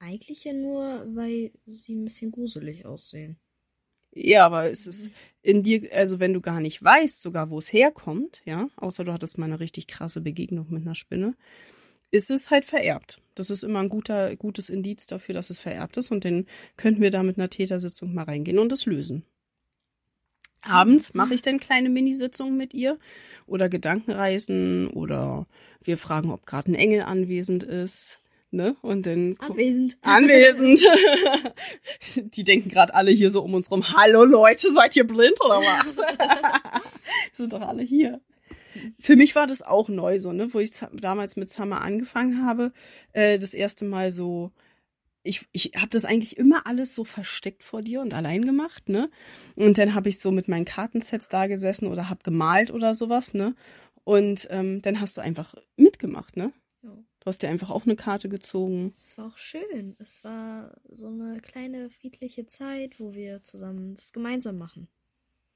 Eigentlich 0.00 0.44
ja 0.44 0.54
nur, 0.54 1.06
weil 1.14 1.52
sie 1.66 1.94
ein 1.94 2.04
bisschen 2.04 2.32
gruselig 2.32 2.86
aussehen. 2.86 3.38
Ja, 4.12 4.46
aber 4.46 4.70
es 4.70 4.86
ist 4.86 5.10
in 5.42 5.62
dir, 5.62 5.88
also 5.92 6.18
wenn 6.18 6.32
du 6.32 6.40
gar 6.40 6.58
nicht 6.58 6.82
weißt, 6.82 7.20
sogar 7.20 7.50
wo 7.50 7.58
es 7.58 7.72
herkommt, 7.72 8.40
ja, 8.44 8.68
außer 8.76 9.04
du 9.04 9.12
hattest 9.12 9.38
mal 9.38 9.44
eine 9.44 9.60
richtig 9.60 9.86
krasse 9.86 10.22
Begegnung 10.22 10.66
mit 10.70 10.82
einer 10.82 10.94
Spinne, 10.94 11.36
ist 12.10 12.30
es 12.30 12.50
halt 12.50 12.64
vererbt. 12.64 13.20
Das 13.34 13.50
ist 13.50 13.62
immer 13.62 13.80
ein 13.80 13.90
guter, 13.90 14.34
gutes 14.36 14.70
Indiz 14.70 15.06
dafür, 15.06 15.34
dass 15.34 15.50
es 15.50 15.60
vererbt 15.60 15.98
ist 15.98 16.10
und 16.10 16.24
dann 16.24 16.46
könnten 16.76 17.02
wir 17.02 17.10
da 17.10 17.22
mit 17.22 17.38
einer 17.38 17.50
Tätersitzung 17.50 18.12
mal 18.14 18.24
reingehen 18.24 18.58
und 18.58 18.72
es 18.72 18.86
lösen. 18.86 19.24
Abends 20.62 21.14
mache 21.14 21.34
ich 21.34 21.42
dann 21.42 21.60
kleine 21.60 21.90
Minisitzungen 21.90 22.56
mit 22.56 22.74
ihr 22.74 22.98
oder 23.46 23.68
Gedankenreisen 23.68 24.88
oder 24.88 25.46
wir 25.82 25.98
fragen, 25.98 26.30
ob 26.30 26.46
gerade 26.46 26.72
ein 26.72 26.74
Engel 26.74 27.02
anwesend 27.02 27.62
ist. 27.62 28.20
Ne? 28.52 28.76
Und 28.82 29.06
dann 29.06 29.36
Anwesend. 29.38 29.96
Anwesend. 30.02 30.80
Die 32.34 32.44
denken 32.44 32.68
gerade 32.68 32.94
alle 32.94 33.12
hier 33.12 33.30
so 33.30 33.42
um 33.42 33.54
uns 33.54 33.70
rum. 33.70 33.92
Hallo 33.94 34.24
Leute, 34.24 34.72
seid 34.72 34.96
ihr 34.96 35.06
blind 35.06 35.40
oder 35.40 35.60
was? 35.60 35.96
Sind 37.34 37.52
doch 37.52 37.60
alle 37.60 37.82
hier. 37.82 38.20
Für 38.98 39.16
mich 39.16 39.34
war 39.34 39.46
das 39.46 39.62
auch 39.62 39.88
neu 39.88 40.18
so, 40.18 40.32
ne, 40.32 40.52
wo 40.52 40.58
ich 40.58 40.72
damals 40.92 41.36
mit 41.36 41.50
Summer 41.50 41.80
angefangen 41.80 42.44
habe, 42.44 42.72
äh, 43.12 43.38
das 43.38 43.54
erste 43.54 43.84
Mal 43.84 44.10
so 44.10 44.52
ich, 45.22 45.46
ich 45.52 45.72
habe 45.76 45.90
das 45.90 46.04
eigentlich 46.04 46.38
immer 46.38 46.66
alles 46.66 46.94
so 46.94 47.04
versteckt 47.04 47.62
vor 47.62 47.82
dir 47.82 48.00
und 48.00 48.14
allein 48.14 48.44
gemacht, 48.44 48.88
ne? 48.88 49.10
Und 49.54 49.76
dann 49.76 49.94
habe 49.94 50.08
ich 50.08 50.18
so 50.18 50.30
mit 50.30 50.48
meinen 50.48 50.64
Kartensets 50.64 51.28
da 51.28 51.46
gesessen 51.46 51.88
oder 51.88 52.08
habe 52.08 52.22
gemalt 52.22 52.70
oder 52.70 52.94
sowas, 52.94 53.34
ne? 53.34 53.54
Und 54.04 54.48
ähm, 54.50 54.80
dann 54.82 55.00
hast 55.00 55.16
du 55.16 55.20
einfach 55.20 55.54
mitgemacht, 55.76 56.36
ne? 56.36 56.52
Du 57.20 57.26
hast 57.26 57.42
dir 57.42 57.50
einfach 57.50 57.70
auch 57.70 57.84
eine 57.84 57.96
Karte 57.96 58.30
gezogen. 58.30 58.92
Es 58.96 59.18
war 59.18 59.26
auch 59.26 59.36
schön. 59.36 59.94
Es 59.98 60.24
war 60.24 60.74
so 60.88 61.08
eine 61.08 61.38
kleine 61.40 61.90
friedliche 61.90 62.46
Zeit, 62.46 62.98
wo 62.98 63.12
wir 63.12 63.42
zusammen 63.42 63.94
das 63.94 64.12
gemeinsam 64.12 64.56
machen. 64.56 64.88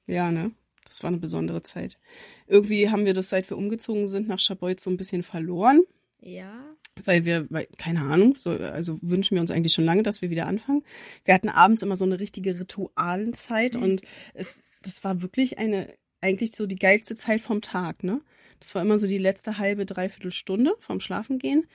Ja, 0.06 0.30
ne? 0.30 0.52
Das 0.84 1.02
war 1.02 1.08
eine 1.08 1.18
besondere 1.18 1.62
Zeit. 1.62 1.98
Irgendwie 2.46 2.90
haben 2.90 3.06
wir 3.06 3.14
das, 3.14 3.30
seit 3.30 3.48
wir 3.48 3.56
umgezogen 3.56 4.06
sind, 4.06 4.28
nach 4.28 4.38
Schabolz 4.38 4.84
so 4.84 4.90
ein 4.90 4.98
bisschen 4.98 5.22
verloren. 5.22 5.82
Ja. 6.20 6.62
Weil 7.04 7.24
wir, 7.24 7.50
weil, 7.50 7.66
keine 7.78 8.02
Ahnung, 8.02 8.36
so, 8.36 8.50
also 8.50 8.98
wünschen 9.00 9.34
wir 9.34 9.40
uns 9.40 9.50
eigentlich 9.50 9.72
schon 9.72 9.86
lange, 9.86 10.02
dass 10.02 10.20
wir 10.20 10.28
wieder 10.28 10.46
anfangen. 10.46 10.84
Wir 11.24 11.32
hatten 11.32 11.48
abends 11.48 11.82
immer 11.82 11.96
so 11.96 12.04
eine 12.04 12.20
richtige 12.20 12.60
Ritualenzeit 12.60 13.74
und 13.74 14.02
es, 14.34 14.58
das 14.82 15.02
war 15.02 15.22
wirklich 15.22 15.58
eine, 15.58 15.92
eigentlich 16.20 16.54
so 16.54 16.66
die 16.66 16.76
geilste 16.78 17.16
Zeit 17.16 17.40
vom 17.40 17.62
Tag, 17.62 18.04
ne? 18.04 18.20
Das 18.64 18.74
war 18.74 18.80
immer 18.80 18.96
so 18.96 19.06
die 19.06 19.18
letzte 19.18 19.58
halbe, 19.58 19.84
dreiviertel 19.84 20.30
Stunde 20.30 20.74
vom 20.80 20.98
Schlafengehen. 20.98 21.66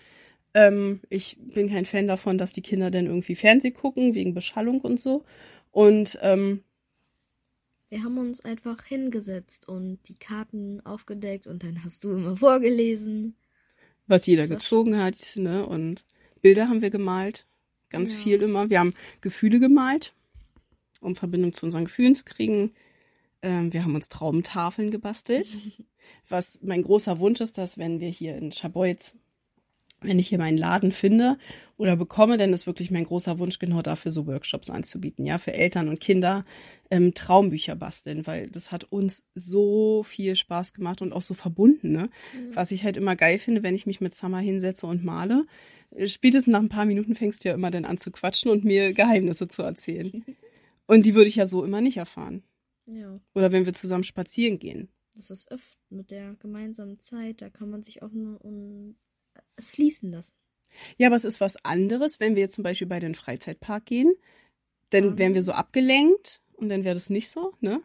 Ähm, 0.56 1.02
ich 1.10 1.38
bin 1.40 1.70
kein 1.70 1.86
Fan 1.86 2.08
davon, 2.08 2.40
dass 2.40 2.52
die 2.52 2.64
Kinder 2.64 2.90
dann 2.90 3.06
irgendwie 3.06 3.36
Fernseh 3.36 3.70
gucken, 3.70 4.16
wegen 4.16 4.34
Beschallung 4.34 4.82
und 4.82 5.00
so. 5.00 5.24
Und 5.70 6.18
ähm, 6.24 6.64
wir 7.90 8.04
haben 8.04 8.18
uns 8.18 8.40
einfach 8.42 8.84
hingesetzt 8.86 9.70
und 9.70 10.00
die 10.08 10.16
Karten 10.16 10.84
aufgedeckt 10.84 11.46
und 11.46 11.62
dann 11.62 11.84
hast 11.84 12.04
du 12.04 12.12
immer 12.12 12.36
vorgelesen. 12.38 13.36
Was 14.08 14.26
jeder 14.26 14.48
gezogen 14.48 14.98
hat, 14.98 15.36
ne? 15.36 15.64
Und 15.64 16.06
Bilder 16.42 16.70
haben 16.70 16.82
wir 16.82 16.90
gemalt. 16.90 17.46
Ganz 17.92 18.14
ja. 18.14 18.20
viel 18.20 18.42
immer. 18.42 18.72
Wir 18.72 18.80
haben 18.80 18.96
Gefühle 19.22 19.60
gemalt, 19.60 20.16
um 21.02 21.16
Verbindung 21.16 21.54
zu 21.54 21.68
unseren 21.68 21.86
Gefühlen 21.86 22.16
zu 22.16 22.24
kriegen. 22.24 22.74
Ähm, 23.44 23.74
wir 23.74 23.84
haben 23.84 23.94
uns 23.94 24.10
Traumtafeln 24.10 24.90
gebastelt. 24.90 25.56
Was 26.30 26.60
mein 26.62 26.84
großer 26.84 27.20
Wunsch 27.20 27.42
ist, 27.42 27.58
dass 27.58 27.78
wenn 27.78 28.00
wir 28.00 28.10
hier 28.10 28.36
in 28.36 28.52
Schabolz, 28.52 29.16
wenn 30.02 30.20
ich 30.20 30.30
hier 30.30 30.38
meinen 30.38 30.58
Laden 30.58 30.92
finde 30.92 31.38
oder 31.78 31.96
bekomme, 31.96 32.38
dann 32.38 32.54
ist 32.54 32.68
wirklich 32.68 32.92
mein 32.92 33.04
großer 33.04 33.40
Wunsch, 33.40 33.60
genau 33.60 33.82
dafür 33.82 34.12
so 34.12 34.28
Workshops 34.28 34.70
anzubieten, 34.70 35.26
ja, 35.26 35.38
für 35.38 35.54
Eltern 35.54 35.90
und 35.90 36.00
Kinder 36.00 36.46
ähm, 36.90 37.14
Traumbücher 37.14 37.76
basteln, 37.76 38.26
weil 38.26 38.48
das 38.48 38.72
hat 38.72 38.86
uns 38.86 39.26
so 39.36 40.04
viel 40.04 40.36
Spaß 40.36 40.74
gemacht 40.74 41.02
und 41.02 41.14
auch 41.14 41.22
so 41.22 41.34
verbunden, 41.34 41.92
ne? 41.92 42.10
Mhm. 42.34 42.56
Was 42.56 42.72
ich 42.72 42.84
halt 42.84 42.98
immer 42.98 43.16
geil 43.16 43.40
finde, 43.40 43.64
wenn 43.64 43.76
ich 43.76 43.86
mich 43.86 44.02
mit 44.02 44.14
Summer 44.14 44.40
hinsetze 44.40 44.88
und 44.88 45.04
male. 45.04 45.46
Spätestens 46.06 46.52
nach 46.52 46.62
ein 46.62 46.70
paar 46.70 46.86
Minuten 46.86 47.16
fängst 47.16 47.44
du 47.44 47.50
ja 47.50 47.56
immer 47.56 47.72
dann 47.72 47.86
an 47.86 47.98
zu 47.98 48.12
quatschen 48.12 48.52
und 48.52 48.64
mir 48.64 48.94
Geheimnisse 48.94 49.48
zu 49.48 49.64
erzählen. 49.64 50.24
Und 50.86 51.06
die 51.06 51.14
würde 51.14 51.30
ich 51.30 51.36
ja 51.36 51.46
so 51.46 51.64
immer 51.64 51.82
nicht 51.82 51.98
erfahren. 51.98 52.42
Ja. 52.88 53.20
Oder 53.36 53.52
wenn 53.52 53.68
wir 53.68 53.76
zusammen 53.76 54.04
spazieren 54.04 54.58
gehen. 54.58 54.90
Das 55.16 55.30
ist 55.30 55.52
öfter 55.52 55.79
mit 55.90 56.12
der 56.12 56.36
gemeinsamen 56.36 57.00
Zeit, 57.00 57.42
da 57.42 57.50
kann 57.50 57.70
man 57.70 57.84
sich 57.84 58.02
auch 58.02 58.12
nur 58.12 58.44
um 58.44 58.96
es 59.56 59.72
fließen 59.72 60.12
lassen. 60.12 60.34
Ja, 60.98 61.08
aber 61.08 61.16
es 61.16 61.26
ist 61.26 61.42
was 61.42 61.64
anderes, 61.66 62.20
wenn 62.20 62.36
wir 62.36 62.42
jetzt 62.42 62.56
zum 62.56 62.64
Beispiel 62.64 62.88
bei 62.88 63.00
den 63.00 63.16
Freizeitpark 63.16 63.86
gehen, 63.86 64.14
dann 64.90 65.18
wären 65.18 65.34
wir 65.34 65.44
so 65.44 65.52
abgelenkt 65.52 66.42
und 66.54 66.70
dann 66.70 66.84
wäre 66.84 66.96
das 66.96 67.10
nicht 67.10 67.30
so, 67.30 67.54
ne? 67.60 67.82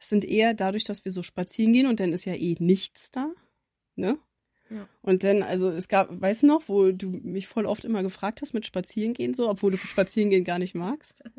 Es 0.00 0.08
sind 0.08 0.24
eher 0.24 0.54
dadurch, 0.54 0.84
dass 0.84 1.04
wir 1.04 1.12
so 1.12 1.22
spazieren 1.22 1.72
gehen 1.72 1.86
und 1.86 2.00
dann 2.00 2.12
ist 2.12 2.24
ja 2.24 2.34
eh 2.34 2.56
nichts 2.58 3.10
da, 3.10 3.32
ne? 3.96 4.18
Ja. 4.70 4.88
Und 5.02 5.24
dann, 5.24 5.42
also 5.42 5.70
es 5.70 5.88
gab, 5.88 6.08
weißt 6.20 6.42
du 6.42 6.46
noch, 6.46 6.68
wo 6.68 6.92
du 6.92 7.08
mich 7.08 7.48
voll 7.48 7.66
oft 7.66 7.84
immer 7.84 8.02
gefragt 8.02 8.42
hast 8.42 8.52
mit 8.52 8.66
Spazierengehen 8.66 9.34
so, 9.34 9.48
obwohl 9.48 9.70
du 9.70 9.78
Spazierengehen 9.78 10.44
gar 10.44 10.58
nicht 10.58 10.74
magst. 10.74 11.22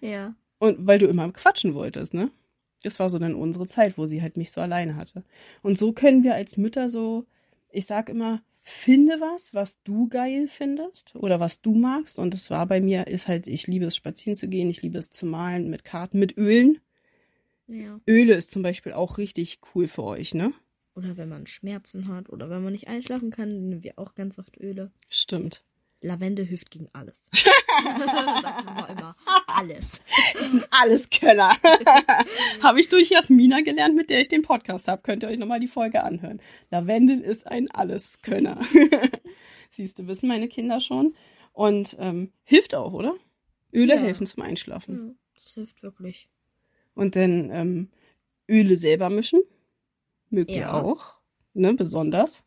Ja. 0.00 0.34
Und 0.58 0.84
weil 0.84 0.98
du 0.98 1.06
immer 1.06 1.30
quatschen 1.30 1.74
wolltest, 1.74 2.12
ne? 2.12 2.32
Das 2.82 2.98
war 2.98 3.08
so 3.08 3.18
dann 3.18 3.34
unsere 3.34 3.66
Zeit, 3.66 3.96
wo 3.96 4.06
sie 4.06 4.22
halt 4.22 4.36
mich 4.36 4.50
so 4.50 4.60
alleine 4.60 4.96
hatte. 4.96 5.24
Und 5.62 5.78
so 5.78 5.92
können 5.92 6.24
wir 6.24 6.34
als 6.34 6.56
Mütter 6.56 6.88
so, 6.88 7.26
ich 7.70 7.86
sag 7.86 8.08
immer, 8.08 8.42
finde 8.62 9.20
was, 9.20 9.54
was 9.54 9.78
du 9.82 10.08
geil 10.08 10.48
findest 10.48 11.14
oder 11.16 11.40
was 11.40 11.60
du 11.60 11.74
magst. 11.74 12.18
Und 12.18 12.34
das 12.34 12.50
war 12.50 12.66
bei 12.66 12.80
mir, 12.80 13.06
ist 13.06 13.28
halt, 13.28 13.46
ich 13.46 13.66
liebe 13.66 13.86
es 13.86 13.96
spazieren 13.96 14.36
zu 14.36 14.48
gehen, 14.48 14.70
ich 14.70 14.82
liebe 14.82 14.98
es 14.98 15.10
zu 15.10 15.26
malen 15.26 15.68
mit 15.68 15.84
Karten, 15.84 16.18
mit 16.18 16.36
Ölen. 16.36 16.78
Ja. 17.66 17.98
Öle 18.08 18.34
ist 18.34 18.50
zum 18.50 18.62
Beispiel 18.62 18.92
auch 18.92 19.18
richtig 19.18 19.60
cool 19.74 19.88
für 19.88 20.04
euch, 20.04 20.34
ne? 20.34 20.52
Oder 20.94 21.16
wenn 21.16 21.28
man 21.28 21.46
Schmerzen 21.46 22.08
hat 22.08 22.28
oder 22.28 22.50
wenn 22.50 22.62
man 22.62 22.72
nicht 22.72 22.88
einschlafen 22.88 23.30
kann, 23.30 23.68
nehmen 23.68 23.82
wir 23.82 23.98
auch 23.98 24.14
ganz 24.14 24.38
oft 24.38 24.58
Öle. 24.60 24.90
Stimmt. 25.08 25.64
Lavende 26.02 26.42
hilft 26.42 26.70
gegen 26.70 26.88
alles. 26.92 27.28
Sagt 27.32 28.64
man 28.64 28.90
immer. 28.90 29.16
Alles. 29.46 30.00
Das 30.34 30.50
sind 30.50 30.66
alles 30.70 31.08
Könner. 31.10 31.56
habe 32.62 32.80
ich 32.80 32.88
durch 32.88 33.10
Jasmina 33.10 33.60
gelernt, 33.60 33.94
mit 33.94 34.10
der 34.10 34.20
ich 34.20 34.28
den 34.28 34.42
Podcast 34.42 34.88
habe. 34.88 35.02
Könnt 35.02 35.22
ihr 35.22 35.28
euch 35.28 35.38
nochmal 35.38 35.60
die 35.60 35.68
Folge 35.68 36.02
anhören. 36.02 36.40
Lavendel 36.70 37.20
ist 37.20 37.46
ein 37.46 37.70
Alleskönner. 37.70 38.60
Siehst 39.70 39.98
du, 39.98 40.08
wissen 40.08 40.28
meine 40.28 40.48
Kinder 40.48 40.80
schon. 40.80 41.14
Und 41.52 41.96
ähm, 42.00 42.32
hilft 42.42 42.74
auch, 42.74 42.92
oder? 42.92 43.14
Öle 43.72 43.94
ja. 43.94 44.00
helfen 44.00 44.26
zum 44.26 44.42
Einschlafen. 44.42 45.08
Ja, 45.08 45.14
das 45.36 45.54
hilft 45.54 45.82
wirklich. 45.82 46.28
Und 46.94 47.14
dann 47.14 47.50
ähm, 47.50 47.90
Öle 48.48 48.76
selber 48.76 49.08
mischen. 49.08 49.40
Mögt 50.30 50.50
ja. 50.50 50.56
ihr 50.56 50.74
auch. 50.74 51.16
Ne, 51.54 51.74
besonders. 51.74 52.44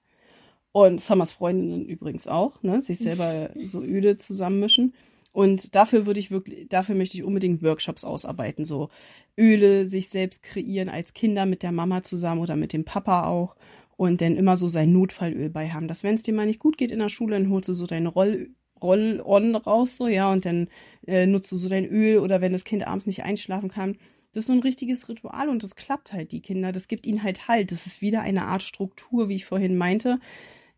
Und 0.75 0.99
Summers 0.99 1.31
Freundinnen 1.31 1.85
übrigens 1.85 2.27
auch, 2.27 2.61
ne? 2.61 2.81
Sich 2.81 2.99
selber 2.99 3.49
so 3.63 3.81
Öle 3.81 4.17
zusammenmischen. 4.17 4.93
Und 5.31 5.73
dafür 5.73 6.05
würde 6.05 6.19
ich 6.19 6.31
wirklich, 6.31 6.67
dafür 6.67 6.95
möchte 6.95 7.15
ich 7.15 7.23
unbedingt 7.23 7.63
Workshops 7.63 8.03
ausarbeiten, 8.03 8.65
so 8.65 8.89
Öle 9.37 9.85
sich 9.85 10.09
selbst 10.09 10.43
kreieren 10.43 10.89
als 10.89 11.13
Kinder 11.13 11.45
mit 11.45 11.63
der 11.63 11.71
Mama 11.71 12.03
zusammen 12.03 12.41
oder 12.41 12.57
mit 12.57 12.73
dem 12.73 12.83
Papa 12.83 13.25
auch 13.25 13.55
und 13.95 14.19
dann 14.19 14.35
immer 14.35 14.57
so 14.57 14.67
sein 14.67 14.91
Notfallöl 14.91 15.49
bei 15.49 15.69
haben. 15.69 15.87
Dass 15.87 16.03
wenn 16.03 16.15
es 16.15 16.23
dir 16.23 16.33
mal 16.33 16.45
nicht 16.45 16.59
gut 16.59 16.77
geht 16.77 16.91
in 16.91 16.99
der 16.99 17.07
Schule, 17.07 17.37
dann 17.37 17.49
holst 17.49 17.69
du 17.69 17.73
so 17.73 17.87
dein 17.87 18.05
Roll, 18.05 18.49
Roll-On 18.83 19.55
raus, 19.55 19.95
so, 19.95 20.09
ja, 20.09 20.29
und 20.29 20.43
dann 20.43 20.67
äh, 21.07 21.25
nutzt 21.25 21.49
du 21.53 21.55
so 21.55 21.69
dein 21.69 21.85
Öl 21.85 22.17
oder 22.17 22.41
wenn 22.41 22.51
das 22.51 22.65
Kind 22.65 22.85
abends 22.85 23.07
nicht 23.07 23.23
einschlafen 23.23 23.69
kann. 23.69 23.95
Das 24.33 24.41
ist 24.41 24.47
so 24.47 24.53
ein 24.53 24.59
richtiges 24.59 25.07
Ritual 25.07 25.47
und 25.47 25.63
das 25.63 25.77
klappt 25.77 26.11
halt 26.11 26.33
die 26.33 26.41
Kinder. 26.41 26.73
Das 26.73 26.89
gibt 26.89 27.07
ihnen 27.07 27.23
halt 27.23 27.47
Halt. 27.47 27.71
Das 27.71 27.85
ist 27.85 28.01
wieder 28.01 28.23
eine 28.23 28.47
Art 28.47 28.63
Struktur, 28.63 29.29
wie 29.29 29.35
ich 29.35 29.45
vorhin 29.45 29.77
meinte. 29.77 30.19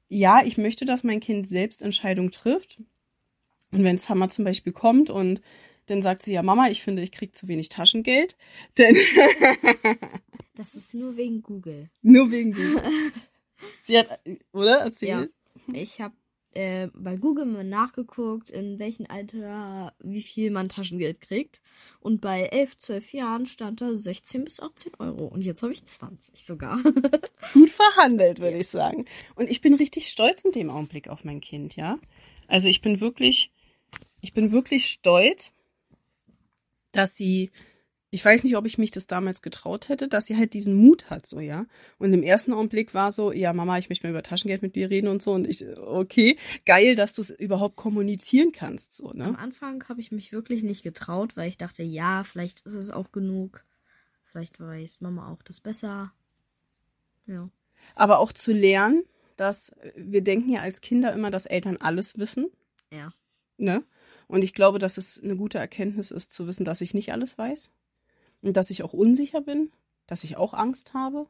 Ja, 0.10 0.44
ich 0.44 0.58
möchte, 0.58 0.86
dass 0.86 1.04
mein 1.04 1.20
Kind 1.20 1.48
selbst 1.50 1.82
Entscheidungen 1.82 2.32
trifft. 2.32 2.82
Und 3.72 3.84
wenn 3.84 3.98
Summer 3.98 4.30
zum 4.30 4.46
Beispiel 4.46 4.74
kommt 4.74 5.10
und 5.10 5.42
dann 5.88 6.02
sagt 6.02 6.22
sie, 6.22 6.34
ja, 6.34 6.44
Mama, 6.44 6.70
ich 6.70 6.84
finde, 6.84 7.02
ich 7.02 7.12
krieg 7.12 7.36
zu 7.36 7.48
wenig 7.48 7.70
Taschengeld. 7.70 8.38
Denn 8.78 8.96
das 10.56 10.74
ist 10.74 10.94
nur 10.94 11.18
wegen 11.18 11.42
Google. 11.42 11.90
Nur 12.02 12.32
wegen 12.32 12.54
Google. 12.54 12.84
sie 13.84 14.00
hat, 14.00 14.20
oder? 14.52 14.80
Erzähl. 14.80 15.10
Ja, 15.10 15.26
ich 15.74 16.00
habe 16.02 16.16
äh, 16.58 16.90
bei 16.96 17.18
Google 17.18 17.46
mal 17.46 17.64
nachgeguckt, 17.64 18.50
in 18.50 18.80
welchem 18.80 19.06
Alter 19.08 19.94
wie 20.00 20.24
viel 20.24 20.50
man 20.50 20.70
Taschengeld 20.70 21.22
kriegt. 21.22 21.62
Und 22.00 22.20
bei 22.20 22.46
11, 22.46 22.78
12 22.78 23.14
Jahren 23.14 23.46
stand 23.46 23.80
da 23.80 23.96
16 23.96 24.44
bis 24.44 24.60
18 24.60 24.94
Euro. 24.98 25.28
Und 25.28 25.42
jetzt 25.44 25.62
habe 25.62 25.72
ich 25.72 25.86
20 25.86 26.44
sogar. 26.44 26.82
Gut 27.54 27.70
verhandelt, 27.70 28.40
würde 28.40 28.54
ja. 28.56 28.62
ich 28.62 28.70
sagen. 28.70 29.06
Und 29.36 29.52
ich 29.52 29.62
bin 29.62 29.76
richtig 29.76 30.08
stolz 30.08 30.42
in 30.42 30.52
dem 30.52 30.72
Augenblick 30.72 31.10
auf 31.10 31.24
mein 31.24 31.42
Kind, 31.42 31.76
ja. 31.76 32.00
Also 32.48 32.70
ich 32.70 32.82
bin 32.82 33.02
wirklich, 33.02 33.52
ich 34.22 34.34
bin 34.34 34.52
wirklich 34.52 34.88
stolz, 34.88 35.54
dass 36.92 37.16
sie, 37.16 37.52
ich 38.10 38.24
weiß 38.24 38.46
nicht, 38.46 38.56
ob 38.56 38.66
ich 38.66 38.78
mich 38.78 38.92
das 38.92 39.06
damals 39.06 39.42
getraut 39.42 39.90
hätte, 39.90 40.08
dass 40.08 40.28
sie 40.28 40.38
halt 40.38 40.54
diesen 40.54 40.76
Mut 40.76 41.10
hat, 41.10 41.26
so, 41.26 41.42
ja. 41.42 41.66
Und 41.98 42.14
im 42.14 42.24
ersten 42.24 42.54
Augenblick 42.54 42.94
war 42.94 43.12
so, 43.12 43.34
ja, 43.34 43.52
Mama, 43.52 43.78
ich 43.78 43.90
möchte 43.90 44.08
mal 44.08 44.12
über 44.12 44.24
Taschengeld 44.24 44.62
mit 44.62 44.76
dir 44.76 44.90
reden 44.90 45.10
und 45.10 45.22
so. 45.22 45.34
Und 45.34 45.46
ich, 45.46 45.66
okay, 45.78 46.38
geil, 46.66 46.96
dass 46.96 47.14
du 47.16 47.22
es 47.22 47.32
überhaupt 47.32 47.76
kommunizieren 47.76 48.54
kannst, 48.54 48.96
so, 48.96 49.12
ne? 49.12 49.26
Am 49.26 49.36
Anfang 49.36 49.84
habe 49.90 50.00
ich 50.00 50.12
mich 50.12 50.32
wirklich 50.32 50.64
nicht 50.64 50.84
getraut, 50.84 51.36
weil 51.36 51.50
ich 51.50 51.58
dachte, 51.58 51.84
ja, 51.84 52.24
vielleicht 52.24 52.62
ist 52.62 52.76
es 52.76 52.92
auch 52.92 53.12
genug. 53.12 53.66
Vielleicht 54.24 54.60
weiß 54.60 55.02
Mama 55.02 55.30
auch 55.30 55.44
das 55.44 55.60
besser. 55.60 56.14
Ja. 57.26 57.50
Aber 57.94 58.20
auch 58.20 58.32
zu 58.32 58.54
lernen, 58.54 59.04
dass 59.36 59.76
wir 59.96 60.22
denken 60.22 60.50
ja 60.50 60.62
als 60.62 60.80
Kinder 60.80 61.12
immer, 61.12 61.30
dass 61.30 61.46
Eltern 61.46 61.78
alles 61.78 62.18
wissen. 62.18 62.48
Ja. 62.92 63.12
Ne? 63.58 63.84
Und 64.28 64.44
ich 64.44 64.54
glaube, 64.54 64.80
dass 64.80 64.98
es 64.98 65.22
eine 65.22 65.36
gute 65.36 65.58
Erkenntnis 65.58 66.12
ist, 66.12 66.32
zu 66.32 66.48
wissen, 66.48 66.64
dass 66.64 66.82
ich 66.82 66.94
nicht 66.94 67.12
alles 67.12 67.38
weiß 67.38 67.72
dass 68.42 68.70
ich 68.70 68.84
auch 68.84 68.94
unsicher 68.94 69.42
bin, 69.42 69.72
dass 70.06 70.24
ich 70.24 70.38
auch 70.38 70.54
Angst 70.54 70.94
habe, 70.94 71.28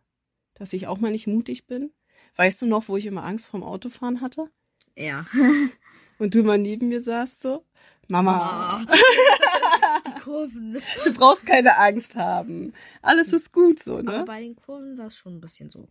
dass 0.53 0.73
ich 0.73 0.87
auch 0.87 0.99
mal 0.99 1.11
nicht 1.11 1.27
mutig 1.27 1.67
bin. 1.67 1.91
Weißt 2.35 2.61
du 2.61 2.67
noch, 2.67 2.87
wo 2.87 2.97
ich 2.97 3.05
immer 3.05 3.23
Angst 3.23 3.47
vorm 3.47 3.63
Autofahren 3.63 4.21
hatte? 4.21 4.49
Ja. 4.95 5.25
und 6.19 6.35
du 6.35 6.43
mal 6.43 6.57
neben 6.57 6.89
mir 6.89 7.01
saßt 7.01 7.41
so? 7.41 7.65
Mama. 8.07 8.37
Mama. 8.37 8.85
Die 10.07 10.21
Kurven. 10.21 10.81
Du 11.03 11.13
brauchst 11.13 11.45
keine 11.45 11.77
Angst 11.77 12.15
haben. 12.15 12.73
Alles 13.01 13.33
ist 13.33 13.51
gut 13.51 13.79
so, 13.79 14.01
ne? 14.01 14.17
Aber 14.17 14.25
bei 14.25 14.41
den 14.41 14.55
Kurven 14.55 14.97
war 14.97 15.07
es 15.07 15.17
schon 15.17 15.35
ein 15.35 15.41
bisschen 15.41 15.69
so. 15.69 15.87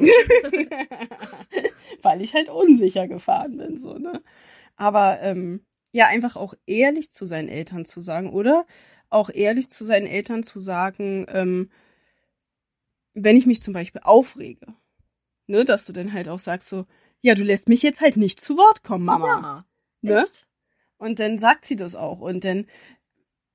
Weil 2.02 2.22
ich 2.22 2.34
halt 2.34 2.48
unsicher 2.48 3.06
gefahren 3.06 3.58
bin, 3.58 3.78
so, 3.78 3.98
ne? 3.98 4.22
Aber 4.76 5.20
ähm, 5.20 5.64
ja, 5.92 6.06
einfach 6.06 6.36
auch 6.36 6.54
ehrlich 6.66 7.12
zu 7.12 7.24
seinen 7.24 7.48
Eltern 7.48 7.84
zu 7.84 8.00
sagen, 8.00 8.32
oder? 8.32 8.66
Auch 9.14 9.30
ehrlich 9.30 9.70
zu 9.70 9.84
seinen 9.84 10.06
Eltern 10.06 10.42
zu 10.42 10.58
sagen, 10.58 11.26
ähm, 11.28 11.70
wenn 13.14 13.36
ich 13.36 13.46
mich 13.46 13.62
zum 13.62 13.72
Beispiel 13.72 14.00
aufrege, 14.04 14.74
ne, 15.46 15.64
dass 15.64 15.86
du 15.86 15.92
dann 15.92 16.12
halt 16.12 16.28
auch 16.28 16.38
sagst 16.40 16.68
so, 16.68 16.86
ja, 17.20 17.34
du 17.34 17.42
lässt 17.42 17.68
mich 17.68 17.82
jetzt 17.82 18.00
halt 18.00 18.16
nicht 18.16 18.40
zu 18.40 18.56
Wort 18.56 18.82
kommen, 18.82 19.04
Mama. 19.04 19.64
Ja, 20.02 20.14
ne? 20.14 20.26
Und 20.98 21.20
dann 21.20 21.38
sagt 21.38 21.64
sie 21.64 21.76
das 21.76 21.94
auch. 21.94 22.20
Und 22.20 22.44
dann 22.44 22.66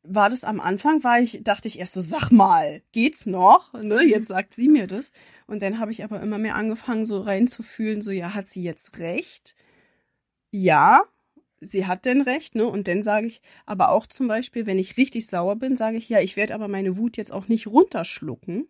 war 0.03 0.29
das 0.29 0.43
am 0.43 0.59
Anfang, 0.59 1.03
war 1.03 1.19
ich, 1.19 1.41
dachte 1.43 1.67
ich 1.67 1.79
erst 1.79 1.93
so, 1.93 2.01
sag 2.01 2.31
mal, 2.31 2.81
geht's 2.91 3.25
noch? 3.25 3.73
Ne? 3.73 4.01
Jetzt 4.03 4.27
sagt 4.27 4.53
sie 4.53 4.69
mir 4.69 4.87
das. 4.87 5.11
Und 5.45 5.61
dann 5.61 5.79
habe 5.79 5.91
ich 5.91 6.03
aber 6.03 6.21
immer 6.21 6.37
mehr 6.37 6.55
angefangen, 6.55 7.05
so 7.05 7.21
reinzufühlen, 7.21 8.01
so, 8.01 8.11
ja, 8.11 8.33
hat 8.33 8.47
sie 8.47 8.63
jetzt 8.63 8.97
recht? 8.97 9.55
Ja, 10.51 11.03
sie 11.61 11.85
hat 11.85 12.05
denn 12.05 12.21
recht, 12.21 12.55
ne? 12.55 12.65
Und 12.65 12.87
dann 12.87 13.03
sage 13.03 13.27
ich, 13.27 13.41
aber 13.65 13.89
auch 13.89 14.07
zum 14.07 14.27
Beispiel, 14.27 14.65
wenn 14.65 14.79
ich 14.79 14.97
richtig 14.97 15.27
sauer 15.27 15.55
bin, 15.55 15.75
sage 15.75 15.97
ich, 15.97 16.09
ja, 16.09 16.19
ich 16.19 16.35
werde 16.35 16.55
aber 16.55 16.67
meine 16.67 16.97
Wut 16.97 17.17
jetzt 17.17 17.31
auch 17.31 17.47
nicht 17.47 17.67
runterschlucken, 17.67 18.67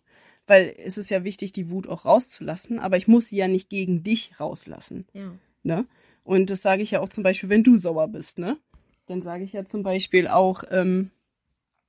weil 0.47 0.73
es 0.83 0.97
ist 0.97 1.09
ja 1.09 1.23
wichtig, 1.23 1.53
die 1.53 1.69
Wut 1.69 1.87
auch 1.87 2.05
rauszulassen, 2.05 2.79
aber 2.79 2.97
ich 2.97 3.07
muss 3.07 3.27
sie 3.27 3.37
ja 3.37 3.47
nicht 3.47 3.69
gegen 3.69 4.03
dich 4.03 4.39
rauslassen. 4.39 5.05
Ja. 5.13 5.33
Ne? 5.63 5.85
Und 6.23 6.49
das 6.49 6.61
sage 6.61 6.81
ich 6.81 6.91
ja 6.91 7.01
auch 7.01 7.09
zum 7.09 7.23
Beispiel, 7.23 7.49
wenn 7.49 7.63
du 7.63 7.77
sauer 7.77 8.07
bist, 8.07 8.39
ne? 8.39 8.57
Dann 9.05 9.21
sage 9.21 9.43
ich 9.43 9.53
ja 9.53 9.65
zum 9.65 9.83
Beispiel 9.83 10.27
auch, 10.27 10.63
ähm, 10.69 11.11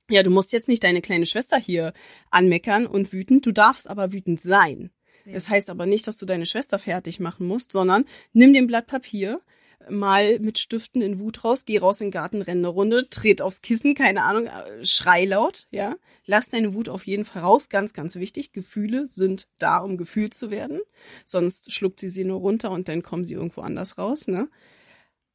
ja, 0.09 0.23
du 0.23 0.29
musst 0.29 0.51
jetzt 0.51 0.67
nicht 0.67 0.83
deine 0.83 1.01
kleine 1.01 1.25
Schwester 1.25 1.57
hier 1.57 1.93
anmeckern 2.31 2.87
und 2.87 3.13
wütend, 3.13 3.45
du 3.45 3.51
darfst 3.51 3.89
aber 3.89 4.11
wütend 4.11 4.41
sein. 4.41 4.91
Ja. 5.25 5.33
Das 5.33 5.49
heißt 5.49 5.69
aber 5.69 5.85
nicht, 5.85 6.07
dass 6.07 6.17
du 6.17 6.25
deine 6.25 6.45
Schwester 6.45 6.79
fertig 6.79 7.19
machen 7.19 7.47
musst, 7.47 7.71
sondern 7.71 8.05
nimm 8.33 8.53
den 8.53 8.67
Blatt 8.67 8.87
Papier, 8.87 9.41
mal 9.89 10.39
mit 10.39 10.59
Stiften 10.59 11.01
in 11.01 11.19
Wut 11.19 11.43
raus, 11.43 11.65
geh 11.65 11.77
raus 11.77 12.01
in 12.01 12.07
den 12.07 12.11
Garten, 12.11 12.41
renn 12.41 12.59
eine 12.59 12.67
Runde, 12.67 13.07
tret 13.09 13.41
aufs 13.41 13.61
Kissen, 13.61 13.95
keine 13.95 14.23
Ahnung, 14.23 14.47
äh, 14.47 14.85
schrei 14.85 15.25
laut, 15.25 15.67
ja. 15.71 15.95
Lass 16.25 16.49
deine 16.49 16.73
Wut 16.73 16.89
auf 16.89 17.05
jeden 17.05 17.25
Fall 17.25 17.41
raus, 17.41 17.69
ganz, 17.69 17.93
ganz 17.93 18.15
wichtig. 18.15 18.51
Gefühle 18.51 19.07
sind 19.07 19.47
da, 19.57 19.79
um 19.79 19.97
gefühlt 19.97 20.33
zu 20.33 20.51
werden. 20.51 20.79
Sonst 21.25 21.73
schluckt 21.73 21.99
sie 21.99 22.09
sie 22.09 22.23
nur 22.23 22.39
runter 22.39 22.71
und 22.71 22.87
dann 22.87 23.01
kommen 23.01 23.25
sie 23.25 23.33
irgendwo 23.33 23.61
anders 23.61 23.97
raus, 23.97 24.27
ne. 24.27 24.49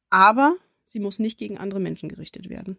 Aber 0.09 0.55
sie 0.83 0.99
muss 0.99 1.19
nicht 1.19 1.37
gegen 1.37 1.57
andere 1.57 1.79
Menschen 1.79 2.09
gerichtet 2.09 2.49
werden. 2.49 2.77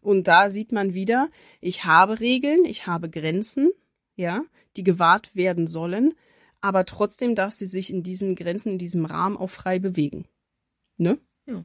Und 0.00 0.28
da 0.28 0.50
sieht 0.50 0.72
man 0.72 0.94
wieder, 0.94 1.30
ich 1.60 1.84
habe 1.84 2.20
Regeln, 2.20 2.64
ich 2.64 2.86
habe 2.86 3.10
Grenzen, 3.10 3.72
ja, 4.14 4.42
die 4.76 4.82
gewahrt 4.82 5.34
werden 5.34 5.66
sollen, 5.66 6.14
aber 6.60 6.84
trotzdem 6.84 7.34
darf 7.34 7.52
sie 7.52 7.66
sich 7.66 7.90
in 7.90 8.02
diesen 8.02 8.34
Grenzen, 8.34 8.72
in 8.72 8.78
diesem 8.78 9.04
Rahmen 9.04 9.36
auch 9.36 9.50
frei 9.50 9.78
bewegen. 9.78 10.26
Ne? 10.96 11.18
Ja. 11.46 11.64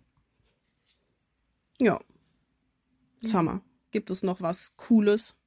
Ja. 1.80 2.00
Summer. 3.20 3.62
Gibt 3.92 4.10
es 4.10 4.24
noch 4.24 4.42
was 4.42 4.76
Cooles? 4.78 5.38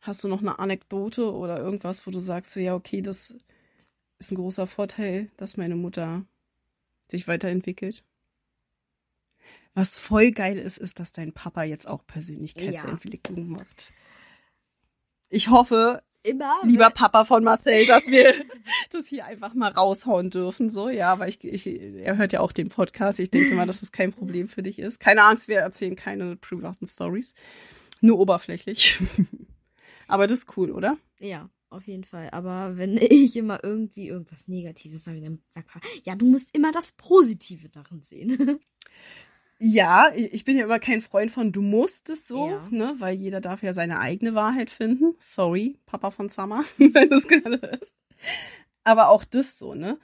Hast 0.00 0.24
du 0.24 0.28
noch 0.28 0.40
eine 0.40 0.58
Anekdote 0.58 1.32
oder 1.32 1.58
irgendwas, 1.58 2.06
wo 2.06 2.10
du 2.10 2.20
sagst, 2.20 2.52
so, 2.52 2.60
ja, 2.60 2.74
okay, 2.74 3.02
das 3.02 3.36
ist 4.18 4.32
ein 4.32 4.36
großer 4.36 4.66
Vorteil, 4.66 5.30
dass 5.36 5.56
meine 5.56 5.76
Mutter 5.76 6.24
sich 7.08 7.28
weiterentwickelt? 7.28 8.04
Was 9.74 9.98
voll 9.98 10.32
geil 10.32 10.58
ist, 10.58 10.76
ist, 10.76 10.98
dass 10.98 11.12
dein 11.12 11.32
Papa 11.32 11.62
jetzt 11.62 11.88
auch 11.88 12.06
Persönlichkeitsentwicklung 12.06 13.52
ja. 13.52 13.58
macht. 13.58 13.92
Ich 15.28 15.48
hoffe, 15.48 16.02
immer. 16.22 16.54
Lieber 16.64 16.90
Papa 16.90 17.24
von 17.24 17.44
Marcel, 17.44 17.86
dass 17.86 18.06
wir 18.06 18.34
das 18.90 19.06
hier 19.06 19.24
einfach 19.24 19.54
mal 19.54 19.70
raushauen 19.72 20.30
dürfen, 20.30 20.70
so, 20.70 20.88
ja, 20.88 21.18
weil 21.18 21.28
ich, 21.28 21.42
ich, 21.44 21.66
er 21.66 22.16
hört 22.16 22.32
ja 22.32 22.40
auch 22.40 22.52
den 22.52 22.68
Podcast. 22.68 23.18
Ich 23.18 23.30
denke 23.30 23.54
mal, 23.54 23.66
dass 23.66 23.82
es 23.82 23.92
kein 23.92 24.12
Problem 24.12 24.48
für 24.48 24.62
dich 24.62 24.78
ist. 24.78 25.00
Keine 25.00 25.22
Angst, 25.24 25.48
wir 25.48 25.58
erzählen 25.58 25.96
keine 25.96 26.36
privaten 26.36 26.86
Stories. 26.86 27.34
Nur 28.00 28.18
oberflächlich. 28.18 28.98
Aber 30.08 30.26
das 30.26 30.40
ist 30.40 30.56
cool, 30.56 30.70
oder? 30.70 30.98
Ja, 31.20 31.48
auf 31.70 31.86
jeden 31.86 32.04
Fall. 32.04 32.28
Aber 32.32 32.76
wenn 32.76 32.96
ich 32.98 33.36
immer 33.36 33.60
irgendwie 33.62 34.08
irgendwas 34.08 34.48
Negatives 34.48 35.04
sage, 35.04 35.20
dann 35.20 35.40
sag 35.50 35.66
Papa, 35.66 35.86
ja, 36.04 36.14
du 36.16 36.26
musst 36.26 36.54
immer 36.54 36.72
das 36.72 36.92
Positive 36.92 37.68
darin 37.68 38.02
sehen. 38.02 38.60
Ja, 39.64 40.10
ich 40.16 40.44
bin 40.44 40.58
ja 40.58 40.64
immer 40.64 40.80
kein 40.80 41.00
Freund 41.00 41.30
von 41.30 41.52
du 41.52 41.62
musst 41.62 42.10
es 42.10 42.26
so, 42.26 42.48
ja. 42.48 42.66
ne, 42.70 42.96
weil 42.98 43.14
jeder 43.14 43.40
darf 43.40 43.62
ja 43.62 43.72
seine 43.72 44.00
eigene 44.00 44.34
Wahrheit 44.34 44.70
finden. 44.70 45.14
Sorry, 45.18 45.78
Papa 45.86 46.10
von 46.10 46.28
Summer, 46.28 46.64
wenn 46.78 47.10
das 47.10 47.28
gerade 47.28 47.78
ist. 47.80 47.94
Aber 48.82 49.08
auch 49.08 49.22
das 49.22 49.60
so, 49.60 49.74
ne? 49.74 50.00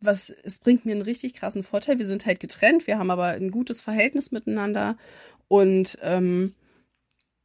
Was, 0.00 0.28
es 0.28 0.58
bringt 0.58 0.84
mir 0.84 0.92
einen 0.92 1.00
richtig 1.00 1.32
krassen 1.32 1.62
Vorteil. 1.62 1.98
Wir 1.98 2.04
sind 2.04 2.26
halt 2.26 2.38
getrennt, 2.38 2.86
wir 2.86 2.98
haben 2.98 3.10
aber 3.10 3.28
ein 3.28 3.50
gutes 3.50 3.80
Verhältnis 3.80 4.30
miteinander 4.30 4.98
und 5.48 5.96
ähm, 6.02 6.54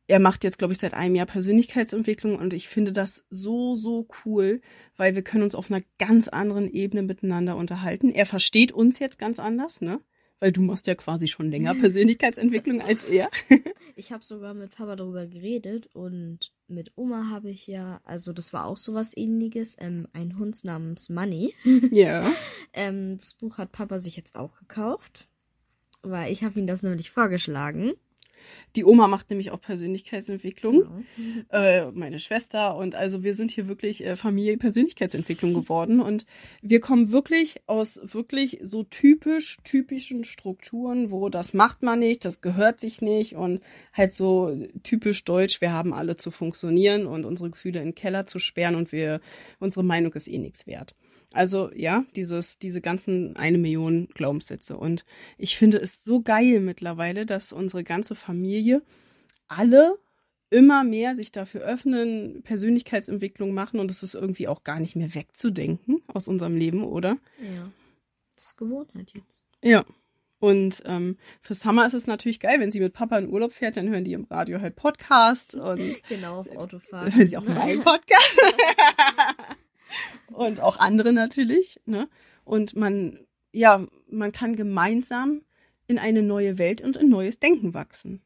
er 0.08 0.20
macht 0.20 0.44
jetzt, 0.44 0.58
glaube 0.58 0.74
ich, 0.74 0.80
seit 0.80 0.96
einem 0.96 1.16
Jahr 1.16 1.28
Persönlichkeitsentwicklung 1.28 2.36
und 2.36 2.52
ich 2.54 2.68
finde 2.68 2.92
das 2.92 3.26
so, 3.30 3.74
so 3.76 4.06
cool, 4.26 4.60
weil 4.98 5.16
wir 5.16 5.22
können 5.22 5.44
uns 5.44 5.56
auf 5.56 5.72
einer 5.72 5.84
ganz 5.98 6.28
anderen 6.28 6.70
Ebene 6.70 7.04
miteinander 7.04 7.56
unterhalten. 7.56 8.12
Er 8.12 8.26
versteht 8.26 8.74
uns 8.74 9.00
jetzt 9.00 9.18
ganz 9.18 9.40
anders, 9.40 9.80
ne? 9.80 10.02
Weil 10.40 10.52
du 10.52 10.62
machst 10.62 10.88
ja 10.88 10.96
quasi 10.96 11.28
schon 11.28 11.50
länger 11.50 11.74
Persönlichkeitsentwicklung 11.80 12.82
als 12.82 13.04
er. 13.04 13.30
ich 13.96 14.12
habe 14.12 14.24
sogar 14.24 14.54
mit 14.54 14.76
Papa 14.76 14.96
darüber 14.96 15.26
geredet 15.26 15.90
und 15.94 16.52
mit 16.68 16.92
Oma 16.96 17.30
habe 17.30 17.50
ich 17.50 17.68
ja, 17.68 18.02
also 18.04 18.34
das 18.34 18.54
war 18.54 18.66
auch 18.66 18.78
sowas 18.78 19.16
ähnliches, 19.16 19.76
ähm, 19.80 20.08
ein 20.14 20.38
Hund 20.38 20.64
namens 20.64 21.10
Money. 21.10 21.54
Ja. 21.92 22.32
ähm, 22.74 23.18
das 23.18 23.34
Buch 23.34 23.58
hat 23.58 23.72
Papa 23.72 24.00
sich 24.00 24.18
jetzt 24.18 24.36
auch 24.36 24.58
gekauft. 24.60 25.28
Weil 26.04 26.32
ich 26.32 26.44
habe 26.44 26.60
ihm 26.60 26.68
das 26.68 26.84
nämlich 26.84 27.10
vorgeschlagen. 27.10 27.94
Die 28.76 28.86
Oma 28.86 29.08
macht 29.08 29.30
nämlich 29.30 29.52
auch 29.52 29.60
Persönlichkeitsentwicklung, 29.62 30.84
Genau. 31.18 31.44
äh, 31.52 31.92
meine 31.92 32.20
Schwester 32.20 32.76
und 32.76 32.96
also 32.96 33.24
wir 33.24 33.34
sind 33.34 33.52
hier 33.52 33.68
wirklich 33.68 34.06
äh, 34.06 34.16
Familie 34.16 34.58
Persönlichkeitsentwicklung 34.58 35.54
geworden 35.54 36.00
und 36.00 36.26
wir 36.62 36.80
kommen 36.80 37.12
wirklich 37.12 37.56
aus 37.66 38.00
wirklich 38.04 38.60
so 38.64 38.84
typisch 38.84 39.58
typischen 39.64 40.24
Strukturen, 40.24 41.12
wo 41.12 41.30
das 41.30 41.54
macht 41.54 41.84
man 41.84 42.00
nicht, 42.00 42.26
das 42.26 42.42
gehört 42.42 42.80
sich 42.80 43.02
nicht 43.02 43.36
und 43.36 43.62
halt 43.94 44.12
so 44.12 44.56
typisch 44.84 45.24
deutsch, 45.24 45.62
wir 45.62 45.72
haben 45.74 45.94
alle 45.94 46.18
zu 46.18 46.32
funktionieren 46.32 47.08
und 47.08 47.26
unsere 47.26 47.50
Gefühle 47.50 47.80
in 47.80 47.88
den 47.88 47.96
Keller 47.96 48.26
zu 48.28 48.40
sperren 48.40 48.76
und 48.76 48.92
wir 48.92 49.20
unsere 49.60 49.84
Meinung 49.84 50.14
ist 50.14 50.28
eh 50.28 50.38
nichts 50.38 50.68
wert. 50.68 50.96
Also 51.34 51.70
ja, 51.74 52.06
dieses, 52.16 52.58
diese 52.58 52.82
ganzen 52.82 53.36
eine 53.36 53.58
Million 53.58 54.08
Glaubenssätze. 54.14 54.78
Und 54.78 55.04
ich 55.38 55.58
finde 55.58 55.78
es 55.78 56.04
so 56.04 56.22
geil 56.22 56.62
mittlerweile, 56.62 57.26
dass 57.26 57.52
unsere 57.52 57.84
ganze 57.84 58.16
Familie 58.16 58.82
alle 59.48 59.98
immer 60.50 60.84
mehr 60.86 61.16
sich 61.16 61.32
dafür 61.34 61.62
öffnen, 61.62 62.42
Persönlichkeitsentwicklung 62.44 63.54
machen 63.54 63.80
und 63.82 63.92
es 63.92 64.04
ist 64.04 64.16
irgendwie 64.16 64.48
auch 64.48 64.64
gar 64.64 64.80
nicht 64.80 64.96
mehr 64.96 65.14
wegzudenken 65.14 66.02
aus 66.08 66.30
unserem 66.30 66.56
Leben, 66.56 66.84
oder? 66.84 67.18
Ja. 67.42 67.70
Das 68.36 68.46
ist 68.46 68.58
Gewohnheit 68.58 69.12
jetzt. 69.14 69.44
Ja. 69.62 69.84
Und 70.40 70.84
ähm, 70.86 71.18
für 71.42 71.56
Summer 71.56 71.86
ist 71.88 71.96
es 71.96 72.06
natürlich 72.08 72.40
geil, 72.40 72.60
wenn 72.60 72.72
sie 72.72 72.80
mit 72.80 72.94
Papa 72.94 73.18
in 73.18 73.28
Urlaub 73.30 73.54
fährt, 73.54 73.76
dann 73.76 73.90
hören 73.90 74.06
die 74.06 74.14
im 74.14 74.26
Radio 74.26 74.62
halt 74.62 74.76
Podcast 74.76 75.56
und 75.56 75.82
Genau, 76.10 76.42
auf 76.42 76.56
Autofahren. 76.56 77.14
hören 77.14 77.28
sie 77.28 77.38
auch 77.38 77.44
meinen 77.44 77.82
Podcast. 77.84 78.40
und 80.34 80.60
auch 80.60 80.78
andere 80.78 81.14
natürlich, 81.14 81.80
ne? 81.86 82.10
Und 82.46 82.76
man, 82.76 83.20
ja, 83.52 83.86
man 84.10 84.32
kann 84.32 84.56
gemeinsam 84.56 85.42
in 85.88 86.00
eine 86.00 86.24
neue 86.24 86.58
Welt 86.58 86.82
und 86.82 86.96
in 86.96 87.10
neues 87.10 87.40
Denken 87.40 87.74
wachsen. 87.74 88.22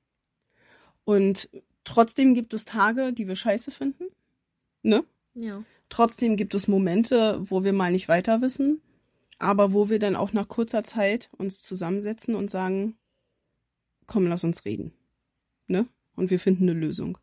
Und 1.03 1.49
trotzdem 1.83 2.33
gibt 2.33 2.53
es 2.53 2.65
Tage, 2.65 3.13
die 3.13 3.27
wir 3.27 3.35
scheiße 3.35 3.71
finden, 3.71 4.05
ne? 4.83 5.03
Ja. 5.33 5.63
Trotzdem 5.89 6.37
gibt 6.37 6.55
es 6.55 6.67
Momente, 6.67 7.39
wo 7.49 7.63
wir 7.63 7.73
mal 7.73 7.91
nicht 7.91 8.07
weiter 8.07 8.41
wissen, 8.41 8.81
aber 9.39 9.73
wo 9.73 9.89
wir 9.89 9.99
dann 9.99 10.15
auch 10.15 10.33
nach 10.33 10.47
kurzer 10.47 10.83
Zeit 10.83 11.29
uns 11.37 11.61
zusammensetzen 11.61 12.35
und 12.35 12.49
sagen, 12.49 12.95
komm, 14.07 14.27
lass 14.27 14.43
uns 14.43 14.65
reden. 14.65 14.93
Ne? 15.67 15.87
Und 16.15 16.29
wir 16.29 16.39
finden 16.39 16.69
eine 16.69 16.79
Lösung. 16.79 17.17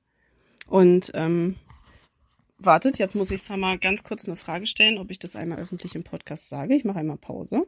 Und 0.66 1.11
ähm, 1.14 1.57
wartet, 2.59 2.99
jetzt 2.99 3.14
muss 3.14 3.31
ich 3.31 3.42
Summer 3.42 3.79
ganz 3.79 4.05
kurz 4.05 4.27
eine 4.27 4.37
Frage 4.37 4.66
stellen, 4.66 4.99
ob 4.99 5.11
ich 5.11 5.18
das 5.18 5.37
einmal 5.37 5.59
öffentlich 5.59 5.94
im 5.94 6.05
Podcast 6.05 6.49
sage. 6.49 6.75
Ich 6.75 6.85
mache 6.85 6.99
einmal 6.99 7.16
Pause. 7.16 7.66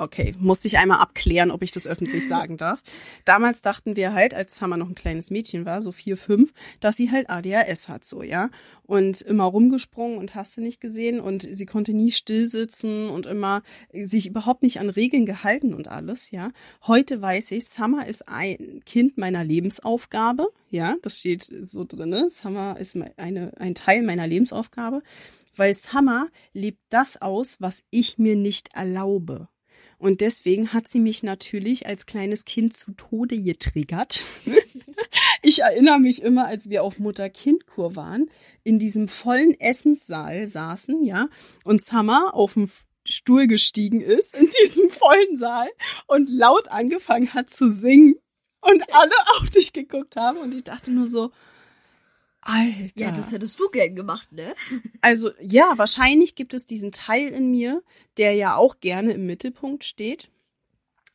Okay, 0.00 0.32
musste 0.38 0.66
ich 0.66 0.78
einmal 0.78 1.00
abklären, 1.00 1.50
ob 1.50 1.62
ich 1.62 1.72
das 1.72 1.86
öffentlich 1.86 2.26
sagen 2.28 2.56
darf. 2.56 2.82
Damals 3.26 3.60
dachten 3.60 3.96
wir 3.96 4.14
halt, 4.14 4.32
als 4.32 4.56
Summer 4.56 4.78
noch 4.78 4.88
ein 4.88 4.94
kleines 4.94 5.30
Mädchen 5.30 5.66
war, 5.66 5.82
so 5.82 5.92
vier, 5.92 6.16
fünf, 6.16 6.54
dass 6.80 6.96
sie 6.96 7.10
halt 7.10 7.28
ADHS 7.28 7.90
hat, 7.90 8.06
so, 8.06 8.22
ja. 8.22 8.48
Und 8.84 9.20
immer 9.20 9.44
rumgesprungen 9.44 10.16
und 10.16 10.34
hast 10.34 10.56
du 10.56 10.62
nicht 10.62 10.80
gesehen 10.80 11.20
und 11.20 11.46
sie 11.52 11.66
konnte 11.66 11.92
nie 11.92 12.12
still 12.12 12.48
sitzen 12.48 13.10
und 13.10 13.26
immer 13.26 13.62
sich 13.92 14.26
überhaupt 14.26 14.62
nicht 14.62 14.80
an 14.80 14.88
Regeln 14.88 15.26
gehalten 15.26 15.74
und 15.74 15.88
alles, 15.88 16.30
ja. 16.30 16.50
Heute 16.86 17.20
weiß 17.20 17.50
ich, 17.50 17.66
Summer 17.66 18.06
ist 18.06 18.26
ein 18.26 18.80
Kind 18.86 19.18
meiner 19.18 19.44
Lebensaufgabe, 19.44 20.48
ja. 20.70 20.96
Das 21.02 21.18
steht 21.18 21.42
so 21.42 21.84
drinne. 21.84 22.30
Summer 22.30 22.78
ist 22.80 22.96
eine, 23.18 23.52
ein 23.58 23.74
Teil 23.74 24.02
meiner 24.02 24.26
Lebensaufgabe, 24.26 25.02
weil 25.56 25.74
Summer 25.74 26.28
lebt 26.54 26.80
das 26.88 27.20
aus, 27.20 27.60
was 27.60 27.84
ich 27.90 28.16
mir 28.16 28.34
nicht 28.34 28.70
erlaube. 28.72 29.48
Und 30.00 30.22
deswegen 30.22 30.72
hat 30.72 30.88
sie 30.88 30.98
mich 30.98 31.22
natürlich 31.22 31.86
als 31.86 32.06
kleines 32.06 32.46
Kind 32.46 32.74
zu 32.74 32.92
Tode 32.92 33.40
getriggert. 33.40 34.24
ich 35.42 35.60
erinnere 35.60 36.00
mich 36.00 36.22
immer, 36.22 36.46
als 36.46 36.70
wir 36.70 36.82
auf 36.82 36.98
Mutter-Kind-Kur 36.98 37.96
waren, 37.96 38.30
in 38.64 38.78
diesem 38.78 39.08
vollen 39.08 39.60
Essenssaal 39.60 40.46
saßen, 40.46 41.04
ja, 41.04 41.28
und 41.64 41.82
Summer 41.82 42.32
auf 42.32 42.54
dem 42.54 42.70
Stuhl 43.06 43.46
gestiegen 43.46 44.00
ist, 44.00 44.34
in 44.34 44.48
diesem 44.62 44.88
vollen 44.88 45.36
Saal 45.36 45.68
und 46.06 46.30
laut 46.30 46.68
angefangen 46.68 47.34
hat 47.34 47.50
zu 47.50 47.70
singen 47.70 48.14
und 48.62 48.82
alle 48.94 49.12
auf 49.38 49.50
dich 49.50 49.74
geguckt 49.74 50.16
haben 50.16 50.38
und 50.38 50.54
ich 50.54 50.64
dachte 50.64 50.90
nur 50.90 51.08
so, 51.08 51.30
Alter. 52.42 52.90
Ja, 52.96 53.10
das 53.10 53.32
hättest 53.32 53.58
du 53.60 53.68
gern 53.68 53.94
gemacht, 53.94 54.32
ne? 54.32 54.54
Also 55.02 55.30
ja, 55.40 55.72
wahrscheinlich 55.76 56.34
gibt 56.34 56.54
es 56.54 56.66
diesen 56.66 56.92
Teil 56.92 57.28
in 57.28 57.50
mir, 57.50 57.82
der 58.16 58.32
ja 58.34 58.56
auch 58.56 58.80
gerne 58.80 59.12
im 59.12 59.26
Mittelpunkt 59.26 59.84
steht. 59.84 60.28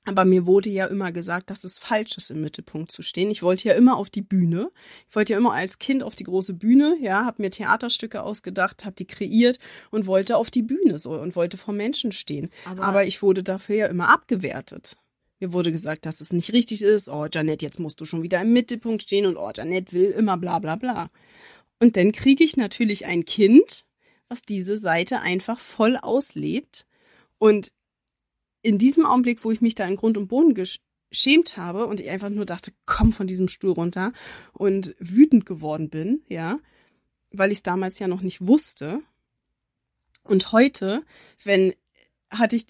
Aber 0.07 0.23
mir 0.23 0.45
wurde 0.45 0.69
ja 0.69 0.85
immer 0.85 1.11
gesagt, 1.11 1.49
dass 1.49 1.63
es 1.63 1.79
falsch 1.79 2.15
ist, 2.17 2.29
im 2.29 2.41
Mittelpunkt 2.41 2.91
zu 2.91 3.01
stehen. 3.01 3.31
Ich 3.31 3.41
wollte 3.41 3.67
ja 3.69 3.73
immer 3.73 3.97
auf 3.97 4.11
die 4.11 4.21
Bühne. 4.21 4.69
Ich 5.09 5.15
wollte 5.15 5.33
ja 5.33 5.39
immer 5.39 5.53
als 5.53 5.79
Kind 5.79 6.03
auf 6.03 6.13
die 6.13 6.25
große 6.25 6.53
Bühne, 6.53 6.95
ja, 7.01 7.25
habe 7.25 7.41
mir 7.41 7.49
Theaterstücke 7.49 8.21
ausgedacht, 8.21 8.85
habe 8.85 8.95
die 8.95 9.07
kreiert 9.07 9.57
und 9.89 10.05
wollte 10.05 10.37
auf 10.37 10.51
die 10.51 10.61
Bühne 10.61 10.99
so 10.99 11.19
und 11.19 11.35
wollte 11.35 11.57
vor 11.57 11.73
Menschen 11.73 12.11
stehen. 12.11 12.51
Aber- 12.65 12.83
Aber 12.83 13.05
ich 13.07 13.23
wurde 13.23 13.41
dafür 13.41 13.75
ja 13.75 13.85
immer 13.87 14.09
abgewertet. 14.09 14.95
Mir 15.45 15.53
wurde 15.53 15.71
gesagt, 15.71 16.07
dass 16.07 16.21
es 16.21 16.33
nicht 16.33 16.53
richtig 16.53 16.81
ist. 16.81 17.07
Oh, 17.07 17.27
Janet, 17.31 17.61
jetzt 17.61 17.79
musst 17.79 18.01
du 18.01 18.05
schon 18.05 18.23
wieder 18.23 18.41
im 18.41 18.51
Mittelpunkt 18.51 19.03
stehen 19.03 19.27
und 19.27 19.37
oh, 19.37 19.51
Janet 19.53 19.93
will 19.93 20.05
immer 20.05 20.37
bla 20.37 20.57
bla 20.57 20.75
bla. 20.75 21.11
Und 21.79 21.97
dann 21.97 22.11
kriege 22.11 22.43
ich 22.43 22.57
natürlich 22.57 23.05
ein 23.05 23.25
Kind, 23.25 23.85
was 24.27 24.41
diese 24.41 24.75
Seite 24.75 25.19
einfach 25.19 25.59
voll 25.59 25.97
auslebt. 25.97 26.87
Und 27.37 27.71
in 28.63 28.79
diesem 28.79 29.05
Augenblick, 29.05 29.45
wo 29.45 29.51
ich 29.51 29.61
mich 29.61 29.75
da 29.75 29.85
in 29.85 29.97
Grund 29.97 30.17
und 30.17 30.29
Boden 30.29 30.55
geschämt 30.55 31.57
habe 31.57 31.85
und 31.85 31.99
ich 31.99 32.09
einfach 32.09 32.29
nur 32.29 32.47
dachte, 32.47 32.73
komm 32.87 33.13
von 33.13 33.27
diesem 33.27 33.47
Stuhl 33.47 33.73
runter 33.73 34.13
und 34.51 34.95
wütend 34.97 35.45
geworden 35.45 35.91
bin, 35.91 36.23
ja, 36.27 36.57
weil 37.29 37.51
ich 37.51 37.59
es 37.59 37.63
damals 37.63 37.99
ja 37.99 38.07
noch 38.07 38.21
nicht 38.21 38.47
wusste. 38.47 39.03
Und 40.23 40.51
heute, 40.53 41.03
wenn 41.43 41.75
hatte 42.31 42.55
ich 42.55 42.65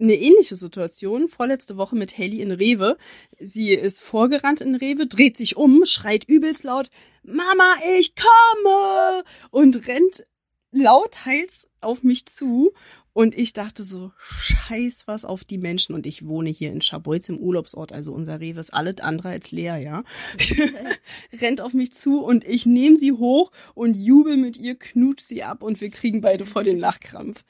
eine 0.00 0.14
ähnliche 0.14 0.56
Situation 0.56 1.28
vorletzte 1.28 1.76
Woche 1.76 1.96
mit 1.96 2.16
Haley 2.18 2.40
in 2.40 2.50
Rewe. 2.50 2.96
Sie 3.38 3.72
ist 3.72 4.02
vorgerannt 4.02 4.60
in 4.60 4.74
Rewe, 4.74 5.06
dreht 5.06 5.36
sich 5.36 5.56
um, 5.56 5.84
schreit 5.84 6.24
übelst 6.24 6.64
laut, 6.64 6.90
Mama, 7.22 7.74
ich 7.98 8.14
komme! 8.14 9.24
Und 9.50 9.88
rennt 9.88 10.26
lauthals 10.70 11.68
auf 11.80 12.02
mich 12.02 12.26
zu. 12.26 12.72
Und 13.12 13.36
ich 13.36 13.54
dachte 13.54 13.82
so, 13.82 14.12
scheiß 14.18 15.04
was 15.06 15.24
auf 15.24 15.42
die 15.42 15.56
Menschen. 15.56 15.94
Und 15.94 16.04
ich 16.04 16.26
wohne 16.26 16.50
hier 16.50 16.70
in 16.70 16.82
Scharbeutz 16.82 17.30
im 17.30 17.38
Urlaubsort, 17.38 17.90
also 17.90 18.12
unser 18.12 18.40
Rewe 18.40 18.60
ist 18.60 18.74
alles 18.74 19.00
andere 19.00 19.30
als 19.30 19.52
leer, 19.52 19.78
ja. 19.78 20.04
Rennt 21.40 21.62
auf 21.62 21.72
mich 21.72 21.94
zu 21.94 22.22
und 22.22 22.46
ich 22.46 22.66
nehme 22.66 22.98
sie 22.98 23.12
hoch 23.12 23.52
und 23.74 23.96
jubel 23.96 24.36
mit 24.36 24.58
ihr, 24.58 24.78
knutsch 24.78 25.22
sie 25.22 25.42
ab 25.42 25.62
und 25.62 25.80
wir 25.80 25.88
kriegen 25.88 26.20
beide 26.20 26.44
vor 26.44 26.62
den 26.62 26.78
Lachkrampf. 26.78 27.42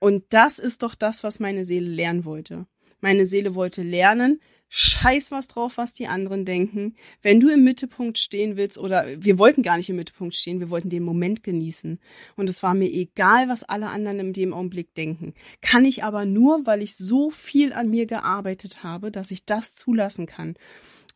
Und 0.00 0.24
das 0.30 0.58
ist 0.58 0.82
doch 0.82 0.96
das, 0.96 1.22
was 1.22 1.38
meine 1.38 1.64
Seele 1.64 1.88
lernen 1.88 2.24
wollte. 2.24 2.66
Meine 3.00 3.26
Seele 3.26 3.54
wollte 3.54 3.82
lernen, 3.82 4.40
scheiß 4.68 5.30
was 5.30 5.48
drauf, 5.48 5.76
was 5.76 5.94
die 5.94 6.06
anderen 6.06 6.44
denken. 6.44 6.94
Wenn 7.22 7.40
du 7.40 7.48
im 7.48 7.64
Mittelpunkt 7.64 8.18
stehen 8.18 8.56
willst, 8.56 8.78
oder 8.78 9.04
wir 9.18 9.38
wollten 9.38 9.62
gar 9.62 9.76
nicht 9.76 9.90
im 9.90 9.96
Mittelpunkt 9.96 10.34
stehen, 10.34 10.60
wir 10.60 10.70
wollten 10.70 10.90
den 10.90 11.02
Moment 11.02 11.42
genießen. 11.42 11.98
Und 12.36 12.48
es 12.48 12.62
war 12.62 12.74
mir 12.74 12.90
egal, 12.90 13.48
was 13.48 13.62
alle 13.62 13.88
anderen 13.88 14.20
in 14.20 14.32
dem 14.32 14.54
Augenblick 14.54 14.94
denken. 14.94 15.34
Kann 15.60 15.84
ich 15.84 16.04
aber 16.04 16.24
nur, 16.24 16.66
weil 16.66 16.82
ich 16.82 16.96
so 16.96 17.30
viel 17.30 17.72
an 17.72 17.90
mir 17.90 18.06
gearbeitet 18.06 18.82
habe, 18.82 19.10
dass 19.10 19.30
ich 19.30 19.44
das 19.44 19.74
zulassen 19.74 20.26
kann. 20.26 20.54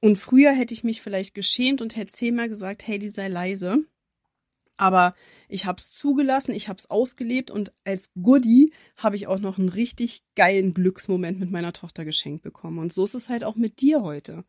Und 0.01 0.17
früher 0.17 0.53
hätte 0.53 0.75
ich 0.75 0.85
mich 0.85 1.01
vielleicht 1.01 1.35
geschämt 1.35 1.81
und 1.81 1.97
hätte 1.97 2.13
zehnmal 2.13 2.49
gesagt, 2.49 2.87
hey, 2.87 2.99
die 2.99 3.09
sei 3.09 3.29
leise. 3.29 3.85
Aber 4.77 5.15
ich 5.49 5.67
habe 5.67 5.79
es 5.79 5.93
zugelassen, 5.93 6.53
ich 6.53 6.69
habe 6.69 6.79
es 6.79 6.91
ausgelebt 6.91 7.51
und 7.51 7.73
als 7.85 8.13
Goodie 8.21 8.73
habe 8.97 9.17
ich 9.17 9.27
auch 9.27 9.39
noch 9.39 9.59
einen 9.59 9.69
richtig 9.69 10.23
geilen 10.35 10.75
Glücksmoment 10.75 11.39
mit 11.39 11.51
meiner 11.51 11.73
Tochter 11.73 12.05
geschenkt 12.05 12.43
bekommen. 12.43 12.79
Und 12.79 12.93
so 12.93 13.05
ist 13.05 13.15
es 13.15 13.29
halt 13.29 13.45
auch 13.45 13.57
mit 13.57 13.81
dir 13.81 14.03
heute. 14.03 14.45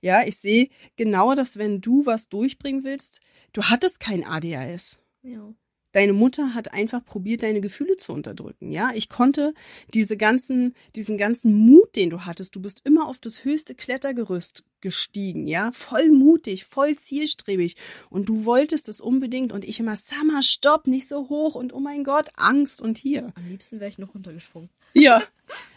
Ja, 0.00 0.24
ich 0.24 0.36
sehe 0.36 0.68
genau, 0.96 1.34
dass 1.34 1.58
wenn 1.58 1.80
du 1.80 2.06
was 2.06 2.28
durchbringen 2.28 2.84
willst, 2.84 3.20
du 3.52 3.64
hattest 3.64 4.00
kein 4.00 4.24
ADHS. 4.24 5.02
Ja. 5.22 5.52
Deine 5.92 6.12
Mutter 6.12 6.54
hat 6.54 6.72
einfach 6.72 7.04
probiert, 7.04 7.42
deine 7.42 7.60
Gefühle 7.60 7.96
zu 7.96 8.12
unterdrücken. 8.12 8.70
Ja, 8.70 8.90
ich 8.94 9.08
konnte 9.08 9.54
diese 9.94 10.16
ganzen, 10.16 10.74
diesen 10.94 11.16
ganzen 11.16 11.54
Mut, 11.54 11.96
den 11.96 12.10
du 12.10 12.26
hattest, 12.26 12.54
du 12.54 12.60
bist 12.60 12.82
immer 12.84 13.08
auf 13.08 13.18
das 13.18 13.44
höchste 13.44 13.74
Klettergerüst 13.74 14.64
gestiegen, 14.80 15.46
ja, 15.46 15.72
voll 15.72 16.10
mutig, 16.10 16.64
voll 16.64 16.94
zielstrebig 16.96 17.76
und 18.10 18.28
du 18.28 18.44
wolltest 18.44 18.88
es 18.88 19.00
unbedingt 19.00 19.52
und 19.52 19.64
ich 19.64 19.80
immer, 19.80 19.96
Summer, 19.96 20.42
stopp, 20.42 20.86
nicht 20.86 21.08
so 21.08 21.28
hoch 21.28 21.54
und 21.54 21.72
oh 21.72 21.80
mein 21.80 22.04
Gott, 22.04 22.28
Angst 22.36 22.80
und 22.82 22.98
hier. 22.98 23.32
Am 23.34 23.48
liebsten 23.48 23.80
wäre 23.80 23.90
ich 23.90 23.98
noch 23.98 24.14
runtergesprungen. 24.14 24.68
Ja. 24.92 25.22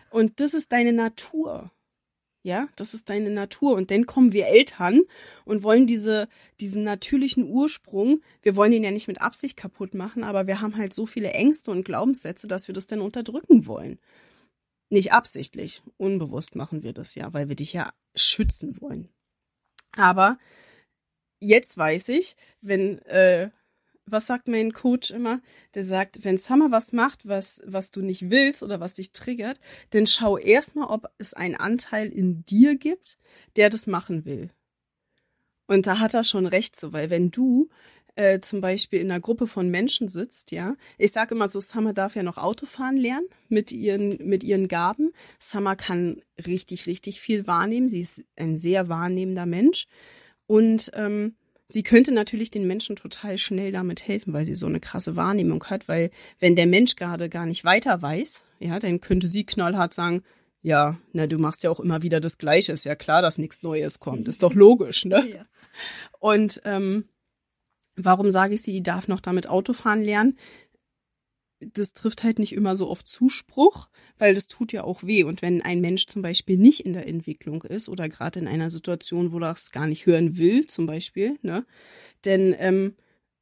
Und 0.09 0.39
das 0.41 0.53
ist 0.53 0.72
deine 0.72 0.93
Natur. 0.93 1.72
Ja, 2.44 2.68
das 2.76 2.96
ist 2.96 3.10
deine 3.10 3.30
Natur. 3.30 3.76
Und 3.76 3.92
dann 3.92 4.06
kommen 4.08 4.32
wir 4.32 4.48
Eltern 4.48 5.02
und 5.46 5.62
wollen 5.64 5.86
diese, 5.86 6.28
diesen 6.60 6.84
natürlichen 6.84 7.44
Ursprung, 7.48 8.22
wir 8.42 8.56
wollen 8.56 8.74
ihn 8.74 8.84
ja 8.84 8.92
nicht 8.92 9.08
mit 9.08 9.22
Absicht 9.22 9.58
kaputt 9.58 9.94
machen, 9.94 10.24
aber 10.24 10.48
wir 10.48 10.60
haben 10.60 10.76
halt 10.76 10.94
so 10.94 11.06
viele 11.06 11.32
Ängste 11.34 11.70
und 11.70 11.84
Glaubenssätze, 11.86 12.48
dass 12.48 12.68
wir 12.68 12.74
das 12.74 12.88
dann 12.88 13.02
unterdrücken 13.02 13.68
wollen. 13.68 14.00
nicht 14.89 15.14
absichtlich, 15.14 15.84
unbewusst 15.98 16.56
machen 16.56 16.84
wir 16.84 16.94
das 16.94 17.16
ja, 17.16 17.34
weil 17.34 17.48
wir 17.50 17.56
dich 17.56 17.74
ja 17.74 17.94
schützen 18.16 18.80
wollen. 18.82 19.10
Aber 19.96 20.38
jetzt 21.39 21.78
weiß 21.78 22.10
ich, 22.10 22.36
wenn, 22.62 23.00
äh, 23.06 23.52
was 24.06 24.28
sagt 24.28 24.47
mein 24.47 24.74
Coach 24.74 25.12
immer? 25.12 25.41
Der 25.76 25.84
sagt, 25.84 26.24
wenn 26.24 26.38
Summer 26.38 26.72
was 26.72 26.91
macht, 26.91 27.28
was, 27.28 27.62
was 27.66 27.91
du 27.91 28.02
nicht 28.02 28.30
willst 28.30 28.64
oder 28.64 28.80
was 28.80 28.95
dich 28.95 29.12
triggert, 29.12 29.60
dann 29.91 30.08
schau 30.08 30.38
erstmal, 30.38 30.88
ob 30.88 31.10
es 31.18 31.34
einen 31.34 31.56
Anteil 31.56 32.10
in 32.10 32.45
dir 32.45 32.76
gibt, 32.76 33.18
der 33.56 33.70
das 33.70 33.88
machen 33.88 34.26
will. 34.26 34.49
Und 35.68 35.88
da 35.88 35.99
hat 35.99 36.14
er 36.14 36.24
schon 36.24 36.45
recht 36.45 36.78
so, 36.78 36.91
weil 36.91 37.10
wenn 37.10 37.32
du 37.32 37.70
äh, 38.16 38.41
zum 38.41 38.60
Beispiel 38.60 38.99
in 38.99 39.10
einer 39.10 39.22
Gruppe 39.22 39.47
von 39.47 39.70
Menschen 39.70 40.10
sitzt, 40.10 40.52
ja. 40.52 40.76
Ich 40.97 41.14
sage 41.14 41.34
immer 41.34 41.47
so, 41.47 41.60
Summer 41.60 41.93
darf 41.93 42.16
ja 42.16 42.24
noch 42.24 42.38
Autofahren 42.38 42.97
lernen 42.97 43.28
mit 43.47 43.72
ihren, 43.72 44.18
mit 44.28 44.43
ihren 44.43 44.68
Gaben. 44.68 45.14
Summer 45.39 45.76
kann 45.76 46.22
richtig, 46.45 46.88
richtig 46.88 47.22
viel 47.22 47.47
wahrnehmen. 47.47 47.88
Sie 47.88 48.02
ist 48.02 48.24
ein 48.36 48.58
sehr 48.58 48.89
wahrnehmender 48.89 49.45
Mensch. 49.45 49.88
Und 50.45 50.91
ähm, 50.93 51.36
sie 51.72 51.84
könnte 51.84 52.11
natürlich 52.11 52.51
den 52.51 52.67
Menschen 52.67 52.95
total 52.95 53.38
schnell 53.38 53.72
damit 53.72 54.07
helfen, 54.07 54.34
weil 54.34 54.45
sie 54.45 54.55
so 54.55 54.67
eine 54.67 54.80
krasse 54.80 55.15
Wahrnehmung 55.15 55.63
hat, 55.65 55.88
weil 55.88 56.11
wenn 56.39 56.55
der 56.55 56.67
Mensch 56.67 56.95
gerade 56.95 57.30
gar 57.30 57.45
nicht 57.45 57.63
weiter 57.63 58.01
weiß, 58.01 58.43
ja, 58.59 58.80
dann 58.80 59.01
könnte 59.01 59.28
sie 59.28 59.45
knallhart 59.45 59.93
sagen, 59.93 60.24
ja, 60.61 60.97
na, 61.11 61.26
du 61.26 61.39
machst 61.39 61.63
ja 61.63 61.72
auch 61.72 61.80
immer 61.80 62.03
wieder 62.03 62.19
das 62.19 62.38
Gleiche, 62.38 62.72
ist 62.72 62.86
ja 62.86 62.95
klar, 62.95 63.22
dass 63.22 63.39
nichts 63.39 63.63
Neues 63.63 63.99
kommt. 63.99 64.28
Ist 64.28 64.43
doch 64.43 64.53
logisch, 64.53 65.05
ne? 65.05 65.28
Ja. 65.28 65.45
Und 66.19 66.61
ähm, 66.65 67.05
Warum 67.95 68.32
sage 68.32 68.55
ich, 68.55 68.61
sie 68.61 68.82
darf 68.82 69.07
noch 69.07 69.19
damit 69.19 69.47
Autofahren 69.47 70.01
lernen? 70.01 70.38
Das 71.74 71.93
trifft 71.93 72.24
halt 72.24 72.39
nicht 72.39 72.53
immer 72.53 72.76
so 72.76 72.89
auf 72.89 73.03
Zuspruch, 73.03 73.89
weil 74.18 74.34
das 74.34 74.47
tut 74.47 74.72
ja 74.72 74.84
auch 74.84 75.03
weh. 75.03 75.24
Und 75.24 75.41
wenn 75.41 75.62
ein 75.62 75.82
Mensch 75.82 76.07
zum 76.07 76.22
Beispiel 76.22 76.57
nicht 76.57 76.86
in 76.86 76.93
der 76.93 77.07
Entwicklung 77.07 77.64
ist 77.64 77.89
oder 77.89 78.09
gerade 78.09 78.39
in 78.39 78.47
einer 78.47 78.70
Situation, 78.70 79.32
wo 79.32 79.39
er 79.39 79.51
es 79.51 79.72
gar 79.72 79.88
nicht 79.88 80.05
hören 80.05 80.38
will, 80.38 80.68
zum 80.68 80.86
Beispiel, 80.86 81.38
ne, 81.41 81.66
denn 82.26 82.55
ähm, 82.57 82.95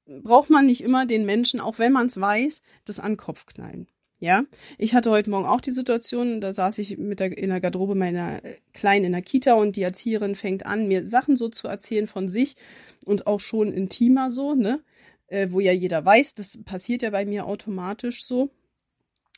braucht 0.05 0.49
man 0.49 0.65
nicht 0.65 0.81
immer 0.81 1.05
den 1.05 1.25
Menschen, 1.25 1.59
auch 1.59 1.79
wenn 1.79 1.91
man 1.91 2.07
es 2.07 2.19
weiß, 2.19 2.61
das 2.85 2.99
an 2.99 3.13
den 3.13 3.17
Kopf 3.17 3.45
knallen. 3.45 3.87
Ja, 4.21 4.43
ich 4.77 4.93
hatte 4.93 5.11
heute 5.11 5.29
Morgen 5.29 5.45
auch 5.45 5.61
die 5.61 5.71
Situation, 5.71 6.41
da 6.41 6.51
saß 6.51 6.77
ich 6.79 6.97
mit 6.97 7.21
der, 7.21 7.37
in 7.37 7.51
der 7.51 7.61
Garderobe 7.61 7.95
meiner 7.95 8.41
Kleinen 8.73 9.05
in 9.05 9.11
der 9.13 9.21
Kita 9.21 9.53
und 9.53 9.77
die 9.77 9.81
Erzieherin 9.81 10.35
fängt 10.35 10.65
an, 10.65 10.89
mir 10.89 11.05
Sachen 11.05 11.37
so 11.37 11.47
zu 11.47 11.69
erzählen 11.69 12.05
von 12.05 12.27
sich 12.27 12.57
und 13.05 13.27
auch 13.27 13.39
schon 13.39 13.71
intimer 13.71 14.29
so, 14.29 14.55
ne? 14.55 14.81
Äh, 15.29 15.51
wo 15.51 15.59
ja 15.59 15.71
jeder 15.71 16.03
weiß, 16.03 16.35
das 16.35 16.59
passiert 16.63 17.01
ja 17.01 17.11
bei 17.11 17.25
mir 17.25 17.45
automatisch 17.45 18.23
so. 18.23 18.49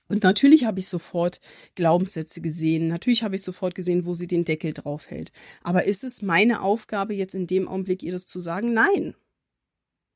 Und 0.08 0.24
natürlich 0.24 0.66
habe 0.66 0.80
ich 0.80 0.90
sofort 0.90 1.40
Glaubenssätze 1.76 2.42
gesehen. 2.42 2.88
Natürlich 2.88 3.24
habe 3.24 3.38
ich 3.38 3.44
sofort 3.44 3.76
gesehen, 3.76 4.06
wo 4.06 4.14
sie 4.14 4.28
den 4.28 4.44
Deckel 4.44 4.74
drauf 4.74 5.10
hält. 5.10 5.32
Aber 5.64 5.86
ist 5.86 6.04
es 6.04 6.22
meine 6.22 6.62
Aufgabe, 6.62 7.14
jetzt 7.14 7.34
in 7.34 7.48
dem 7.48 7.70
Augenblick 7.70 8.04
ihr 8.04 8.12
das 8.12 8.26
zu 8.26 8.42
sagen? 8.42 8.74
Nein. 8.74 9.16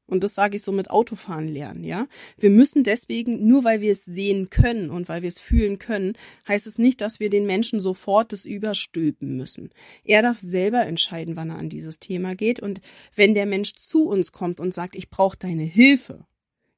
Und 0.07 0.23
das 0.23 0.35
sage 0.35 0.55
ich 0.55 0.61
so 0.61 0.71
mit 0.71 0.91
Autofahren 0.91 1.47
lernen, 1.47 1.83
ja. 1.83 2.07
Wir 2.37 2.51
müssen 2.51 2.83
deswegen, 2.83 3.47
nur 3.47 3.63
weil 3.63 3.81
wir 3.81 3.91
es 3.91 4.05
sehen 4.05 4.49
können 4.49 4.91
und 4.91 5.09
weil 5.09 5.23
wir 5.23 5.29
es 5.29 5.39
fühlen 5.39 5.79
können, 5.79 6.13
heißt 6.47 6.67
es 6.67 6.77
nicht, 6.77 7.01
dass 7.01 7.19
wir 7.19 7.29
den 7.29 7.45
Menschen 7.45 7.79
sofort 7.79 8.31
das 8.31 8.45
überstülpen 8.45 9.35
müssen. 9.35 9.71
Er 10.03 10.21
darf 10.21 10.37
selber 10.37 10.85
entscheiden, 10.85 11.35
wann 11.35 11.49
er 11.49 11.57
an 11.57 11.69
dieses 11.69 11.99
Thema 11.99 12.35
geht. 12.35 12.59
Und 12.59 12.81
wenn 13.15 13.33
der 13.33 13.47
Mensch 13.47 13.73
zu 13.73 14.07
uns 14.07 14.31
kommt 14.31 14.59
und 14.59 14.73
sagt, 14.73 14.95
ich 14.95 15.09
brauche 15.09 15.37
deine 15.37 15.63
Hilfe, 15.63 16.25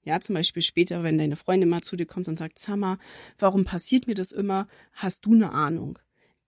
ja, 0.05 0.21
zum 0.21 0.35
Beispiel 0.35 0.61
später, 0.61 1.03
wenn 1.03 1.17
deine 1.17 1.35
Freundin 1.35 1.67
mal 1.67 1.81
zu 1.81 1.97
dir 1.97 2.05
kommt 2.05 2.29
und 2.29 2.39
sagt, 2.39 2.59
Summer, 2.59 2.97
warum 3.39 3.65
passiert 3.65 4.07
mir 4.07 4.15
das 4.15 4.31
immer? 4.31 4.69
Hast 4.93 5.25
du 5.25 5.33
eine 5.33 5.51
Ahnung? 5.51 5.99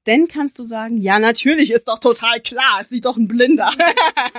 Dann 0.10 0.28
kannst 0.28 0.58
du 0.58 0.64
sagen, 0.64 0.98
ja, 0.98 1.20
natürlich, 1.20 1.70
ist 1.70 1.88
doch 1.88 2.00
total 2.00 2.42
klar, 2.42 2.80
es 2.82 2.90
sieht 2.90 3.06
doch 3.06 3.16
ein 3.16 3.28
Blinder. 3.28 3.72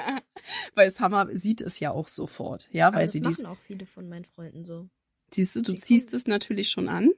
weil 0.75 0.91
Summer 0.91 1.29
sieht 1.33 1.61
es 1.61 1.79
ja 1.79 1.93
auch 1.93 2.09
sofort, 2.09 2.69
ja, 2.73 2.87
weil 2.87 2.95
Aber 2.95 3.03
das 3.03 3.13
sie 3.13 3.21
machen 3.21 3.47
auch 3.47 3.57
viele 3.69 3.87
von 3.87 4.09
meinen 4.09 4.25
Freunden 4.25 4.65
so. 4.65 4.89
Siehst 5.33 5.55
du, 5.55 5.63
du 5.63 5.75
ziehst 5.75 6.13
es 6.13 6.27
natürlich 6.27 6.71
schon 6.71 6.89
an, 6.89 7.11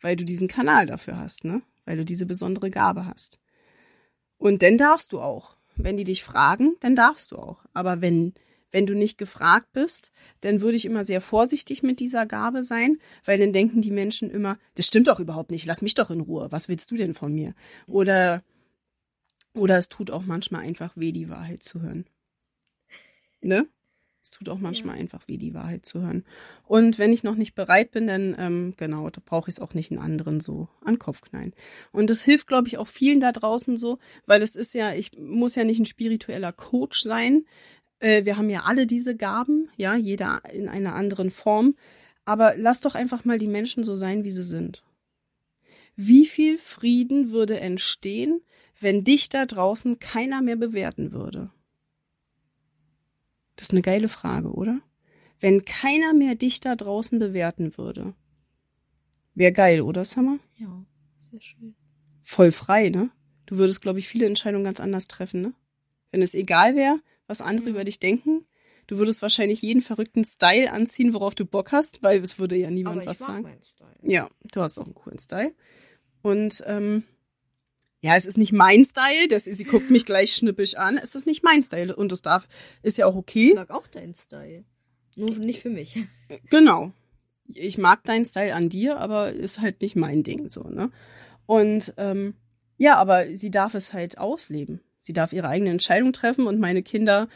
weil 0.00 0.14
du 0.14 0.24
diesen 0.24 0.46
Kanal 0.46 0.86
dafür 0.86 1.18
hast, 1.18 1.42
ne? 1.42 1.60
Weil 1.84 1.96
du 1.96 2.04
diese 2.04 2.24
besondere 2.24 2.70
Gabe 2.70 3.04
hast. 3.04 3.40
Und 4.38 4.62
dann 4.62 4.78
darfst 4.78 5.12
du 5.12 5.20
auch. 5.20 5.56
Wenn 5.74 5.96
die 5.96 6.04
dich 6.04 6.22
fragen, 6.22 6.76
dann 6.78 6.94
darfst 6.94 7.32
du 7.32 7.36
auch. 7.36 7.64
Aber 7.72 8.00
wenn 8.00 8.34
wenn 8.72 8.86
du 8.86 8.94
nicht 8.94 9.18
gefragt 9.18 9.72
bist, 9.72 10.10
dann 10.40 10.60
würde 10.60 10.76
ich 10.76 10.84
immer 10.84 11.04
sehr 11.04 11.20
vorsichtig 11.20 11.82
mit 11.82 12.00
dieser 12.00 12.26
Gabe 12.26 12.62
sein, 12.62 12.98
weil 13.24 13.38
dann 13.38 13.52
denken 13.52 13.82
die 13.82 13.90
Menschen 13.90 14.30
immer, 14.30 14.58
das 14.74 14.86
stimmt 14.86 15.08
doch 15.08 15.20
überhaupt 15.20 15.50
nicht, 15.50 15.66
lass 15.66 15.82
mich 15.82 15.94
doch 15.94 16.10
in 16.10 16.20
Ruhe, 16.20 16.50
was 16.50 16.68
willst 16.68 16.90
du 16.90 16.96
denn 16.96 17.14
von 17.14 17.32
mir? 17.32 17.54
Oder, 17.86 18.42
oder 19.54 19.76
es 19.78 19.88
tut 19.88 20.10
auch 20.10 20.24
manchmal 20.24 20.62
einfach 20.62 20.96
weh, 20.96 21.12
die 21.12 21.28
Wahrheit 21.28 21.62
zu 21.62 21.82
hören. 21.82 22.06
Ne? 23.40 23.68
Es 24.22 24.30
tut 24.30 24.48
auch 24.48 24.58
manchmal 24.58 24.94
ja. 24.94 25.00
einfach 25.00 25.26
weh, 25.26 25.36
die 25.36 25.52
Wahrheit 25.52 25.84
zu 25.84 26.00
hören. 26.00 26.24
Und 26.64 26.98
wenn 26.98 27.12
ich 27.12 27.24
noch 27.24 27.34
nicht 27.34 27.56
bereit 27.56 27.90
bin, 27.90 28.06
dann 28.06 28.36
ähm, 28.38 28.74
genau, 28.76 29.10
da 29.10 29.20
brauche 29.24 29.50
ich 29.50 29.56
es 29.56 29.60
auch 29.60 29.74
nicht 29.74 29.90
einen 29.90 30.00
anderen 30.00 30.38
so 30.38 30.68
an 30.84 30.94
den 30.94 30.98
Kopf 31.00 31.22
knallen. 31.22 31.54
Und 31.90 32.08
das 32.08 32.22
hilft, 32.22 32.46
glaube 32.46 32.68
ich, 32.68 32.78
auch 32.78 32.86
vielen 32.86 33.18
da 33.18 33.32
draußen 33.32 33.76
so, 33.76 33.98
weil 34.26 34.40
es 34.40 34.54
ist 34.54 34.74
ja, 34.74 34.94
ich 34.94 35.18
muss 35.18 35.56
ja 35.56 35.64
nicht 35.64 35.80
ein 35.80 35.86
spiritueller 35.86 36.52
Coach 36.52 37.00
sein. 37.00 37.44
Äh, 38.02 38.24
wir 38.24 38.36
haben 38.36 38.50
ja 38.50 38.62
alle 38.64 38.86
diese 38.86 39.16
Gaben, 39.16 39.68
ja, 39.76 39.94
jeder 39.94 40.42
in 40.52 40.68
einer 40.68 40.94
anderen 40.94 41.30
Form. 41.30 41.76
Aber 42.24 42.54
lass 42.56 42.80
doch 42.80 42.94
einfach 42.94 43.24
mal 43.24 43.38
die 43.38 43.48
Menschen 43.48 43.84
so 43.84 43.96
sein, 43.96 44.24
wie 44.24 44.30
sie 44.30 44.42
sind. 44.42 44.84
Wie 45.96 46.26
viel 46.26 46.58
Frieden 46.58 47.30
würde 47.30 47.60
entstehen, 47.60 48.40
wenn 48.80 49.04
dich 49.04 49.28
da 49.28 49.46
draußen 49.46 49.98
keiner 49.98 50.42
mehr 50.42 50.56
bewerten 50.56 51.12
würde? 51.12 51.50
Das 53.56 53.68
ist 53.68 53.72
eine 53.72 53.82
geile 53.82 54.08
Frage, 54.08 54.52
oder? 54.52 54.80
Wenn 55.38 55.64
keiner 55.64 56.14
mehr 56.14 56.34
dich 56.34 56.60
da 56.60 56.74
draußen 56.76 57.18
bewerten 57.18 57.76
würde. 57.76 58.14
Wäre 59.34 59.52
geil, 59.52 59.80
oder, 59.80 60.04
Summer? 60.04 60.38
Ja, 60.56 60.84
sehr 61.18 61.40
schön. 61.40 61.74
Voll 62.22 62.52
frei, 62.52 62.88
ne? 62.88 63.10
Du 63.46 63.58
würdest, 63.58 63.82
glaube 63.82 63.98
ich, 63.98 64.08
viele 64.08 64.26
Entscheidungen 64.26 64.64
ganz 64.64 64.80
anders 64.80 65.08
treffen, 65.08 65.42
ne? 65.42 65.54
Wenn 66.10 66.22
es 66.22 66.34
egal 66.34 66.76
wäre, 66.76 67.00
was 67.26 67.40
andere 67.40 67.70
über 67.70 67.84
dich 67.84 67.98
denken. 67.98 68.46
Du 68.86 68.98
würdest 68.98 69.22
wahrscheinlich 69.22 69.62
jeden 69.62 69.80
verrückten 69.80 70.24
Style 70.24 70.70
anziehen, 70.70 71.14
worauf 71.14 71.34
du 71.34 71.44
Bock 71.46 71.72
hast, 71.72 72.02
weil 72.02 72.20
es 72.20 72.38
würde 72.38 72.56
ja 72.56 72.70
niemand 72.70 72.98
Aber 72.98 73.06
was 73.06 73.20
mag 73.20 73.28
sagen. 73.28 73.42
meinen 73.42 73.62
Style. 73.62 73.96
Ja, 74.02 74.28
du 74.52 74.60
hast 74.60 74.78
auch 74.78 74.84
einen 74.84 74.94
coolen 74.94 75.18
Style. 75.18 75.54
Und 76.22 76.62
ähm, 76.66 77.04
ja, 78.00 78.16
es 78.16 78.26
ist 78.26 78.38
nicht 78.38 78.52
mein 78.52 78.84
Style. 78.84 79.28
Das, 79.28 79.44
sie 79.44 79.64
guckt 79.64 79.90
mich 79.90 80.04
gleich 80.04 80.34
schnippisch 80.34 80.74
an. 80.74 80.98
Es 80.98 81.14
ist 81.14 81.26
nicht 81.26 81.44
mein 81.44 81.62
Style 81.62 81.94
und 81.94 82.10
das 82.12 82.22
darf 82.22 82.48
ist 82.82 82.98
ja 82.98 83.06
auch 83.06 83.14
okay. 83.14 83.50
Ich 83.50 83.54
mag 83.54 83.70
auch 83.70 83.86
deinen 83.86 84.14
Style. 84.14 84.64
Nur 85.16 85.30
nicht 85.36 85.60
für 85.60 85.70
mich. 85.70 85.98
Genau. 86.50 86.92
Ich 87.46 87.78
mag 87.78 88.02
deinen 88.04 88.24
Style 88.24 88.54
an 88.54 88.68
dir, 88.68 88.98
aber 88.98 89.32
ist 89.32 89.60
halt 89.60 89.82
nicht 89.82 89.94
mein 89.94 90.22
Ding 90.22 90.48
so, 90.48 90.62
ne? 90.62 90.90
Und 91.46 91.92
ähm, 91.96 92.34
ja, 92.78 92.96
aber 92.96 93.36
sie 93.36 93.50
darf 93.50 93.74
es 93.74 93.92
halt 93.92 94.18
ausleben. 94.18 94.80
Sie 95.02 95.12
darf 95.12 95.32
ihre 95.32 95.48
eigene 95.48 95.70
Entscheidung 95.70 96.12
treffen 96.12 96.46
und 96.46 96.60
meine 96.60 96.82
Kinder 96.82 97.28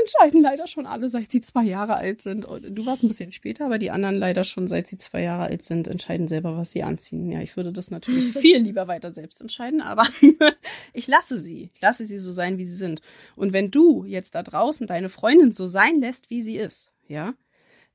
entscheiden 0.00 0.40
leider 0.40 0.66
schon 0.66 0.86
alle, 0.86 1.08
seit 1.08 1.30
sie 1.30 1.40
zwei 1.40 1.64
Jahre 1.64 1.96
alt 1.96 2.22
sind. 2.22 2.44
Du 2.44 2.86
warst 2.86 3.02
ein 3.02 3.08
bisschen 3.08 3.32
später, 3.32 3.66
aber 3.66 3.78
die 3.78 3.90
anderen 3.90 4.16
leider 4.16 4.44
schon, 4.44 4.66
seit 4.66 4.86
sie 4.86 4.96
zwei 4.96 5.22
Jahre 5.22 5.44
alt 5.44 5.62
sind, 5.62 5.88
entscheiden 5.88 6.28
selber, 6.28 6.56
was 6.56 6.70
sie 6.70 6.82
anziehen. 6.82 7.30
Ja, 7.30 7.40
ich 7.40 7.56
würde 7.56 7.72
das 7.72 7.90
natürlich 7.90 8.32
viel 8.38 8.58
lieber 8.58 8.88
weiter 8.88 9.12
selbst 9.12 9.40
entscheiden, 9.40 9.80
aber 9.82 10.06
ich 10.94 11.06
lasse 11.06 11.38
sie. 11.38 11.70
Ich 11.74 11.80
lasse 11.80 12.04
sie 12.04 12.18
so 12.18 12.32
sein, 12.32 12.58
wie 12.58 12.64
sie 12.64 12.76
sind. 12.76 13.02
Und 13.36 13.52
wenn 13.52 13.70
du 13.70 14.04
jetzt 14.04 14.34
da 14.34 14.42
draußen 14.42 14.86
deine 14.86 15.08
Freundin 15.08 15.52
so 15.52 15.66
sein 15.66 16.00
lässt, 16.00 16.30
wie 16.30 16.42
sie 16.42 16.56
ist, 16.56 16.90
ja, 17.08 17.34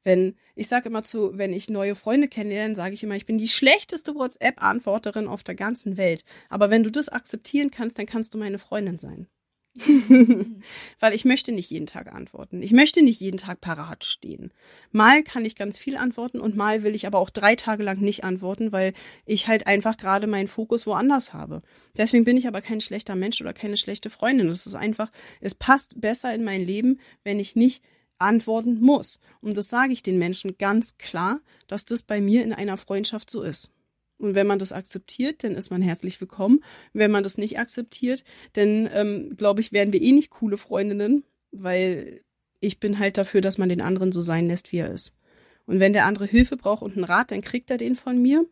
wenn, 0.03 0.35
ich 0.55 0.67
sage 0.67 0.89
immer 0.89 1.03
zu, 1.03 1.37
wenn 1.37 1.53
ich 1.53 1.69
neue 1.69 1.95
Freunde 1.95 2.27
kennenlerne, 2.27 2.75
sage 2.75 2.93
ich 2.93 3.03
immer, 3.03 3.15
ich 3.15 3.25
bin 3.25 3.37
die 3.37 3.47
schlechteste 3.47 4.15
WhatsApp-Antworterin 4.15 5.27
auf 5.27 5.43
der 5.43 5.55
ganzen 5.55 5.97
Welt. 5.97 6.23
Aber 6.49 6.69
wenn 6.69 6.83
du 6.83 6.91
das 6.91 7.09
akzeptieren 7.09 7.71
kannst, 7.71 7.97
dann 7.97 8.05
kannst 8.05 8.33
du 8.33 8.37
meine 8.37 8.59
Freundin 8.59 8.99
sein. 8.99 9.27
Weil 10.99 11.15
ich 11.15 11.25
möchte 11.25 11.51
nicht 11.51 11.71
jeden 11.71 11.87
Tag 11.87 12.13
antworten. 12.13 12.61
Ich 12.61 12.71
möchte 12.73 13.01
nicht 13.01 13.19
jeden 13.19 13.37
Tag 13.37 13.59
parat 13.59 14.05
stehen. 14.05 14.53
Mal 14.91 15.23
kann 15.23 15.45
ich 15.45 15.55
ganz 15.55 15.79
viel 15.79 15.97
antworten 15.97 16.39
und 16.39 16.55
mal 16.55 16.83
will 16.83 16.93
ich 16.93 17.07
aber 17.07 17.17
auch 17.17 17.31
drei 17.31 17.55
Tage 17.55 17.81
lang 17.81 17.99
nicht 17.99 18.23
antworten, 18.23 18.71
weil 18.71 18.93
ich 19.25 19.47
halt 19.47 19.65
einfach 19.65 19.97
gerade 19.97 20.27
meinen 20.27 20.47
Fokus 20.47 20.85
woanders 20.85 21.33
habe. 21.33 21.63
Deswegen 21.97 22.23
bin 22.23 22.37
ich 22.37 22.47
aber 22.47 22.61
kein 22.61 22.81
schlechter 22.81 23.15
Mensch 23.15 23.41
oder 23.41 23.53
keine 23.53 23.77
schlechte 23.77 24.11
Freundin. 24.11 24.47
Es 24.49 24.67
ist 24.67 24.75
einfach, 24.75 25.11
es 25.41 25.55
passt 25.55 25.99
besser 25.99 26.33
in 26.35 26.43
mein 26.43 26.61
Leben, 26.61 26.99
wenn 27.23 27.39
ich 27.39 27.55
nicht 27.55 27.81
antworten 28.23 28.81
muss. 28.81 29.19
Und 29.41 29.57
das 29.57 29.69
sage 29.69 29.93
ich 29.93 30.03
den 30.03 30.17
Menschen 30.17 30.57
ganz 30.57 30.97
klar, 30.97 31.41
dass 31.67 31.85
das 31.85 32.03
bei 32.03 32.21
mir 32.21 32.43
in 32.43 32.53
einer 32.53 32.77
Freundschaft 32.77 33.29
so 33.29 33.41
ist. 33.41 33.71
Und 34.17 34.35
wenn 34.35 34.47
man 34.47 34.59
das 34.59 34.71
akzeptiert, 34.71 35.43
dann 35.43 35.55
ist 35.55 35.69
man 35.69 35.81
herzlich 35.81 36.19
willkommen. 36.21 36.63
Wenn 36.93 37.11
man 37.11 37.23
das 37.23 37.37
nicht 37.37 37.59
akzeptiert, 37.59 38.23
dann 38.53 38.89
ähm, 38.93 39.35
glaube 39.35 39.61
ich, 39.61 39.71
werden 39.71 39.91
wir 39.91 40.01
eh 40.01 40.11
nicht 40.11 40.29
coole 40.29 40.57
Freundinnen, 40.57 41.23
weil 41.51 42.21
ich 42.59 42.79
bin 42.79 42.99
halt 42.99 43.17
dafür, 43.17 43.41
dass 43.41 43.57
man 43.57 43.69
den 43.69 43.81
anderen 43.81 44.11
so 44.11 44.21
sein 44.21 44.47
lässt, 44.47 44.71
wie 44.71 44.77
er 44.77 44.91
ist. 44.91 45.13
Und 45.65 45.79
wenn 45.79 45.93
der 45.93 46.05
andere 46.05 46.25
Hilfe 46.25 46.57
braucht 46.57 46.83
und 46.83 46.95
einen 46.95 47.03
Rat, 47.03 47.31
dann 47.31 47.41
kriegt 47.41 47.69
er 47.69 47.77
den 47.77 47.95
von 47.95 48.21
mir. 48.21 48.45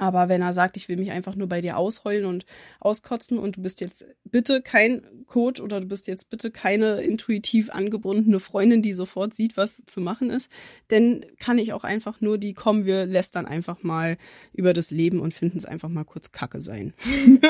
Aber 0.00 0.30
wenn 0.30 0.40
er 0.40 0.54
sagt, 0.54 0.78
ich 0.78 0.88
will 0.88 0.96
mich 0.96 1.10
einfach 1.10 1.36
nur 1.36 1.46
bei 1.46 1.60
dir 1.60 1.76
ausheulen 1.76 2.24
und 2.24 2.46
auskotzen 2.80 3.38
und 3.38 3.56
du 3.56 3.62
bist 3.62 3.82
jetzt 3.82 4.06
bitte 4.24 4.62
kein 4.62 5.02
Coach 5.26 5.60
oder 5.60 5.78
du 5.78 5.88
bist 5.88 6.08
jetzt 6.08 6.30
bitte 6.30 6.50
keine 6.50 7.02
intuitiv 7.02 7.68
angebundene 7.68 8.40
Freundin, 8.40 8.80
die 8.80 8.94
sofort 8.94 9.34
sieht, 9.34 9.58
was 9.58 9.84
zu 9.84 10.00
machen 10.00 10.30
ist, 10.30 10.50
dann 10.88 11.26
kann 11.38 11.58
ich 11.58 11.74
auch 11.74 11.84
einfach 11.84 12.22
nur 12.22 12.38
die 12.38 12.54
kommen, 12.54 12.86
wir 12.86 13.04
lästern 13.04 13.44
einfach 13.44 13.82
mal 13.82 14.16
über 14.54 14.72
das 14.72 14.90
Leben 14.90 15.20
und 15.20 15.34
finden 15.34 15.58
es 15.58 15.66
einfach 15.66 15.90
mal 15.90 16.04
kurz 16.04 16.32
Kacke 16.32 16.62
sein. 16.62 16.94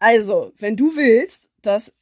also, 0.00 0.52
wenn 0.58 0.76
du 0.76 0.96
willst, 0.96 1.48
dass 1.62 1.92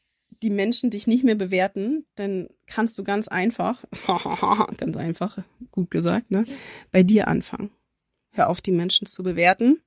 die 0.43 0.49
Menschen 0.49 0.89
dich 0.89 1.07
nicht 1.07 1.25
mehr 1.25 1.35
bewerten, 1.35 2.07
dann 2.15 2.49
kannst 2.67 2.97
du 2.97 3.05
ganz 3.05 3.29
einfach, 3.29 3.85
ganz 4.79 4.97
einfach, 4.97 5.41
gut 5.73 5.91
gesagt, 5.91 6.31
ne, 6.31 6.47
bei 6.91 7.03
dir 7.03 7.29
anfangen. 7.29 7.71
Hör 8.35 8.51
auf, 8.51 8.61
die 8.61 8.73
Menschen 8.73 9.07
zu 9.07 9.23
bewerten. 9.23 9.81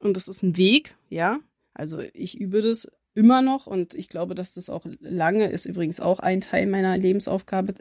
Und 0.00 0.16
das 0.16 0.26
ist 0.26 0.42
ein 0.42 0.56
Weg, 0.56 0.96
ja. 1.08 1.38
Also 1.72 2.00
ich 2.14 2.38
übe 2.38 2.62
das 2.62 2.90
immer 3.14 3.42
noch 3.42 3.66
und 3.66 3.94
ich 3.94 4.08
glaube, 4.08 4.34
dass 4.34 4.52
das 4.52 4.68
auch 4.70 4.84
lange 4.98 5.50
ist 5.50 5.66
übrigens 5.66 6.00
auch 6.00 6.18
ein 6.18 6.40
Teil 6.40 6.66
meiner 6.66 6.96
Lebensaufgabe, 6.96 7.74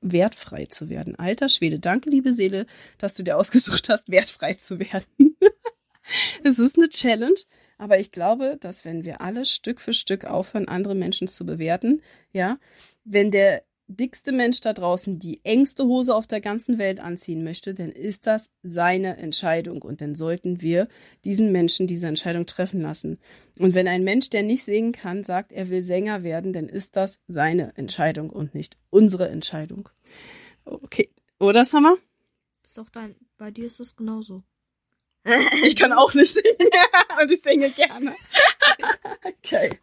wertfrei 0.00 0.66
zu 0.66 0.90
werden. 0.90 1.16
Alter 1.16 1.48
Schwede, 1.48 1.78
danke, 1.78 2.10
liebe 2.10 2.34
Seele, 2.34 2.66
dass 2.98 3.14
du 3.14 3.22
dir 3.22 3.38
ausgesucht 3.38 3.88
hast, 3.88 4.10
wertfrei 4.10 4.54
zu 4.54 4.78
werden. 4.78 5.36
es 6.44 6.58
ist 6.58 6.76
eine 6.76 6.90
Challenge, 6.90 7.40
aber 7.78 7.98
ich 7.98 8.12
glaube, 8.12 8.58
dass 8.60 8.84
wenn 8.84 9.04
wir 9.04 9.22
alle 9.22 9.46
Stück 9.46 9.80
für 9.80 9.94
Stück 9.94 10.26
aufhören, 10.26 10.68
andere 10.68 10.94
Menschen 10.94 11.28
zu 11.28 11.46
bewerten, 11.46 12.02
ja, 12.32 12.58
wenn 13.04 13.30
der 13.30 13.62
dickste 13.96 14.32
Mensch 14.32 14.60
da 14.60 14.72
draußen 14.72 15.18
die 15.18 15.40
engste 15.44 15.84
Hose 15.84 16.14
auf 16.14 16.26
der 16.26 16.40
ganzen 16.40 16.78
Welt 16.78 17.00
anziehen 17.00 17.44
möchte, 17.44 17.74
dann 17.74 17.90
ist 17.90 18.26
das 18.26 18.50
seine 18.62 19.16
Entscheidung 19.16 19.82
und 19.82 20.00
dann 20.00 20.14
sollten 20.14 20.60
wir 20.60 20.88
diesen 21.24 21.52
Menschen 21.52 21.86
diese 21.86 22.06
Entscheidung 22.06 22.46
treffen 22.46 22.80
lassen. 22.80 23.18
Und 23.58 23.74
wenn 23.74 23.88
ein 23.88 24.04
Mensch, 24.04 24.30
der 24.30 24.42
nicht 24.42 24.64
singen 24.64 24.92
kann, 24.92 25.24
sagt, 25.24 25.52
er 25.52 25.68
will 25.70 25.82
Sänger 25.82 26.22
werden, 26.22 26.52
dann 26.52 26.68
ist 26.68 26.96
das 26.96 27.20
seine 27.28 27.76
Entscheidung 27.76 28.30
und 28.30 28.54
nicht 28.54 28.76
unsere 28.90 29.28
Entscheidung. 29.28 29.88
Okay, 30.64 31.10
oder 31.38 31.64
Summer? 31.64 31.96
ist 32.70 32.78
doch 32.78 32.90
dein, 32.90 33.16
bei 33.36 33.50
dir 33.50 33.66
ist 33.66 33.80
das 33.80 33.96
genauso. 33.96 34.42
Ich 35.64 35.76
kann 35.76 35.92
auch 35.92 36.14
nicht 36.14 36.32
singen 36.32 36.70
und 37.20 37.30
ich 37.30 37.42
singe 37.42 37.70
gerne. 37.70 38.14
Okay. 39.22 39.78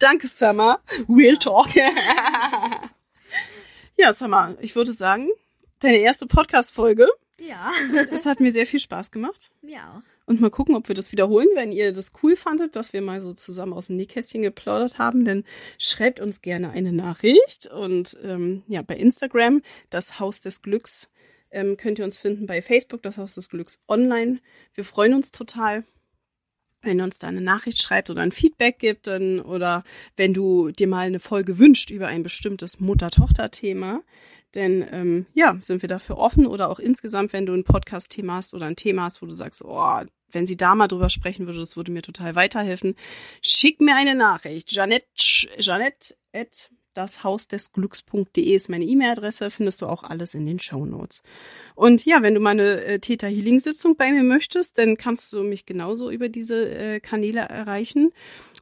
Danke, 0.00 0.26
Summer. 0.26 0.80
We'll 1.06 1.38
talk. 1.38 1.68
Ja, 3.96 4.12
Summer, 4.12 4.56
ich 4.60 4.74
würde 4.74 4.92
sagen, 4.92 5.28
deine 5.80 5.98
erste 5.98 6.26
Podcast-Folge. 6.26 7.08
Ja. 7.38 7.72
Es 8.10 8.26
hat 8.26 8.40
mir 8.40 8.52
sehr 8.52 8.66
viel 8.66 8.80
Spaß 8.80 9.10
gemacht. 9.10 9.50
Mir 9.62 9.80
auch. 9.80 10.02
Und 10.26 10.40
mal 10.40 10.50
gucken, 10.50 10.76
ob 10.76 10.88
wir 10.88 10.94
das 10.94 11.12
wiederholen. 11.12 11.48
Wenn 11.54 11.72
ihr 11.72 11.92
das 11.92 12.12
cool 12.22 12.36
fandet, 12.36 12.76
dass 12.76 12.92
wir 12.92 13.02
mal 13.02 13.20
so 13.20 13.32
zusammen 13.32 13.72
aus 13.72 13.88
dem 13.88 13.96
Nähkästchen 13.96 14.42
geplaudert 14.42 14.98
haben, 14.98 15.24
dann 15.24 15.44
schreibt 15.78 16.20
uns 16.20 16.40
gerne 16.40 16.70
eine 16.70 16.92
Nachricht. 16.92 17.66
Und 17.66 18.16
ähm, 18.22 18.62
ja, 18.68 18.82
bei 18.82 18.96
Instagram, 18.96 19.62
das 19.90 20.20
Haus 20.20 20.40
des 20.40 20.62
Glücks, 20.62 21.10
ähm, 21.50 21.76
könnt 21.76 21.98
ihr 21.98 22.04
uns 22.04 22.16
finden. 22.16 22.46
Bei 22.46 22.62
Facebook, 22.62 23.02
das 23.02 23.18
Haus 23.18 23.34
des 23.34 23.50
Glücks 23.50 23.80
online. 23.88 24.40
Wir 24.74 24.84
freuen 24.84 25.14
uns 25.14 25.32
total 25.32 25.84
wenn 26.82 26.98
du 26.98 27.04
uns 27.04 27.18
da 27.18 27.28
eine 27.28 27.40
Nachricht 27.40 27.80
schreibt 27.80 28.10
oder 28.10 28.22
ein 28.22 28.32
Feedback 28.32 28.78
gibt 28.78 29.06
dann, 29.06 29.40
oder 29.40 29.84
wenn 30.16 30.34
du 30.34 30.70
dir 30.70 30.88
mal 30.88 31.06
eine 31.06 31.20
Folge 31.20 31.58
wünscht 31.58 31.90
über 31.90 32.08
ein 32.08 32.22
bestimmtes 32.22 32.80
Mutter-Tochter-Thema, 32.80 34.02
denn 34.54 34.86
ähm, 34.92 35.26
ja, 35.32 35.56
sind 35.60 35.82
wir 35.82 35.88
dafür 35.88 36.18
offen 36.18 36.46
oder 36.46 36.68
auch 36.68 36.78
insgesamt, 36.78 37.32
wenn 37.32 37.46
du 37.46 37.54
ein 37.54 37.64
Podcast-Thema 37.64 38.34
hast 38.36 38.52
oder 38.52 38.66
ein 38.66 38.76
Thema 38.76 39.04
hast, 39.04 39.22
wo 39.22 39.26
du 39.26 39.34
sagst, 39.34 39.64
oh, 39.64 40.00
wenn 40.30 40.46
sie 40.46 40.56
da 40.56 40.74
mal 40.74 40.88
drüber 40.88 41.10
sprechen 41.10 41.46
würde, 41.46 41.60
das 41.60 41.76
würde 41.76 41.92
mir 41.92 42.02
total 42.02 42.34
weiterhelfen, 42.34 42.96
schick 43.40 43.80
mir 43.80 43.94
eine 43.94 44.14
Nachricht. 44.14 44.72
Janette, 44.72 45.06
Janette 45.58 46.14
at 46.32 46.70
das 46.94 47.24
Haus 47.24 47.48
des 47.48 47.72
Glücks.de 47.72 48.42
ist 48.42 48.68
meine 48.68 48.84
E-Mail-Adresse, 48.84 49.50
findest 49.50 49.82
du 49.82 49.86
auch 49.86 50.02
alles 50.02 50.34
in 50.34 50.46
den 50.46 50.58
Show 50.58 50.84
Notes. 50.84 51.22
Und 51.74 52.04
ja, 52.04 52.22
wenn 52.22 52.34
du 52.34 52.40
meine 52.40 52.84
äh, 52.84 52.98
Theta 52.98 53.26
Healing 53.26 53.60
Sitzung 53.60 53.96
bei 53.96 54.12
mir 54.12 54.22
möchtest, 54.22 54.78
dann 54.78 54.96
kannst 54.96 55.32
du 55.32 55.42
mich 55.42 55.66
genauso 55.66 56.10
über 56.10 56.28
diese 56.28 56.70
äh, 56.70 57.00
Kanäle 57.00 57.40
erreichen. 57.40 58.12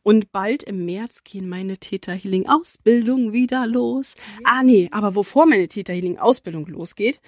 Und 0.03 0.33
bald 0.33 0.63
im 0.63 0.87
März 0.87 1.25
gehen 1.25 1.49
meine 1.49 1.79
Theta 1.79 2.13
Healing 2.13 2.49
Ausbildung 2.49 3.33
wieder 3.33 3.67
los. 3.67 4.17
Ah 4.45 4.63
nee, 4.63 4.89
aber 4.93 5.15
wovor 5.15 5.47
meine 5.47 5.69
Theta 5.69 5.93
Healing 5.93 6.19
Ausbildung 6.19 6.67
losgeht, 6.67 7.21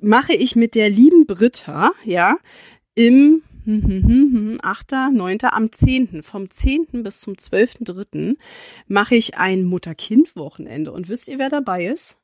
mache 0.00 0.34
ich 0.34 0.56
mit 0.56 0.74
der 0.74 0.90
lieben 0.90 1.26
Britta, 1.26 1.92
ja, 2.04 2.36
im 2.94 3.42
8., 3.66 4.92
9., 5.12 5.38
am 5.42 5.72
10., 5.72 6.22
vom 6.22 6.50
10. 6.50 7.02
bis 7.02 7.20
zum 7.20 7.34
12.3. 7.34 8.36
mache 8.88 9.14
ich 9.14 9.36
ein 9.36 9.64
Mutter-Kind-Wochenende. 9.64 10.92
Und 10.92 11.08
wisst 11.08 11.28
ihr, 11.28 11.38
wer 11.38 11.48
dabei 11.48 11.86
ist? 11.86 12.18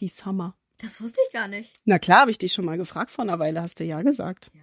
Die 0.00 0.08
Summer. 0.08 0.54
Das 0.80 1.00
wusste 1.02 1.20
ich 1.26 1.32
gar 1.32 1.48
nicht. 1.48 1.72
Na 1.84 1.98
klar, 1.98 2.20
habe 2.20 2.30
ich 2.30 2.38
dich 2.38 2.52
schon 2.52 2.64
mal 2.64 2.78
gefragt 2.78 3.10
vor 3.10 3.24
einer 3.24 3.40
Weile, 3.40 3.60
hast 3.60 3.80
du 3.80 3.84
ja 3.84 4.02
gesagt. 4.02 4.50
Ja. 4.54 4.60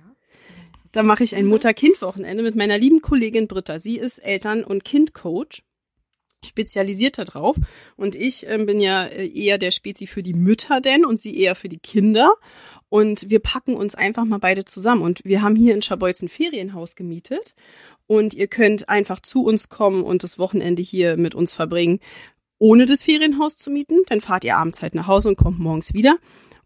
Da 0.94 1.04
mache 1.04 1.26
ich 1.26 1.36
ein 1.36 1.46
Mutter-Kind-Wochenende 1.46 2.42
mit 2.42 2.56
meiner 2.56 2.78
lieben 2.78 3.02
Kollegin 3.02 3.48
Britta. 3.48 3.80
Sie 3.80 3.98
ist 3.98 4.20
Eltern- 4.20 4.64
und 4.64 4.86
Kind-Coach, 4.86 5.64
spezialisiert 6.46 7.18
darauf. 7.18 7.58
Und 7.98 8.16
ich 8.16 8.48
äh, 8.48 8.58
bin 8.64 8.80
ja 8.80 9.06
äh, 9.06 9.28
eher 9.28 9.58
der 9.58 9.72
Spezi 9.72 10.08
für 10.08 10.24
die 10.24 10.34
Mütter 10.34 10.80
denn 10.80 11.04
und 11.04 11.20
sie 11.20 11.38
eher 11.38 11.56
für 11.56 11.68
die 11.68 11.80
Kinder. 11.80 12.34
Und 12.90 13.30
wir 13.30 13.40
packen 13.40 13.76
uns 13.76 13.96
einfach 13.96 14.26
mal 14.26 14.40
beide 14.40 14.66
zusammen. 14.66 15.02
Und 15.02 15.22
wir 15.24 15.42
haben 15.42 15.56
hier 15.56 15.74
in 15.74 15.82
Schabolz 15.82 16.22
ein 16.22 16.30
Ferienhaus 16.30 16.96
gemietet. 16.96 17.56
Und 18.08 18.34
ihr 18.34 18.48
könnt 18.48 18.88
einfach 18.90 19.20
zu 19.20 19.44
uns 19.44 19.70
kommen 19.70 20.04
und 20.04 20.24
das 20.24 20.38
Wochenende 20.38 20.82
hier 20.82 21.18
mit 21.18 21.34
uns 21.34 21.54
verbringen, 21.54 22.00
ohne 22.60 22.86
das 22.86 23.04
Ferienhaus 23.04 23.58
zu 23.58 23.72
mieten. 23.72 24.02
Dann 24.08 24.22
fahrt 24.22 24.44
ihr 24.44 24.58
abends 24.58 24.82
halt 24.82 24.96
nach 24.96 25.08
Hause 25.08 25.30
und 25.30 25.38
kommt 25.38 25.60
morgens 25.60 25.94
wieder. 25.94 26.18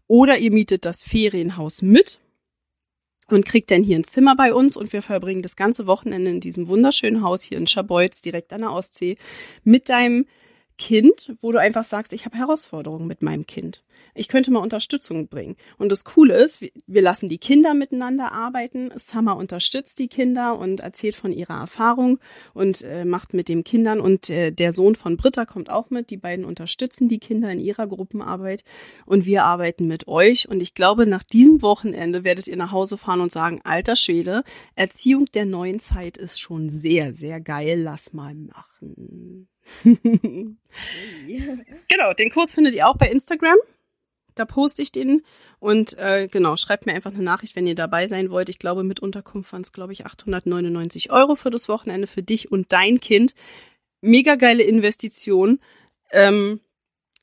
Oder 0.06 0.38
ihr 0.38 0.50
mietet 0.50 0.84
das 0.84 1.02
Ferienhaus 1.02 1.82
mit 1.82 2.20
und 3.28 3.46
kriegt 3.46 3.70
dann 3.70 3.82
hier 3.82 3.96
ein 3.96 4.04
Zimmer 4.04 4.36
bei 4.36 4.52
uns 4.52 4.76
und 4.76 4.92
wir 4.92 5.02
verbringen 5.02 5.42
das 5.42 5.56
ganze 5.56 5.86
Wochenende 5.86 6.30
in 6.30 6.40
diesem 6.40 6.68
wunderschönen 6.68 7.22
Haus 7.22 7.42
hier 7.42 7.58
in 7.58 7.66
Schabolz, 7.66 8.20
direkt 8.20 8.52
an 8.52 8.62
der 8.62 8.72
Ostsee, 8.72 9.16
mit 9.62 9.88
deinem 9.88 10.26
Kind, 10.78 11.36
wo 11.40 11.52
du 11.52 11.60
einfach 11.60 11.84
sagst, 11.84 12.12
ich 12.12 12.24
habe 12.24 12.38
Herausforderungen 12.38 13.06
mit 13.06 13.22
meinem 13.22 13.46
Kind 13.46 13.82
ich 14.14 14.28
könnte 14.28 14.50
mal 14.50 14.60
Unterstützung 14.60 15.28
bringen. 15.28 15.56
Und 15.78 15.90
das 15.92 16.04
Coole 16.04 16.34
ist, 16.34 16.60
wir 16.60 17.02
lassen 17.02 17.28
die 17.28 17.38
Kinder 17.38 17.74
miteinander 17.74 18.32
arbeiten. 18.32 18.90
Summer 18.96 19.36
unterstützt 19.36 19.98
die 19.98 20.08
Kinder 20.08 20.58
und 20.58 20.80
erzählt 20.80 21.14
von 21.14 21.32
ihrer 21.32 21.58
Erfahrung 21.58 22.18
und 22.54 22.82
äh, 22.82 23.04
macht 23.04 23.34
mit 23.34 23.48
den 23.48 23.64
Kindern. 23.64 24.00
Und 24.00 24.30
äh, 24.30 24.50
der 24.50 24.72
Sohn 24.72 24.94
von 24.94 25.16
Britta 25.16 25.46
kommt 25.46 25.70
auch 25.70 25.90
mit. 25.90 26.10
Die 26.10 26.16
beiden 26.16 26.44
unterstützen 26.44 27.08
die 27.08 27.18
Kinder 27.18 27.50
in 27.50 27.60
ihrer 27.60 27.86
Gruppenarbeit. 27.86 28.64
Und 29.06 29.26
wir 29.26 29.44
arbeiten 29.44 29.86
mit 29.86 30.08
euch. 30.08 30.48
Und 30.48 30.60
ich 30.60 30.74
glaube, 30.74 31.06
nach 31.06 31.22
diesem 31.22 31.62
Wochenende 31.62 32.24
werdet 32.24 32.46
ihr 32.46 32.56
nach 32.56 32.72
Hause 32.72 32.98
fahren 32.98 33.20
und 33.20 33.32
sagen, 33.32 33.60
alter 33.64 33.96
Schwede, 33.96 34.42
Erziehung 34.74 35.26
der 35.34 35.46
neuen 35.46 35.80
Zeit 35.80 36.16
ist 36.16 36.40
schon 36.40 36.68
sehr, 36.70 37.14
sehr 37.14 37.40
geil. 37.40 37.80
Lass 37.80 38.12
mal 38.12 38.34
machen. 38.34 39.48
genau, 41.88 42.12
den 42.18 42.30
Kurs 42.30 42.52
findet 42.52 42.74
ihr 42.74 42.88
auch 42.88 42.96
bei 42.96 43.08
Instagram. 43.10 43.56
Da 44.34 44.44
poste 44.44 44.82
ich 44.82 44.92
den 44.92 45.22
und 45.58 45.96
äh, 45.98 46.28
genau, 46.30 46.56
schreibt 46.56 46.86
mir 46.86 46.94
einfach 46.94 47.12
eine 47.12 47.22
Nachricht, 47.22 47.56
wenn 47.56 47.66
ihr 47.66 47.74
dabei 47.74 48.06
sein 48.06 48.30
wollt. 48.30 48.48
Ich 48.48 48.58
glaube, 48.58 48.84
mit 48.84 49.00
Unterkunft 49.00 49.52
waren 49.52 49.62
es, 49.62 49.72
glaube 49.72 49.92
ich, 49.92 50.06
899 50.06 51.10
Euro 51.10 51.34
für 51.34 51.50
das 51.50 51.68
Wochenende 51.68 52.06
für 52.06 52.22
dich 52.22 52.50
und 52.50 52.72
dein 52.72 53.00
Kind. 53.00 53.34
Mega 54.00 54.36
geile 54.36 54.62
Investition. 54.62 55.60
Ähm, 56.12 56.60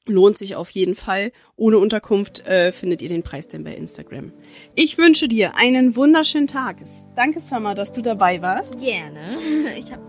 lohnt 0.09 0.37
sich 0.37 0.55
auf 0.55 0.69
jeden 0.69 0.95
Fall. 0.95 1.31
Ohne 1.55 1.77
Unterkunft 1.77 2.45
äh, 2.47 2.71
findet 2.71 3.01
ihr 3.01 3.09
den 3.09 3.23
Preis 3.23 3.47
denn 3.47 3.63
bei 3.63 3.75
Instagram. 3.75 4.31
Ich 4.75 4.97
wünsche 4.97 5.27
dir 5.27 5.55
einen 5.55 5.95
wunderschönen 5.95 6.47
Tag. 6.47 6.77
Danke, 7.15 7.39
Summer, 7.39 7.75
dass 7.75 7.91
du 7.91 8.01
dabei 8.01 8.41
warst. 8.41 8.79
Gerne. 8.79 9.19
Ich 9.77 9.91
habe 9.91 10.01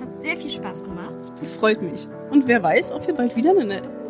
hab 0.00 0.22
sehr 0.22 0.36
viel 0.36 0.50
Spaß 0.50 0.82
gemacht. 0.82 1.32
Das 1.38 1.52
freut 1.52 1.82
mich. 1.82 2.06
Und 2.30 2.48
wer 2.48 2.62
weiß, 2.62 2.92
ob 2.92 3.06
wir 3.06 3.14
bald 3.14 3.36
wieder 3.36 3.50
eine 3.50 4.03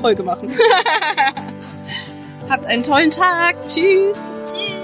Folge 0.00 0.22
machen. 0.22 0.50
Habt 2.48 2.66
einen 2.66 2.82
tollen 2.82 3.10
Tag. 3.10 3.54
Tschüss. 3.66 4.28
Tschüss. 4.44 4.79